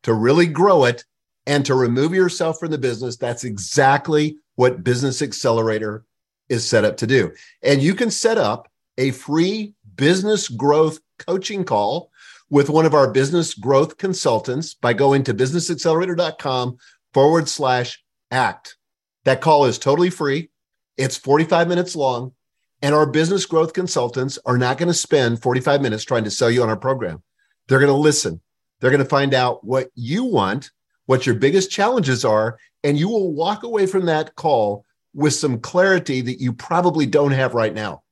to 0.05 0.15
really 0.15 0.47
grow 0.47 0.85
it 0.85 1.05
and 1.47 1.65
to 1.67 1.75
remove 1.75 2.15
yourself 2.15 2.61
from 2.61 2.71
the 2.71 2.79
business, 2.79 3.17
that's 3.17 3.43
exactly 3.43 4.37
what 4.55 4.85
Business 4.85 5.23
Accelerator 5.23 6.05
is 6.49 6.65
set 6.65 6.85
up 6.85 6.97
to 6.99 7.07
do. 7.07 7.33
And 7.63 7.83
you 7.83 7.95
can 7.95 8.11
set 8.11 8.39
up 8.39 8.69
a 8.99 9.11
free 9.13 9.75
business 9.99 10.49
growth 10.49 11.01
coaching 11.19 11.65
call 11.65 12.11
with 12.49 12.71
one 12.71 12.87
of 12.87 12.95
our 12.95 13.11
business 13.11 13.53
growth 13.53 13.99
consultants 13.99 14.73
by 14.73 14.95
going 14.95 15.25
to 15.25 15.35
businessaccelerator.com 15.35 16.79
forward 17.13 17.49
slash 17.49 18.03
act. 18.31 18.77
That 19.25 19.43
call 19.43 19.67
is 19.67 19.79
totally 19.79 20.09
free. 20.09 20.49
It's 20.97 21.19
45 21.19 21.69
minutes 21.69 21.95
long. 21.95 22.33
And 22.81 22.95
our 22.95 23.07
business 23.07 23.45
growth 23.45 23.73
consultants 23.73 24.39
are 24.47 24.57
not 24.57 24.79
going 24.79 24.87
to 24.87 24.95
spend 24.95 25.43
45 25.43 25.83
minutes 25.83 26.05
trying 26.05 26.25
to 26.25 26.31
sell 26.31 26.51
you 26.51 26.63
on 26.63 26.69
our 26.69 26.77
program. 26.77 27.23
They're 27.67 27.81
going 27.81 27.93
to 27.93 27.99
listen. 27.99 28.41
They're 28.81 28.91
going 28.91 29.03
to 29.03 29.09
find 29.09 29.35
out 29.35 29.65
what 29.65 29.91
you 29.95 30.25
want, 30.25 30.71
what 31.07 31.27
your 31.27 31.35
biggest 31.35 31.73
challenges 31.73 32.25
are, 32.25 32.57
and 32.85 32.97
you 32.97 33.09
will 33.09 33.33
walk 33.33 33.65
away 33.65 33.87
from 33.87 34.07
that 34.07 34.37
call 34.37 34.85
with 35.13 35.35
some 35.35 35.59
clarity 35.59 36.21
that 36.21 36.41
you 36.41 36.53
probably 36.53 37.05
don't 37.05 37.33
have 37.33 37.55
right 37.55 37.75
now. 37.75 38.03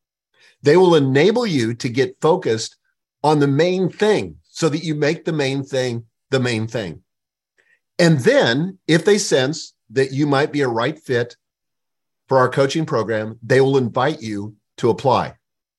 They 0.63 0.77
will 0.77 0.95
enable 0.95 1.47
you 1.47 1.75
to 1.75 1.89
get 1.89 2.21
focused 2.21 2.77
on 3.23 3.41
the 3.41 3.47
main 3.47 3.89
thing 3.89 4.37
so 4.43 4.69
that 4.69 4.85
you 4.85 4.95
make 4.95 5.25
the 5.25 5.33
main 5.33 5.63
thing 5.63 6.05
the 6.31 6.41
main 6.41 6.67
thing. 6.67 7.03
And 7.99 8.21
then, 8.21 8.79
if 8.87 9.05
they 9.05 9.19
sense 9.19 9.75
that 9.91 10.13
you 10.13 10.27
might 10.27 10.53
be 10.53 10.63
a 10.63 10.69
right 10.69 10.99
fit 10.99 11.37
for 12.29 12.39
our 12.39 12.49
coaching 12.49 12.85
program, 12.85 13.39
they 13.43 13.61
will 13.61 13.79
invite 13.79 14.21
you 14.21 14.57
to 14.79 14.91
apply. 14.91 15.35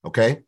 Okay. 0.05 0.39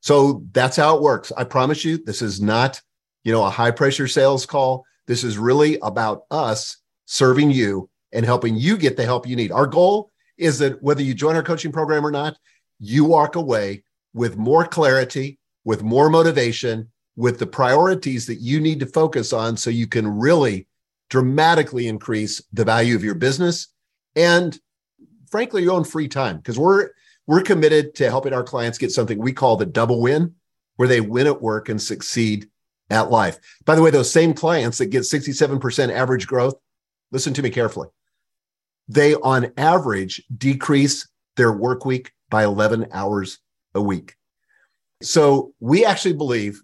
So 0.00 0.44
that's 0.52 0.76
how 0.76 0.96
it 0.96 1.02
works. 1.02 1.32
I 1.36 1.44
promise 1.44 1.84
you, 1.84 1.98
this 2.04 2.22
is 2.22 2.40
not, 2.40 2.80
you 3.24 3.32
know, 3.32 3.44
a 3.44 3.50
high 3.50 3.70
pressure 3.70 4.06
sales 4.06 4.46
call. 4.46 4.84
This 5.06 5.24
is 5.24 5.38
really 5.38 5.78
about 5.82 6.24
us 6.30 6.76
serving 7.06 7.50
you 7.50 7.88
and 8.12 8.24
helping 8.24 8.56
you 8.56 8.76
get 8.76 8.96
the 8.96 9.04
help 9.04 9.26
you 9.26 9.34
need. 9.34 9.50
Our 9.50 9.66
goal 9.66 10.12
is 10.36 10.58
that 10.58 10.80
whether 10.82 11.02
you 11.02 11.14
join 11.14 11.34
our 11.34 11.42
coaching 11.42 11.72
program 11.72 12.06
or 12.06 12.10
not, 12.10 12.36
you 12.78 13.04
walk 13.04 13.36
away 13.36 13.84
with 14.12 14.36
more 14.36 14.66
clarity, 14.66 15.38
with 15.64 15.82
more 15.82 16.08
motivation, 16.08 16.90
with 17.16 17.38
the 17.38 17.46
priorities 17.46 18.26
that 18.26 18.36
you 18.40 18.60
need 18.60 18.80
to 18.80 18.86
focus 18.86 19.32
on 19.32 19.56
so 19.56 19.70
you 19.70 19.86
can 19.86 20.06
really 20.06 20.66
dramatically 21.08 21.88
increase 21.88 22.42
the 22.52 22.64
value 22.64 22.94
of 22.94 23.04
your 23.04 23.14
business 23.14 23.68
and 24.14 24.58
frankly 25.30 25.62
your 25.62 25.72
own 25.72 25.84
free 25.84 26.08
time 26.08 26.36
because 26.36 26.58
we're 26.58 26.90
we're 27.26 27.42
committed 27.42 27.94
to 27.94 28.08
helping 28.08 28.32
our 28.32 28.44
clients 28.44 28.78
get 28.78 28.92
something 28.92 29.18
we 29.18 29.32
call 29.32 29.56
the 29.56 29.66
double 29.66 30.00
win 30.00 30.34
where 30.76 30.88
they 30.88 31.00
win 31.00 31.26
at 31.26 31.42
work 31.42 31.68
and 31.68 31.80
succeed 31.80 32.48
at 32.90 33.10
life. 33.10 33.38
By 33.64 33.74
the 33.74 33.82
way, 33.82 33.90
those 33.90 34.10
same 34.10 34.32
clients 34.32 34.78
that 34.78 34.86
get 34.86 35.02
67% 35.02 35.92
average 35.92 36.26
growth, 36.26 36.54
listen 37.10 37.34
to 37.34 37.42
me 37.42 37.50
carefully. 37.50 37.88
They 38.88 39.14
on 39.14 39.52
average 39.56 40.22
decrease 40.36 41.08
their 41.36 41.52
work 41.52 41.84
week 41.84 42.12
by 42.30 42.44
11 42.44 42.88
hours 42.92 43.38
a 43.74 43.80
week. 43.80 44.16
So 45.02 45.52
we 45.60 45.84
actually 45.84 46.14
believe, 46.14 46.62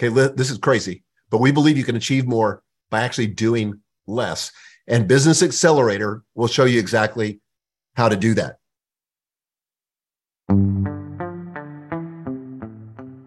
okay, 0.00 0.08
this 0.34 0.50
is 0.50 0.58
crazy, 0.58 1.04
but 1.30 1.38
we 1.38 1.52
believe 1.52 1.78
you 1.78 1.84
can 1.84 1.96
achieve 1.96 2.26
more 2.26 2.62
by 2.90 3.02
actually 3.02 3.28
doing 3.28 3.80
less. 4.06 4.52
And 4.86 5.08
Business 5.08 5.42
Accelerator 5.42 6.22
will 6.34 6.48
show 6.48 6.64
you 6.64 6.78
exactly 6.78 7.40
how 7.94 8.08
to 8.08 8.16
do 8.16 8.34
that. 8.34 8.56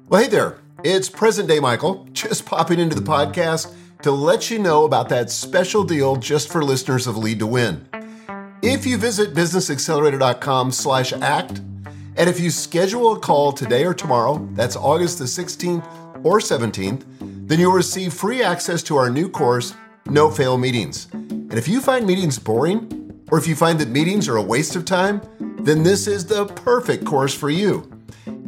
Well, 0.09 0.21
hey 0.21 0.27
there. 0.27 0.59
It's 0.83 1.09
present 1.09 1.47
day 1.47 1.61
Michael, 1.61 2.05
just 2.11 2.45
popping 2.45 2.77
into 2.77 2.93
the 2.93 3.01
podcast 3.01 3.73
to 4.01 4.11
let 4.11 4.51
you 4.51 4.59
know 4.59 4.83
about 4.83 5.07
that 5.09 5.31
special 5.31 5.85
deal 5.85 6.17
just 6.17 6.51
for 6.51 6.61
listeners 6.61 7.07
of 7.07 7.15
Lead 7.15 7.39
to 7.39 7.47
Win. 7.47 7.87
If 8.61 8.85
you 8.85 8.97
visit 8.97 9.33
businessaccelerator.com 9.33 10.71
slash 10.71 11.13
act, 11.13 11.61
and 12.15 12.29
if 12.29 12.39
you 12.39 12.51
schedule 12.51 13.13
a 13.13 13.19
call 13.19 13.51
today 13.51 13.85
or 13.85 13.93
tomorrow, 13.93 14.47
that's 14.53 14.75
August 14.75 15.17
the 15.17 15.25
16th 15.25 15.85
or 16.23 16.39
17th, 16.39 17.03
then 17.47 17.59
you'll 17.59 17.73
receive 17.73 18.13
free 18.13 18.43
access 18.43 18.83
to 18.83 18.97
our 18.97 19.09
new 19.09 19.27
course, 19.27 19.73
No 20.05 20.29
Fail 20.29 20.57
Meetings. 20.57 21.07
And 21.13 21.53
if 21.53 21.67
you 21.67 21.81
find 21.81 22.05
meetings 22.05 22.37
boring, 22.37 23.23
or 23.31 23.37
if 23.37 23.47
you 23.47 23.55
find 23.55 23.79
that 23.79 23.89
meetings 23.89 24.27
are 24.27 24.37
a 24.37 24.41
waste 24.41 24.75
of 24.75 24.85
time, 24.85 25.21
then 25.59 25.81
this 25.81 26.07
is 26.07 26.25
the 26.25 26.45
perfect 26.45 27.03
course 27.05 27.33
for 27.33 27.49
you. 27.49 27.89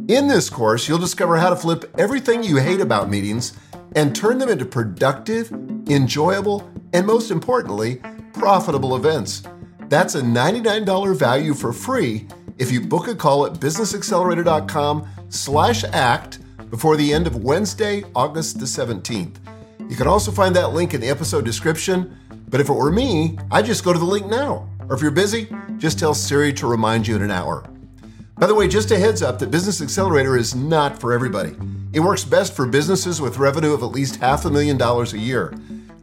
In 0.08 0.28
this 0.28 0.48
course, 0.48 0.88
you'll 0.88 0.98
discover 0.98 1.36
how 1.36 1.50
to 1.50 1.56
flip 1.56 1.92
everything 1.98 2.44
you 2.44 2.58
hate 2.58 2.80
about 2.80 3.10
meetings 3.10 3.52
and 3.96 4.14
turn 4.14 4.38
them 4.38 4.48
into 4.48 4.64
productive, 4.64 5.50
enjoyable, 5.88 6.70
and 6.92 7.06
most 7.06 7.32
importantly, 7.32 8.00
profitable 8.32 8.94
events. 8.94 9.42
That's 9.88 10.14
a 10.14 10.22
$99 10.22 11.16
value 11.16 11.54
for 11.54 11.72
free 11.72 12.28
if 12.58 12.70
you 12.70 12.80
book 12.80 13.08
a 13.08 13.14
call 13.14 13.46
at 13.46 13.54
businessaccelerator.com 13.54 15.08
slash 15.28 15.84
act 15.84 16.38
before 16.70 16.96
the 16.96 17.12
end 17.12 17.26
of 17.26 17.44
Wednesday, 17.44 18.04
August 18.14 18.58
the 18.58 18.66
17th. 18.66 19.36
You 19.88 19.96
can 19.96 20.06
also 20.06 20.30
find 20.32 20.56
that 20.56 20.72
link 20.72 20.94
in 20.94 21.00
the 21.00 21.08
episode 21.08 21.44
description, 21.44 22.16
but 22.48 22.60
if 22.60 22.68
it 22.68 22.72
were 22.72 22.90
me, 22.90 23.38
I'd 23.50 23.66
just 23.66 23.84
go 23.84 23.92
to 23.92 23.98
the 23.98 24.04
link 24.04 24.26
now. 24.26 24.68
Or 24.88 24.96
if 24.96 25.02
you're 25.02 25.10
busy, 25.10 25.48
just 25.78 25.98
tell 25.98 26.14
Siri 26.14 26.52
to 26.54 26.66
remind 26.66 27.06
you 27.06 27.16
in 27.16 27.22
an 27.22 27.30
hour. 27.30 27.68
By 28.38 28.46
the 28.46 28.54
way, 28.54 28.68
just 28.68 28.90
a 28.90 28.98
heads 28.98 29.22
up 29.22 29.38
that 29.38 29.50
Business 29.50 29.80
Accelerator 29.80 30.36
is 30.36 30.54
not 30.54 31.00
for 31.00 31.12
everybody. 31.12 31.56
It 31.92 32.00
works 32.00 32.24
best 32.24 32.54
for 32.54 32.66
businesses 32.66 33.20
with 33.20 33.38
revenue 33.38 33.72
of 33.72 33.82
at 33.82 33.86
least 33.86 34.16
half 34.16 34.44
a 34.44 34.50
million 34.50 34.76
dollars 34.76 35.14
a 35.14 35.18
year. 35.18 35.54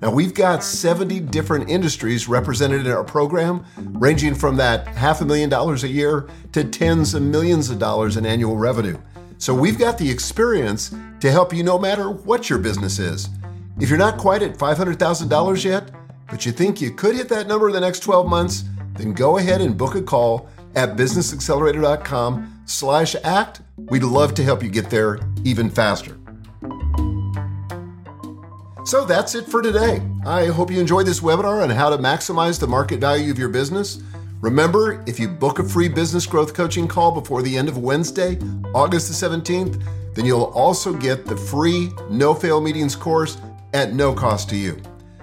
Now, 0.04 0.12
we've 0.12 0.34
got 0.34 0.66
70 0.66 1.22
different 1.22 1.70
industries 1.70 2.28
represented 2.28 2.86
in 2.86 2.92
our 2.92 3.06
program, 3.06 3.66
ranging 3.78 4.36
from 4.36 4.58
that 4.58 4.86
half 4.86 5.22
a 5.22 5.26
million 5.26 5.50
dollars 5.50 5.86
a 5.86 5.88
year 5.88 6.28
to 6.52 6.66
tens 6.66 7.14
of 7.14 7.22
millions 7.22 7.70
of 7.70 7.80
dollars 7.80 8.18
in 8.18 8.26
annual 8.26 8.58
revenue. 8.58 8.98
So, 9.38 9.54
we've 9.54 9.80
got 9.80 9.98
the 9.98 10.12
experience 10.12 10.94
to 11.22 11.32
help 11.32 11.54
you 11.54 11.64
no 11.64 11.80
matter 11.80 12.10
what 12.10 12.50
your 12.50 12.60
business 12.60 13.00
is. 13.00 13.30
If 13.80 13.88
you're 13.88 13.98
not 13.98 14.18
quite 14.18 14.44
at 14.44 14.58
$500,000 14.58 15.64
yet, 15.64 15.90
but 16.30 16.46
you 16.46 16.52
think 16.52 16.82
you 16.82 16.92
could 16.92 17.16
hit 17.16 17.30
that 17.30 17.48
number 17.48 17.70
in 17.70 17.74
the 17.74 17.80
next 17.80 18.02
12 18.02 18.28
months, 18.28 18.66
then 18.96 19.14
go 19.14 19.38
ahead 19.38 19.62
and 19.62 19.78
book 19.78 19.96
a 19.96 20.02
call 20.02 20.50
at 20.76 20.98
businessaccelerator.com 20.98 22.64
slash 22.66 23.16
act. 23.24 23.62
We'd 23.78 24.04
love 24.04 24.34
to 24.34 24.44
help 24.44 24.64
you 24.64 24.70
get 24.70 24.90
there 24.90 25.20
even 25.46 25.70
faster. 25.70 26.20
So 28.86 29.06
that's 29.06 29.34
it 29.34 29.46
for 29.46 29.62
today. 29.62 30.02
I 30.26 30.48
hope 30.48 30.70
you 30.70 30.80
enjoyed 30.80 31.06
this 31.06 31.22
webinar 31.22 31.64
on 31.64 31.70
how 31.70 31.90
to 31.90 31.98
maximize 31.98 32.60
the 32.60 32.68
market 32.68 33.00
value 33.00 33.32
of 33.32 33.40
your 33.40 33.50
business. 33.50 34.02
Remember, 34.42 35.02
if 35.08 35.20
you 35.20 35.30
book 35.30 35.60
a 35.60 35.64
free 35.64 35.88
business 35.88 36.26
growth 36.26 36.54
coaching 36.54 36.86
call 36.88 37.12
before 37.12 37.42
the 37.42 37.56
end 37.56 37.70
of 37.70 37.78
Wednesday, 37.78 38.38
August 38.76 39.08
the 39.08 39.28
17th, 39.28 39.82
then 40.16 40.26
you'll 40.26 40.52
also 40.54 40.94
get 40.94 41.26
the 41.26 41.38
free 41.38 41.90
No 42.10 42.34
Fail 42.34 42.60
Meetings 42.60 42.96
course 42.96 43.38
at 43.74 43.94
no 43.94 44.14
cost 44.14 44.50
to 44.50 44.58
you. 44.58 44.82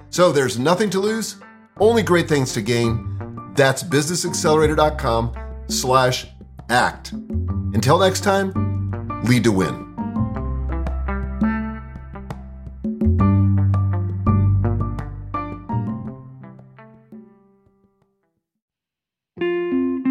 So 0.09 0.31
there's 0.31 0.57
nothing 0.57 0.89
to 0.89 0.99
lose, 0.99 1.37
only 1.79 2.01
great 2.01 2.27
things 2.27 2.53
to 2.53 2.61
gain. 2.61 3.53
That's 3.55 3.83
businessaccelerator.com 3.83 5.35
slash 5.67 6.27
act. 6.69 7.11
Until 7.11 7.99
next 7.99 8.21
time, 8.21 9.21
lead 9.23 9.43
to 9.43 9.51
win. 9.51 9.90